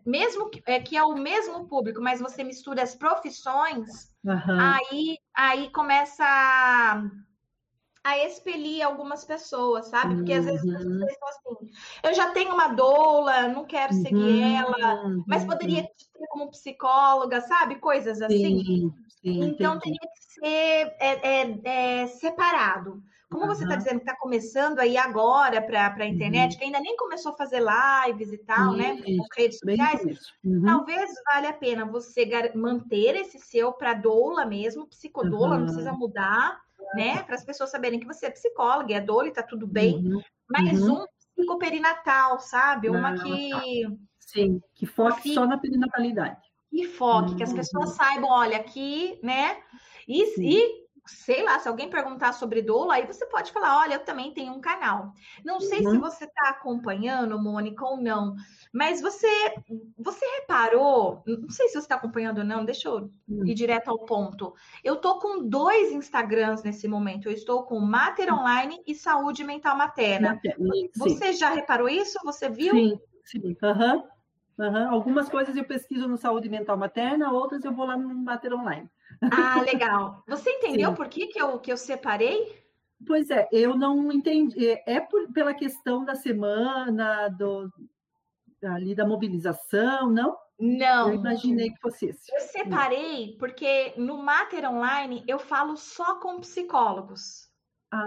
mesmo 0.06 0.48
que 0.48 0.62
é, 0.66 0.80
que 0.80 0.96
é 0.96 1.02
o 1.02 1.14
mesmo 1.14 1.66
público, 1.66 2.00
mas 2.00 2.20
você 2.20 2.44
mistura 2.44 2.82
as 2.82 2.94
profissões, 2.94 4.10
uhum. 4.24 4.58
aí, 4.60 5.18
aí 5.34 5.70
começa 5.72 6.24
a 8.02 8.18
expelir 8.24 8.82
algumas 8.82 9.24
pessoas, 9.24 9.86
sabe? 9.88 10.16
Porque 10.16 10.32
às 10.32 10.44
vezes 10.44 10.60
as 10.60 10.82
pessoas 10.82 11.00
uhum. 11.00 11.06
estão 11.06 11.28
assim, 11.28 11.70
eu 12.02 12.14
já 12.14 12.30
tenho 12.30 12.54
uma 12.54 12.68
doula, 12.68 13.48
não 13.48 13.64
quero 13.66 13.92
seguir 13.92 14.16
uhum. 14.16 14.56
ela, 14.56 15.22
mas 15.26 15.44
poderia 15.44 15.82
ter 15.82 16.26
como 16.28 16.50
psicóloga, 16.50 17.40
sabe? 17.42 17.76
Coisas 17.76 18.22
assim. 18.22 18.64
Sim, 18.64 18.94
sim, 19.08 19.44
então 19.44 19.76
entendi. 19.76 19.98
teria 19.98 20.12
que 20.12 20.34
ser 20.34 20.96
é, 20.98 21.42
é, 21.42 21.60
é, 22.02 22.06
separado. 22.06 23.02
Como 23.30 23.44
uhum. 23.44 23.48
você 23.48 23.62
está 23.62 23.76
dizendo 23.76 23.98
que 23.98 24.08
está 24.10 24.16
começando 24.16 24.80
aí 24.80 24.96
agora 24.96 25.62
para 25.62 25.94
a 25.94 26.06
internet, 26.06 26.54
uhum. 26.54 26.58
que 26.58 26.64
ainda 26.64 26.80
nem 26.80 26.96
começou 26.96 27.32
a 27.32 27.36
fazer 27.36 27.60
lives 27.60 28.32
e 28.32 28.38
tal, 28.38 28.72
né? 28.72 28.96
Com 28.96 29.26
redes 29.36 29.58
sociais, 29.58 30.02
uhum. 30.42 30.62
talvez 30.64 31.10
valha 31.26 31.50
a 31.50 31.52
pena 31.52 31.84
você 31.84 32.28
manter 32.54 33.14
esse 33.14 33.38
seu 33.38 33.72
para 33.72 33.92
doula 33.92 34.46
mesmo, 34.46 34.88
psicodoula, 34.88 35.58
não 35.58 35.66
precisa 35.66 35.92
mudar 35.92 36.58
né? 36.94 37.22
Para 37.22 37.34
as 37.34 37.44
pessoas 37.44 37.70
saberem 37.70 38.00
que 38.00 38.06
você 38.06 38.26
é 38.26 38.30
psicóloga, 38.30 38.94
é 38.94 39.00
dor 39.00 39.26
e 39.26 39.32
tá 39.32 39.42
tudo 39.42 39.66
bem. 39.66 39.96
Uhum. 39.96 40.20
Mas 40.48 40.80
uhum. 40.80 41.02
um 41.02 41.06
psicoperinatal, 41.36 42.40
sabe? 42.40 42.88
Uma 42.88 43.10
ah, 43.10 43.22
que. 43.22 43.50
Tá. 43.50 43.90
Sim, 44.18 44.60
que 44.74 44.86
foque 44.86 45.22
que... 45.22 45.34
só 45.34 45.46
na 45.46 45.58
perinatalidade. 45.58 46.40
Que 46.70 46.86
foque, 46.86 47.30
uhum. 47.30 47.36
que 47.36 47.42
as 47.42 47.52
pessoas 47.52 47.90
uhum. 47.90 47.96
saibam, 47.96 48.30
olha, 48.30 48.56
aqui, 48.58 49.18
né? 49.22 49.58
E, 50.06 50.22
e 50.40 50.86
sei 51.16 51.42
lá, 51.42 51.58
se 51.58 51.68
alguém 51.68 51.90
perguntar 51.90 52.32
sobre 52.32 52.62
dolo, 52.62 52.90
aí 52.90 53.06
você 53.06 53.26
pode 53.26 53.52
falar, 53.52 53.78
olha, 53.78 53.94
eu 53.94 54.04
também 54.04 54.32
tenho 54.32 54.52
um 54.52 54.60
canal. 54.60 55.12
Não 55.44 55.60
sei 55.60 55.84
uhum. 55.84 55.92
se 55.92 55.98
você 55.98 56.24
está 56.24 56.50
acompanhando, 56.50 57.38
Mônica, 57.38 57.84
ou 57.84 57.96
não, 57.96 58.34
mas 58.72 59.00
você 59.00 59.28
você 59.98 60.24
reparou, 60.40 61.22
não 61.26 61.50
sei 61.50 61.68
se 61.68 61.74
você 61.74 61.78
está 61.78 61.96
acompanhando 61.96 62.38
ou 62.38 62.44
não, 62.44 62.64
deixa 62.64 62.88
eu 62.88 63.10
uhum. 63.28 63.46
ir 63.46 63.54
direto 63.54 63.88
ao 63.88 63.98
ponto. 64.04 64.54
Eu 64.84 64.96
tô 64.96 65.18
com 65.18 65.46
dois 65.48 65.92
Instagrams 65.92 66.62
nesse 66.62 66.86
momento. 66.86 67.28
Eu 67.28 67.32
estou 67.32 67.64
com 67.64 67.80
Mater 67.80 68.32
Online 68.32 68.82
e 68.86 68.94
Saúde 68.94 69.44
Mental 69.44 69.76
Materna. 69.76 70.40
Sim. 70.42 70.90
Você 70.96 71.32
já 71.32 71.50
reparou 71.50 71.88
isso? 71.88 72.18
Você 72.24 72.48
viu? 72.48 72.72
Sim, 72.72 73.00
sim. 73.24 73.56
Uhum. 73.62 74.04
Uhum. 74.58 74.90
Algumas 74.90 75.28
coisas 75.28 75.56
eu 75.56 75.64
pesquiso 75.64 76.06
no 76.06 76.18
Saúde 76.18 76.48
Mental 76.50 76.76
Materna, 76.76 77.32
outras 77.32 77.64
eu 77.64 77.72
vou 77.72 77.86
lá 77.86 77.96
no 77.96 78.14
Mater 78.14 78.52
Online. 78.52 78.88
Ah, 79.22 79.60
legal. 79.62 80.22
Você 80.26 80.50
entendeu 80.50 80.90
Sim. 80.90 80.96
por 80.96 81.08
que, 81.08 81.26
que, 81.26 81.40
eu, 81.40 81.58
que 81.58 81.72
eu 81.72 81.76
separei? 81.76 82.58
Pois 83.06 83.30
é, 83.30 83.48
eu 83.52 83.76
não 83.76 84.10
entendi. 84.12 84.78
É 84.86 85.00
por, 85.00 85.32
pela 85.32 85.54
questão 85.54 86.04
da 86.04 86.14
semana, 86.14 87.28
do, 87.28 87.70
ali 88.62 88.94
da 88.94 89.06
mobilização, 89.06 90.10
não? 90.10 90.36
Não. 90.58 91.08
Eu 91.08 91.14
imaginei 91.14 91.70
que 91.70 91.80
fosse 91.80 92.06
esse. 92.06 92.32
Eu 92.34 92.40
separei 92.40 93.36
porque 93.38 93.94
no 93.96 94.22
Mater 94.22 94.70
Online 94.70 95.24
eu 95.26 95.38
falo 95.38 95.76
só 95.76 96.20
com 96.20 96.40
psicólogos. 96.40 97.49
Ah, 97.92 98.06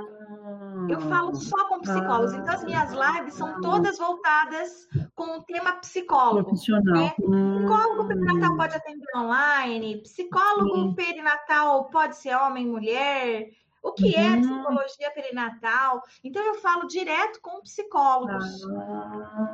eu 0.89 1.01
falo 1.01 1.35
só 1.35 1.67
com 1.67 1.81
psicólogos. 1.81 2.33
Ah, 2.33 2.37
então, 2.37 2.53
as 2.53 2.63
minhas 2.63 2.91
lives 2.91 3.33
são 3.33 3.59
todas 3.59 3.97
voltadas 3.97 4.87
com 5.13 5.37
o 5.37 5.43
tema 5.43 5.73
psicólogo. 5.73 6.45
Profissional. 6.45 6.93
Né? 6.93 7.13
Hum. 7.21 7.59
Psicólogo 7.59 8.07
perinatal 8.07 8.55
pode 8.55 8.75
atender 8.75 9.17
online, 9.17 10.01
psicólogo 10.01 10.75
Sim. 10.75 10.93
perinatal 10.95 11.85
pode 11.89 12.15
ser 12.15 12.35
homem, 12.35 12.65
mulher. 12.65 13.49
O 13.83 13.91
que 13.91 14.15
é 14.15 14.21
uhum. 14.21 14.33
é 14.33 14.39
psicologia 14.39 15.11
perinatal? 15.11 16.01
Então, 16.23 16.41
eu 16.41 16.55
falo 16.55 16.87
direto 16.87 17.41
com 17.41 17.61
psicólogos. 17.61 18.63
Ah, 18.63 19.52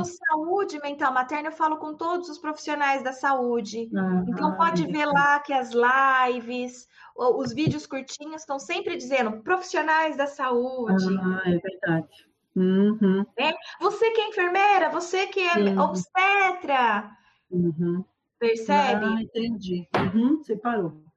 No 0.00 0.04
saúde 0.04 0.80
mental 0.80 1.12
materna, 1.12 1.48
eu 1.48 1.52
falo 1.52 1.76
com 1.76 1.94
todos 1.94 2.28
os 2.28 2.38
profissionais 2.38 3.02
da 3.02 3.12
saúde. 3.12 3.90
Ah, 3.96 4.24
então, 4.26 4.56
pode 4.56 4.86
ver 4.86 5.06
lá 5.06 5.40
que 5.40 5.52
as 5.52 5.70
lives, 5.72 6.88
os 7.16 7.52
vídeos 7.52 7.86
curtinhos 7.86 8.42
estão 8.42 8.58
sempre 8.58 8.96
dizendo 8.96 9.42
profissionais 9.42 10.16
da 10.16 10.26
saúde. 10.26 11.18
Ah, 11.20 11.42
é 11.46 11.58
verdade. 11.58 12.30
Uhum. 12.56 13.24
É? 13.38 13.52
Você 13.80 14.10
que 14.10 14.20
é 14.20 14.28
enfermeira, 14.28 14.90
você 14.90 15.26
que 15.26 15.40
é 15.40 15.54
Sim. 15.54 15.78
obstetra. 15.78 17.10
Uhum. 17.50 18.04
Percebe? 18.38 19.04
Ah, 19.04 19.22
entendi. 19.22 19.88
Uhum. 19.94 20.42
Separou. 20.42 21.09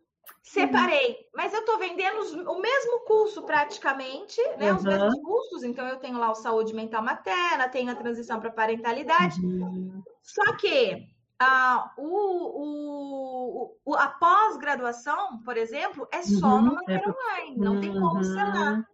Separei, 0.44 1.26
mas 1.34 1.54
eu 1.54 1.62
estou 1.62 1.80
vendendo 1.80 2.20
os, 2.20 2.34
o 2.34 2.60
mesmo 2.60 3.00
curso 3.06 3.44
praticamente, 3.44 4.42
né? 4.58 4.74
Os 4.74 4.84
mesmos 4.84 5.18
cursos, 5.22 5.64
então 5.64 5.88
eu 5.88 5.98
tenho 5.98 6.20
lá 6.20 6.30
o 6.30 6.36
saúde 6.36 6.76
mental 6.76 7.02
materna, 7.02 7.70
tenho 7.70 7.90
a 7.90 7.96
transição 7.96 8.42
para 8.42 8.52
parentalidade. 8.52 9.40
Uhum. 9.40 10.04
Só 10.22 10.54
que 10.58 11.08
ah, 11.40 11.94
o, 11.98 13.74
o, 13.86 13.96
a 13.96 14.10
pós-graduação, 14.10 15.40
por 15.44 15.56
exemplo, 15.56 16.06
é 16.12 16.22
só 16.22 16.56
uhum, 16.56 16.62
no 16.62 16.76
Mater 16.76 17.02
é... 17.02 17.10
Online, 17.10 17.58
não 17.58 17.76
uhum, 17.76 17.82
tem 17.82 18.00
como 18.00 18.22
ser 18.22 18.44
lá. 18.44 18.86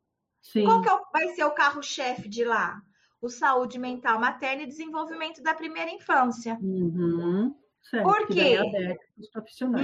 Sim. 0.41 0.65
Qual 0.65 0.81
que 0.83 0.89
é 0.89 0.93
o, 0.93 1.01
vai 1.11 1.27
ser 1.29 1.43
o 1.45 1.51
carro-chefe 1.51 2.29
de 2.29 2.43
lá? 2.43 2.79
O 3.19 3.27
saúde 3.27 3.79
mental 3.79 4.19
materna 4.19 4.63
e 4.63 4.67
desenvolvimento 4.67 5.41
da 5.41 5.55
primeira 5.55 5.89
infância. 5.89 6.59
Uhum. 6.61 7.55
Certo, 7.89 8.03
Porque 8.03 8.39
é 8.39 8.97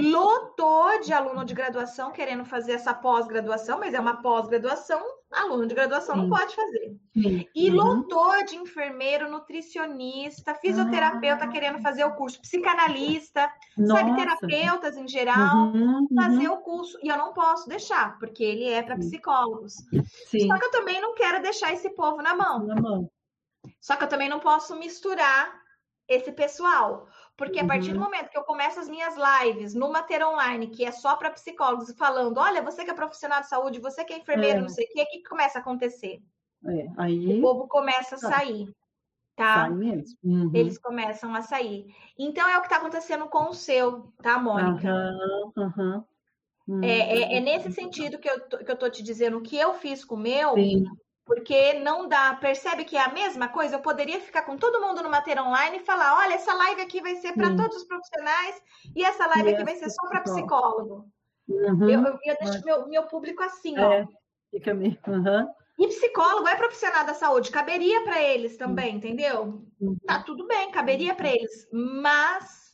lotou 0.00 1.00
de 1.00 1.12
aluno 1.12 1.44
de 1.44 1.54
graduação 1.54 2.12
querendo 2.12 2.44
fazer 2.44 2.72
essa 2.72 2.94
pós-graduação, 2.94 3.80
mas 3.80 3.94
é 3.94 4.00
uma 4.00 4.22
pós-graduação, 4.22 5.02
aluno 5.28 5.66
de 5.66 5.74
graduação 5.74 6.14
Sim. 6.14 6.20
não 6.22 6.30
pode 6.30 6.54
fazer. 6.54 6.96
Sim. 7.12 7.48
E 7.52 7.68
uhum. 7.68 7.76
lotou 7.76 8.44
de 8.44 8.54
enfermeiro, 8.54 9.28
nutricionista, 9.28 10.54
fisioterapeuta 10.54 11.44
ah. 11.46 11.48
querendo 11.48 11.80
fazer 11.80 12.04
o 12.04 12.14
curso, 12.14 12.40
psicanalista, 12.40 13.50
Nossa. 13.76 14.02
sabe, 14.02 14.16
terapeutas 14.16 14.96
em 14.96 15.08
geral, 15.08 15.66
uhum, 15.66 16.06
fazer 16.14 16.48
uhum. 16.48 16.54
o 16.54 16.58
curso. 16.58 16.96
E 17.02 17.08
eu 17.08 17.18
não 17.18 17.32
posso 17.32 17.68
deixar, 17.68 18.16
porque 18.20 18.44
ele 18.44 18.70
é 18.70 18.82
para 18.82 18.96
psicólogos. 18.96 19.74
Sim. 20.28 20.46
Só 20.46 20.58
que 20.58 20.64
eu 20.64 20.70
também 20.70 21.00
não 21.00 21.12
quero 21.14 21.42
deixar 21.42 21.72
esse 21.72 21.90
povo 21.90 22.22
na 22.22 22.36
mão. 22.36 22.64
Na 22.64 22.76
mão. 22.76 23.10
Só 23.80 23.96
que 23.96 24.04
eu 24.04 24.08
também 24.08 24.28
não 24.28 24.38
posso 24.38 24.76
misturar 24.76 25.66
esse 26.08 26.30
pessoal. 26.32 27.08
Porque 27.36 27.60
a 27.60 27.66
partir 27.66 27.92
do 27.92 27.98
uhum. 27.98 28.04
momento 28.04 28.30
que 28.30 28.38
eu 28.38 28.44
começo 28.44 28.80
as 28.80 28.88
minhas 28.88 29.14
lives 29.14 29.74
no 29.74 29.92
Mater 29.92 30.26
Online, 30.26 30.68
que 30.68 30.84
é 30.84 30.90
só 30.90 31.16
para 31.16 31.30
psicólogos, 31.30 31.92
falando: 31.96 32.38
olha, 32.38 32.62
você 32.62 32.82
que 32.82 32.90
é 32.90 32.94
profissional 32.94 33.42
de 33.42 33.48
saúde, 33.48 33.78
você 33.78 34.04
que 34.04 34.14
é 34.14 34.18
enfermeiro, 34.18 34.58
é. 34.58 34.62
não 34.62 34.68
sei 34.70 34.86
o 34.86 34.88
quê, 34.88 35.02
o 35.02 35.06
que 35.06 35.22
começa 35.22 35.58
a 35.58 35.60
acontecer? 35.60 36.22
É. 36.66 36.86
Aí... 36.96 37.38
O 37.38 37.42
povo 37.42 37.68
começa 37.68 38.14
a 38.14 38.18
sair. 38.18 38.72
Tá? 39.36 39.54
Sai 39.54 39.70
mesmo. 39.70 40.16
Uhum. 40.24 40.50
Eles 40.54 40.78
começam 40.78 41.34
a 41.34 41.42
sair. 41.42 41.94
Então 42.18 42.48
é 42.48 42.56
o 42.56 42.60
que 42.62 42.68
está 42.68 42.78
acontecendo 42.78 43.28
com 43.28 43.50
o 43.50 43.54
seu, 43.54 44.10
tá, 44.22 44.38
Mônica? 44.38 44.88
Uhum, 45.54 46.04
uhum. 46.66 46.82
É, 46.82 46.98
é, 46.98 47.36
é, 47.36 47.40
nesse 47.40 47.70
sentido 47.70 48.18
que 48.18 48.28
eu, 48.28 48.48
tô, 48.48 48.58
que 48.58 48.70
eu 48.70 48.76
tô 48.76 48.88
te 48.88 49.02
dizendo 49.02 49.36
o 49.36 49.42
que 49.42 49.56
eu 49.56 49.74
fiz 49.74 50.04
com 50.04 50.14
o 50.14 50.18
meu, 50.18 50.54
Sim. 50.54 50.84
Porque 51.26 51.72
não 51.80 52.08
dá, 52.08 52.34
percebe 52.36 52.84
que 52.84 52.96
é 52.96 53.02
a 53.02 53.12
mesma 53.12 53.48
coisa? 53.48 53.74
Eu 53.74 53.80
poderia 53.80 54.20
ficar 54.20 54.42
com 54.42 54.56
todo 54.56 54.80
mundo 54.80 55.02
no 55.02 55.10
Mater 55.10 55.44
Online 55.44 55.78
e 55.78 55.84
falar: 55.84 56.16
olha, 56.18 56.34
essa 56.34 56.54
live 56.54 56.80
aqui 56.80 57.00
vai 57.00 57.16
ser 57.16 57.32
para 57.34 57.54
todos 57.56 57.78
os 57.78 57.84
profissionais 57.84 58.62
e 58.94 59.04
essa 59.04 59.26
live 59.26 59.54
aqui 59.54 59.64
vai 59.64 59.74
ser 59.74 59.90
só 59.90 60.06
para 60.08 60.20
psicólogo. 60.20 61.04
Uhum. 61.48 61.90
Eu, 61.90 62.04
eu, 62.04 62.18
eu, 62.24 62.36
deixo 62.40 62.64
meu, 62.64 62.88
meu 62.88 63.02
público 63.04 63.42
assim, 63.42 63.76
é, 63.76 64.02
ó. 64.02 64.06
Fica 64.52 64.72
meio. 64.72 64.96
Uhum. 65.08 65.48
E 65.78 65.88
psicólogo 65.88 66.46
é 66.46 66.54
profissional 66.54 67.04
da 67.04 67.12
saúde, 67.12 67.50
caberia 67.50 68.02
para 68.04 68.22
eles 68.22 68.56
também, 68.56 68.92
uhum. 68.92 68.96
entendeu? 68.96 69.62
Tá 70.06 70.22
tudo 70.22 70.46
bem, 70.46 70.70
caberia 70.70 71.14
para 71.14 71.28
eles, 71.28 71.68
mas 71.72 72.65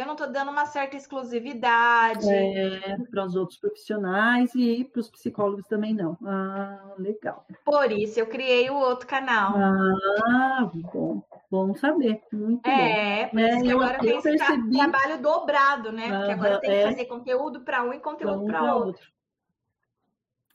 eu 0.00 0.06
não 0.06 0.14
estou 0.14 0.30
dando 0.30 0.50
uma 0.50 0.66
certa 0.66 0.96
exclusividade. 0.96 2.28
É, 2.28 2.96
para 3.10 3.24
os 3.24 3.36
outros 3.36 3.58
profissionais 3.58 4.54
e 4.54 4.84
para 4.84 5.00
os 5.00 5.10
psicólogos 5.10 5.66
também 5.66 5.94
não. 5.94 6.16
Ah, 6.24 6.94
legal. 6.98 7.44
Por 7.64 7.92
isso 7.92 8.18
eu 8.18 8.26
criei 8.26 8.70
o 8.70 8.76
outro 8.76 9.06
canal. 9.06 9.54
Ah, 9.56 10.70
bom. 10.92 11.22
Bom 11.50 11.74
saber. 11.74 12.22
Muito 12.32 12.68
é, 12.68 13.28
bom. 13.32 13.38
É, 13.38 13.60
eu, 13.66 13.82
agora 13.82 13.98
tem 13.98 14.16
esse 14.16 14.22
percebi... 14.22 14.78
trabalho 14.78 15.20
dobrado, 15.20 15.92
né? 15.92 16.08
Porque 16.16 16.32
agora 16.32 16.60
tem 16.60 16.70
que 16.70 16.76
é. 16.76 16.86
fazer 16.90 17.04
conteúdo 17.06 17.60
para 17.60 17.82
um 17.82 17.92
e 17.92 17.98
conteúdo 17.98 18.46
para 18.46 18.74
outro. 18.74 18.88
outro. 18.88 19.08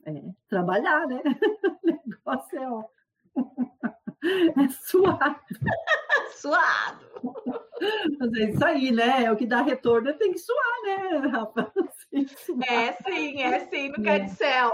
É, 0.06 0.22
trabalhar, 0.48 1.06
né? 1.06 1.22
O 1.82 2.26
negócio 2.26 2.58
é, 2.58 2.70
ó. 2.70 2.84
É 4.56 4.68
suado. 4.68 5.40
suado. 6.34 7.06
Mas 8.18 8.32
é 8.34 8.50
isso 8.50 8.64
aí, 8.64 8.90
né? 8.90 9.24
É 9.24 9.32
o 9.32 9.36
que 9.36 9.46
dá 9.46 9.62
retorno, 9.62 10.12
tem 10.14 10.32
que 10.32 10.38
suar, 10.38 10.82
né, 10.84 11.28
Rafa? 11.28 11.72
É 12.12 12.92
sim, 12.92 13.42
é 13.42 13.60
sim, 13.68 13.88
no 13.90 14.08
é. 14.08 14.28
céu. 14.28 14.72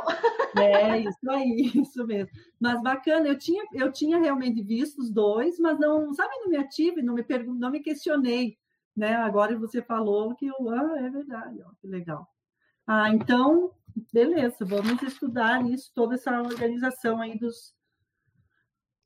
É, 0.56 0.98
isso 1.00 1.30
aí, 1.30 1.72
isso 1.74 2.06
mesmo. 2.06 2.30
Mas 2.60 2.80
bacana, 2.82 3.28
eu 3.28 3.36
tinha, 3.36 3.64
eu 3.74 3.90
tinha 3.90 4.18
realmente 4.18 4.62
visto 4.62 5.00
os 5.00 5.10
dois, 5.10 5.58
mas 5.58 5.78
não, 5.78 6.12
sabe, 6.14 6.34
não 6.40 6.48
me 6.48 6.56
ative, 6.56 7.02
não 7.02 7.14
me 7.14 7.22
pergun 7.22 7.54
não 7.54 7.70
me 7.70 7.80
questionei, 7.80 8.56
né? 8.96 9.14
Agora 9.16 9.58
você 9.58 9.82
falou 9.82 10.34
que 10.34 10.46
eu, 10.46 10.70
ah, 10.70 10.98
é 10.98 11.10
verdade, 11.10 11.62
ó, 11.62 11.70
que 11.80 11.86
legal. 11.86 12.28
Ah, 12.86 13.10
então, 13.10 13.72
beleza, 14.12 14.64
vamos 14.64 15.02
estudar 15.02 15.64
isso, 15.68 15.90
toda 15.94 16.14
essa 16.14 16.40
organização 16.40 17.20
aí 17.20 17.38
dos, 17.38 17.74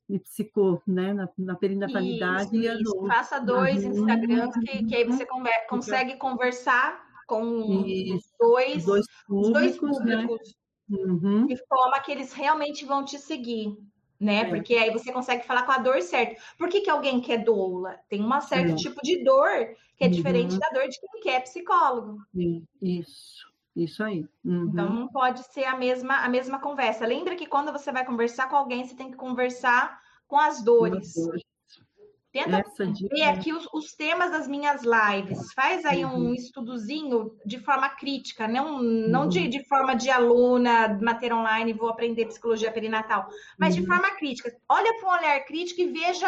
e 0.09 0.19
psico, 0.19 0.81
né, 0.87 1.13
na, 1.13 1.29
na 1.37 1.55
perinatalidade. 1.55 2.55
Isso, 2.55 2.55
e 2.55 2.81
isso. 2.81 3.07
Faça 3.07 3.39
dois. 3.39 3.83
Instagrams 3.83 4.55
que, 4.59 4.85
que 4.85 4.95
aí 4.95 5.03
você 5.03 5.25
conver, 5.25 5.65
consegue 5.67 6.15
conversar 6.15 7.05
com 7.27 7.83
os 7.83 8.23
dois, 8.39 8.85
dois 8.85 9.05
públicos, 9.27 9.53
dois 9.53 9.77
públicos 9.77 10.05
né? 10.05 10.97
uhum. 10.97 11.45
de 11.45 11.57
forma 11.67 11.99
que 11.99 12.11
eles 12.11 12.31
realmente 12.33 12.85
vão 12.85 13.03
te 13.03 13.19
seguir. 13.19 13.77
Né? 14.19 14.41
É. 14.41 14.45
Porque 14.45 14.75
aí 14.75 14.91
você 14.91 15.11
consegue 15.11 15.45
falar 15.45 15.63
com 15.63 15.71
a 15.71 15.77
dor 15.77 16.01
certa. 16.01 16.41
Por 16.57 16.69
que, 16.69 16.81
que 16.81 16.89
alguém 16.89 17.21
quer 17.21 17.43
doula? 17.43 17.99
Tem 18.09 18.23
um 18.23 18.41
certo 18.41 18.71
é. 18.71 18.75
tipo 18.75 18.99
de 19.03 19.23
dor 19.23 19.75
que 19.95 20.03
é 20.03 20.07
uhum. 20.07 20.11
diferente 20.13 20.57
da 20.57 20.69
dor 20.69 20.87
de 20.87 20.99
quem 20.99 21.21
quer 21.21 21.41
psicólogo. 21.43 22.17
Isso. 22.81 23.46
Isso 23.77 24.03
aí. 24.03 24.25
Uhum. 24.43 24.69
Então 24.73 24.89
não 24.89 25.07
pode 25.07 25.43
ser 25.53 25.65
a 25.65 25.77
mesma 25.77 26.25
a 26.25 26.27
mesma 26.27 26.59
conversa. 26.59 27.05
Lembra 27.05 27.35
que 27.35 27.45
quando 27.45 27.71
você 27.71 27.91
vai 27.91 28.03
conversar 28.03 28.49
com 28.49 28.55
alguém, 28.55 28.83
você 28.83 28.95
tem 28.95 29.11
que 29.11 29.17
conversar 29.17 30.01
com 30.27 30.39
as 30.39 30.63
dores. 30.63 31.13
Tenta 32.31 32.63
ver 33.11 33.23
aqui 33.23 33.53
os, 33.53 33.67
os, 33.71 33.93
temas 33.93 34.31
das 34.31 34.47
minhas 34.47 34.81
lives. 34.83 35.53
Faz 35.53 35.85
aí 35.85 36.03
uhum. 36.03 36.29
um 36.29 36.33
estudozinho 36.33 37.31
de 37.45 37.59
forma 37.59 37.87
crítica, 37.89 38.47
não, 38.47 38.81
não 38.81 39.23
uhum. 39.23 39.29
de, 39.29 39.47
de 39.47 39.63
forma 39.67 39.95
de 39.95 40.09
aluna, 40.09 40.99
matéria 41.01 41.35
online, 41.35 41.71
vou 41.71 41.89
aprender 41.89 42.25
psicologia 42.25 42.71
perinatal, 42.71 43.29
mas 43.57 43.75
de 43.75 43.81
uhum. 43.81 43.87
forma 43.87 44.11
crítica. 44.15 44.51
Olha 44.67 44.93
para 44.99 45.07
um 45.07 45.13
olhar 45.13 45.39
crítico 45.45 45.81
e 45.81 45.91
veja 45.91 46.27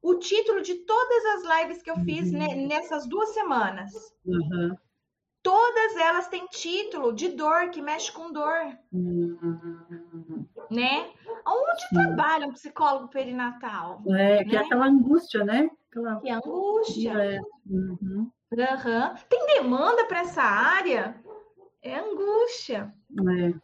o 0.00 0.14
título 0.14 0.62
de 0.62 0.76
todas 0.76 1.24
as 1.24 1.58
lives 1.58 1.82
que 1.82 1.90
eu 1.90 1.96
fiz 1.96 2.30
uhum. 2.30 2.66
nessas 2.68 3.06
duas 3.08 3.30
semanas. 3.30 3.90
Uhum 4.24 4.76
todas 5.42 5.96
elas 5.96 6.28
têm 6.28 6.46
título 6.46 7.12
de 7.12 7.28
dor, 7.28 7.70
que 7.70 7.82
mexe 7.82 8.12
com 8.12 8.32
dor. 8.32 8.76
Uhum. 8.92 10.46
Né? 10.70 11.10
Onde 11.46 11.88
Sim. 11.88 11.94
trabalha 11.94 12.46
um 12.46 12.52
psicólogo 12.52 13.08
perinatal? 13.08 14.02
É, 14.08 14.44
que 14.44 14.50
é 14.50 14.58
né? 14.58 14.62
é 14.62 14.66
aquela 14.66 14.86
angústia, 14.86 15.44
né? 15.44 15.70
Aquela... 15.90 16.20
Que 16.20 16.28
é 16.28 16.32
angústia. 16.34 17.12
É. 17.12 17.40
Uhum. 17.68 17.98
Uhum. 18.00 18.30
Tem 19.28 19.46
demanda 19.46 20.04
para 20.06 20.20
essa 20.20 20.42
área? 20.42 21.14
É 21.82 21.98
angústia. 21.98 22.92
É. 23.18 23.54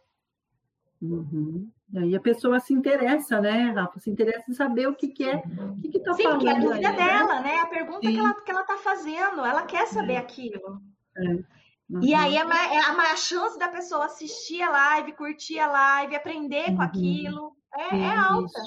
Uhum. 1.01 1.69
E 1.93 1.99
aí 1.99 2.15
a 2.15 2.19
pessoa 2.19 2.59
se 2.59 2.73
interessa, 2.73 3.39
né, 3.39 3.71
Rafa? 3.71 3.99
Se 3.99 4.09
interessa 4.09 4.49
em 4.49 4.53
saber 4.53 4.87
o 4.87 4.95
que, 4.95 5.07
que 5.07 5.23
é, 5.23 5.35
o 5.35 5.75
que, 5.75 5.89
que 5.89 5.99
tá 5.99 6.13
Sim, 6.13 6.23
falando. 6.23 6.41
Sim, 6.41 6.45
que 6.45 6.51
é 6.51 6.57
a 6.57 6.59
dúvida 6.59 6.89
aí, 6.89 6.97
né? 6.97 7.05
dela, 7.05 7.39
né? 7.41 7.59
A 7.59 7.65
pergunta 7.67 7.99
que 7.99 8.17
ela, 8.17 8.33
que 8.33 8.51
ela 8.51 8.63
tá 8.63 8.77
fazendo, 8.77 9.45
ela 9.45 9.63
quer 9.63 9.87
saber 9.87 10.13
é. 10.13 10.17
aquilo. 10.17 10.81
É. 11.17 11.56
Uhum. 11.89 12.03
E 12.03 12.13
aí 12.13 12.35
é 12.35 12.41
a, 12.41 12.73
é 12.73 12.79
a, 12.79 13.13
a, 13.13 13.15
chance 13.15 13.57
da 13.57 13.69
pessoa 13.69 14.05
assistir 14.05 14.61
a 14.61 14.69
live, 14.69 15.13
curtir 15.13 15.59
a 15.59 15.67
live, 15.67 16.15
aprender 16.15 16.69
uhum. 16.69 16.75
com 16.75 16.81
aquilo 16.81 17.55
é, 17.73 17.97
é 17.97 18.15
alta. 18.15 18.61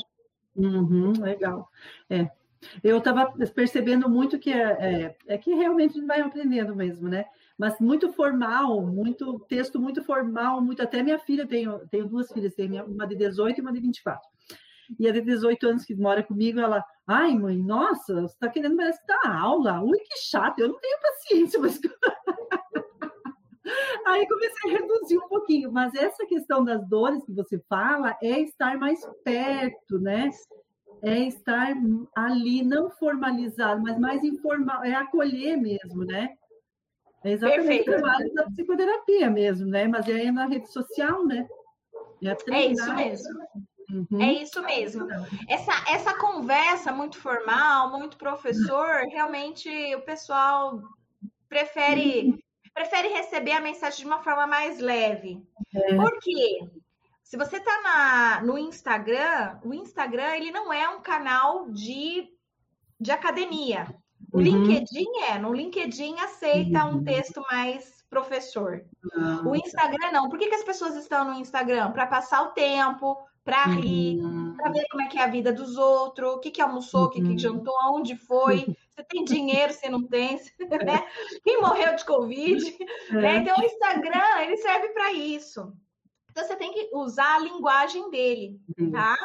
Uhum, 0.57 1.13
legal. 1.21 1.69
É. 2.09 2.31
Eu 2.85 2.99
estava 2.99 3.33
percebendo 3.55 4.09
muito 4.09 4.39
que 4.39 4.53
é, 4.53 4.63
é, 4.63 5.17
é, 5.29 5.39
que 5.39 5.55
realmente 5.55 5.93
a 5.93 5.95
gente 5.95 6.07
vai 6.07 6.21
aprendendo 6.21 6.77
mesmo, 6.77 7.09
né? 7.09 7.25
Mas 7.57 7.79
muito 7.81 8.13
formal, 8.13 8.83
muito 8.83 9.39
texto 9.49 9.79
muito 9.79 10.03
formal, 10.03 10.61
muito. 10.61 10.83
Até 10.83 11.03
minha 11.03 11.19
filha, 11.19 11.47
tenho, 11.47 11.79
tenho 11.89 12.07
duas 12.07 12.31
filhas, 12.31 12.55
tenho 12.55 12.85
uma 12.85 13.07
de 13.07 13.17
18 13.17 13.59
e 13.59 13.61
uma 13.63 13.73
de 13.73 13.81
24. 13.81 14.21
E 14.99 15.09
a 15.09 15.13
de 15.13 15.21
18 15.21 15.69
anos 15.69 15.85
que 15.85 15.95
mora 15.95 16.23
comigo, 16.23 16.61
ela, 16.61 16.85
ai, 17.07 17.35
mãe, 17.39 17.57
nossa, 17.57 18.23
você 18.23 18.35
está 18.35 18.49
querendo 18.49 18.77
parece 18.77 19.01
dar 19.07 19.41
aula. 19.41 19.81
Ui, 19.83 19.99
que 19.99 20.19
chato, 20.19 20.59
eu 20.59 20.69
não 20.69 20.79
tenho 20.81 20.99
paciência, 21.01 21.61
mas 21.61 21.81
Aí 24.07 24.27
comecei 24.29 24.71
a 24.71 24.79
reduzir 24.79 25.19
um 25.19 25.29
pouquinho, 25.29 25.73
mas 25.73 25.95
essa 25.95 26.27
questão 26.27 26.65
das 26.65 26.87
dores 26.89 27.25
que 27.25 27.33
você 27.33 27.59
fala 27.69 28.17
é 28.23 28.41
estar 28.41 28.79
mais 28.79 29.05
perto, 29.25 29.99
né? 29.99 30.31
É 31.03 31.19
estar 31.21 31.75
ali, 32.15 32.63
não 32.63 32.91
formalizado, 32.91 33.81
mas 33.83 33.99
mais 33.99 34.23
informal, 34.23 34.85
é 34.85 34.95
acolher 34.95 35.57
mesmo, 35.57 36.05
né? 36.05 36.35
É 37.25 37.33
exatamente 37.33 37.67
Perfeito. 37.67 37.91
o 37.91 37.95
trabalho 37.95 38.35
da 38.35 38.45
psicoterapia 38.45 39.31
mesmo, 39.31 39.67
né? 39.67 39.87
Mas 39.87 40.09
é 40.09 40.31
na 40.31 40.47
rede 40.47 40.71
social, 40.71 41.27
né? 41.27 41.47
É, 42.23 42.55
é 42.55 42.67
isso 42.67 42.95
mesmo. 42.95 43.41
Uhum. 43.91 44.23
É 44.23 44.33
isso 44.33 44.63
mesmo. 44.63 45.07
Essa, 45.49 45.73
essa 45.89 46.15
conversa 46.17 46.93
muito 46.93 47.19
formal, 47.19 47.91
muito 47.99 48.17
professor, 48.17 49.03
realmente 49.11 49.69
o 49.97 50.03
pessoal 50.03 50.81
prefere 51.49 52.43
prefere 52.75 53.09
receber 53.09 53.53
a 53.53 53.61
mensagem 53.61 54.01
de 54.01 54.07
uma 54.07 54.23
forma 54.23 54.47
mais 54.47 54.79
leve. 54.79 55.43
É. 55.75 55.95
Por 55.95 56.19
quê? 56.21 56.61
Se 57.23 57.37
você 57.37 57.59
está 57.59 58.41
no 58.45 58.59
Instagram, 58.59 59.59
o 59.65 59.73
Instagram 59.73 60.37
ele 60.37 60.51
não 60.51 60.73
é 60.73 60.89
um 60.89 61.01
canal 61.01 61.71
de, 61.71 62.29
de 62.99 63.11
academia. 63.13 63.95
O 64.33 64.39
uhum. 64.39 64.43
LinkedIn 64.43 65.07
é. 65.29 65.39
No 65.39 65.53
LinkedIn 65.53 66.17
aceita 66.19 66.85
uhum. 66.85 66.97
um 66.97 67.05
texto 67.05 67.41
mais 67.51 68.05
professor. 68.11 68.85
Uhum. 69.15 69.51
O 69.51 69.57
Instagram 69.57 70.13
não. 70.13 70.29
Por 70.29 70.39
que, 70.39 70.49
que 70.49 70.55
as 70.55 70.65
pessoas 70.65 70.97
estão 70.97 71.25
no 71.25 71.35
Instagram? 71.35 71.93
Para 71.93 72.07
passar 72.07 72.43
o 72.43 72.49
tempo, 72.49 73.17
para 73.45 73.65
rir, 73.65 74.21
uhum. 74.21 74.55
para 74.57 74.71
ver 74.71 74.85
como 74.91 75.03
é 75.03 75.07
que 75.07 75.19
é 75.19 75.23
a 75.23 75.29
vida 75.29 75.53
dos 75.53 75.77
outros, 75.77 76.35
o 76.35 76.39
que, 76.39 76.51
que 76.51 76.61
almoçou, 76.61 77.05
o 77.05 77.11
que, 77.11 77.23
que 77.23 77.29
uhum. 77.29 77.39
jantou, 77.39 77.75
onde 77.93 78.17
foi. 78.17 78.67
você 79.01 79.05
tem 79.05 79.25
dinheiro, 79.25 79.73
você 79.73 79.89
não 79.89 80.03
tem, 80.03 80.39
né? 80.85 81.07
Quem 81.43 81.61
morreu 81.61 81.97
de 81.97 82.05
Covid, 82.05 82.77
é. 83.11 83.15
né? 83.15 83.37
Então 83.37 83.57
o 83.59 83.65
Instagram, 83.65 84.41
ele 84.43 84.57
serve 84.59 84.89
para 84.91 85.13
isso. 85.13 85.73
Então 86.31 86.45
você 86.45 86.57
tem 86.57 86.73
que 86.73 86.91
usar 86.93 87.37
a 87.37 87.41
linguagem 87.41 88.11
dele, 88.11 88.61
tá? 88.93 89.17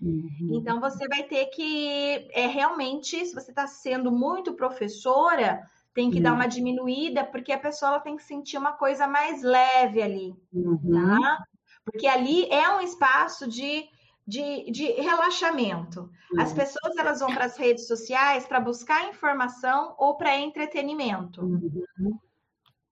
Uhum. 0.00 0.50
Então 0.52 0.80
você 0.80 1.06
vai 1.08 1.22
ter 1.24 1.46
que 1.46 2.28
é 2.32 2.46
realmente, 2.46 3.24
se 3.24 3.34
você 3.34 3.50
está 3.50 3.66
sendo 3.66 4.10
muito 4.10 4.54
professora, 4.54 5.62
tem 5.94 6.10
que 6.10 6.18
uhum. 6.18 6.22
dar 6.22 6.32
uma 6.34 6.46
diminuída, 6.46 7.24
porque 7.24 7.52
a 7.52 7.58
pessoa 7.58 8.00
tem 8.00 8.16
que 8.16 8.22
sentir 8.22 8.58
uma 8.58 8.72
coisa 8.72 9.06
mais 9.06 9.42
leve 9.42 10.02
ali, 10.02 10.34
uhum. 10.52 10.78
tá? 10.92 11.44
Porque 11.84 12.06
ali 12.06 12.48
é 12.50 12.68
um 12.76 12.80
espaço 12.80 13.48
de, 13.48 13.88
de, 14.26 14.70
de 14.70 14.84
relaxamento. 14.92 16.10
As 16.38 16.50
uhum. 16.50 16.56
pessoas 16.56 16.96
elas 16.96 17.20
vão 17.20 17.32
para 17.32 17.46
as 17.46 17.56
redes 17.56 17.86
sociais 17.86 18.46
para 18.46 18.60
buscar 18.60 19.08
informação 19.08 19.94
ou 19.98 20.16
para 20.16 20.38
entretenimento. 20.38 21.42
Uhum. 21.42 22.18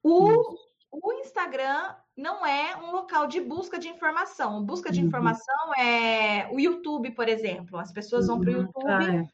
O, 0.03 0.57
o 0.91 1.13
Instagram 1.21 1.95
não 2.17 2.45
é 2.45 2.77
um 2.77 2.93
local 2.93 3.27
de 3.27 3.41
busca 3.41 3.79
de 3.79 3.89
informação. 3.89 4.65
Busca 4.65 4.91
de 4.91 5.01
uhum. 5.01 5.07
informação 5.07 5.75
é 5.79 6.49
o 6.53 6.59
YouTube, 6.59 7.13
por 7.13 7.29
exemplo. 7.29 7.79
As 7.79 7.93
pessoas 7.93 8.27
vão 8.27 8.41
para 8.41 8.51
o 8.51 8.53
YouTube 8.53 8.87
ah, 8.87 9.15
é. 9.15 9.29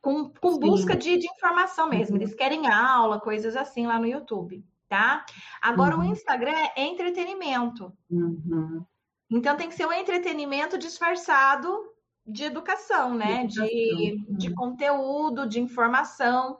com, 0.00 0.30
com 0.30 0.58
busca 0.58 0.96
de, 0.96 1.18
de, 1.18 1.26
informação 1.26 1.88
mesmo. 1.88 2.16
Eles 2.16 2.34
querem 2.34 2.68
aula, 2.68 3.20
coisas 3.20 3.56
assim 3.56 3.86
lá 3.86 3.98
no 3.98 4.06
YouTube, 4.06 4.64
tá? 4.88 5.24
Agora, 5.60 5.96
uhum. 5.96 6.02
o 6.02 6.12
Instagram 6.12 6.54
é 6.76 6.82
entretenimento. 6.82 7.92
Uhum. 8.10 8.84
Então, 9.32 9.56
tem 9.56 9.68
que 9.68 9.74
ser 9.74 9.86
um 9.86 9.92
entretenimento 9.92 10.76
disfarçado 10.76 11.90
de 12.26 12.44
educação, 12.44 13.14
né? 13.14 13.46
De, 13.46 13.60
de, 13.60 14.24
de 14.28 14.48
uhum. 14.48 14.54
conteúdo, 14.54 15.48
de 15.48 15.58
informação, 15.60 16.58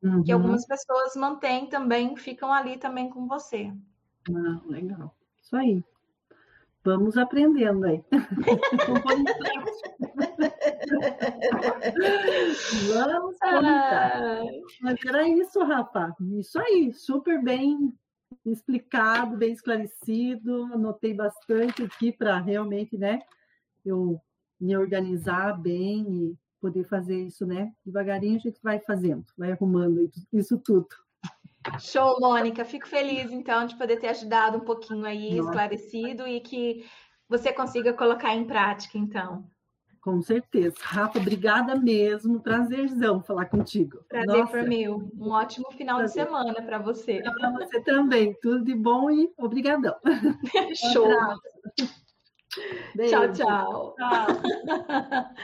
que 0.00 0.32
uhum. 0.32 0.40
algumas 0.40 0.66
pessoas 0.66 1.14
mantêm 1.16 1.66
também, 1.66 2.16
ficam 2.16 2.52
ali 2.52 2.78
também 2.78 3.10
com 3.10 3.28
você. 3.28 3.72
Ah, 4.30 4.60
legal. 4.66 5.14
Isso 5.42 5.54
aí. 5.56 5.84
Vamos 6.82 7.16
aprendendo 7.16 7.86
aí. 7.86 8.02
Vamos 12.92 13.36
ah. 13.42 14.42
Mas 14.82 14.98
era 15.06 15.26
isso, 15.28 15.62
Rafa. 15.62 16.14
Isso 16.38 16.58
aí, 16.58 16.92
super 16.92 17.42
bem 17.42 17.92
explicado, 18.46 19.36
bem 19.36 19.52
esclarecido. 19.52 20.64
Anotei 20.72 21.14
bastante 21.14 21.82
aqui 21.82 22.12
para 22.12 22.38
realmente, 22.38 22.96
né, 22.96 23.20
eu 23.84 24.20
me 24.60 24.76
organizar 24.76 25.60
bem 25.60 26.06
e 26.08 26.38
poder 26.60 26.84
fazer 26.84 27.20
isso, 27.20 27.44
né? 27.44 27.72
Devagarinho 27.84 28.36
a 28.36 28.40
gente 28.40 28.58
vai 28.62 28.80
fazendo, 28.80 29.24
vai 29.36 29.52
arrumando 29.52 30.10
isso 30.32 30.58
tudo. 30.58 30.88
Show, 31.78 32.18
Mônica. 32.20 32.64
Fico 32.64 32.88
feliz, 32.88 33.30
então, 33.30 33.66
de 33.66 33.76
poder 33.76 33.98
ter 33.98 34.08
ajudado 34.08 34.58
um 34.58 34.64
pouquinho 34.64 35.04
aí, 35.04 35.34
Nossa. 35.34 35.48
esclarecido 35.48 36.26
e 36.26 36.40
que 36.40 36.86
você 37.28 37.52
consiga 37.52 37.92
colocar 37.92 38.34
em 38.34 38.46
prática, 38.46 38.98
então. 38.98 39.50
Com 40.04 40.20
certeza. 40.20 40.76
Rafa, 40.82 41.18
obrigada 41.18 41.74
mesmo. 41.76 42.38
Prazerzão 42.38 43.22
falar 43.22 43.46
contigo. 43.46 44.04
Prazer 44.06 44.40
Nossa. 44.40 44.52
foi 44.52 44.62
meu. 44.64 45.10
Um 45.18 45.30
ótimo 45.30 45.72
final 45.72 45.96
Prazer. 45.96 46.24
de 46.24 46.30
semana 46.30 46.60
para 46.60 46.76
você. 46.76 47.22
Para 47.22 47.50
você 47.52 47.80
também. 47.80 48.36
Tudo 48.42 48.62
de 48.62 48.74
bom 48.74 49.10
e 49.10 49.32
obrigadão. 49.38 49.96
Show. 50.92 51.08
Tchau, 53.08 53.32
tchau. 53.32 53.94
tchau. 53.96 54.26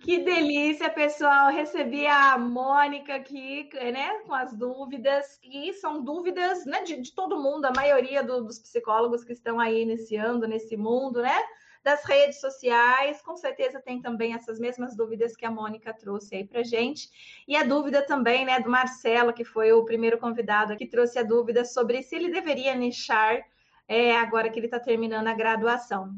Que 0.00 0.20
delícia, 0.24 0.88
pessoal. 0.88 1.52
Recebi 1.52 2.06
a 2.06 2.38
Mônica 2.38 3.14
aqui, 3.14 3.68
né, 3.74 4.20
com 4.20 4.32
as 4.32 4.54
dúvidas, 4.54 5.38
e 5.42 5.70
são 5.74 6.02
dúvidas 6.02 6.64
né, 6.64 6.82
de, 6.82 6.98
de 7.02 7.14
todo 7.14 7.42
mundo, 7.42 7.66
a 7.66 7.72
maioria 7.76 8.22
do, 8.22 8.42
dos 8.42 8.58
psicólogos 8.58 9.22
que 9.22 9.34
estão 9.34 9.60
aí 9.60 9.82
iniciando 9.82 10.48
nesse 10.48 10.78
mundo, 10.78 11.20
né? 11.20 11.38
Das 11.86 12.04
redes 12.04 12.40
sociais, 12.40 13.22
com 13.22 13.36
certeza 13.36 13.80
tem 13.80 14.02
também 14.02 14.34
essas 14.34 14.58
mesmas 14.58 14.96
dúvidas 14.96 15.36
que 15.36 15.46
a 15.46 15.50
Mônica 15.52 15.94
trouxe 15.94 16.34
aí 16.34 16.44
para 16.44 16.64
gente. 16.64 17.08
E 17.46 17.54
a 17.54 17.62
dúvida 17.62 18.04
também, 18.04 18.44
né, 18.44 18.58
do 18.58 18.68
Marcelo, 18.68 19.32
que 19.32 19.44
foi 19.44 19.70
o 19.72 19.84
primeiro 19.84 20.18
convidado 20.18 20.76
que 20.76 20.84
trouxe 20.84 21.16
a 21.20 21.22
dúvida 21.22 21.64
sobre 21.64 22.02
se 22.02 22.16
ele 22.16 22.28
deveria 22.28 22.74
nichar 22.74 23.40
é, 23.86 24.16
agora 24.16 24.50
que 24.50 24.58
ele 24.58 24.66
está 24.66 24.80
terminando 24.80 25.28
a 25.28 25.34
graduação. 25.34 26.12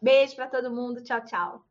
Beijo 0.00 0.36
para 0.36 0.46
todo 0.46 0.70
mundo, 0.70 1.02
tchau, 1.02 1.24
tchau. 1.24 1.67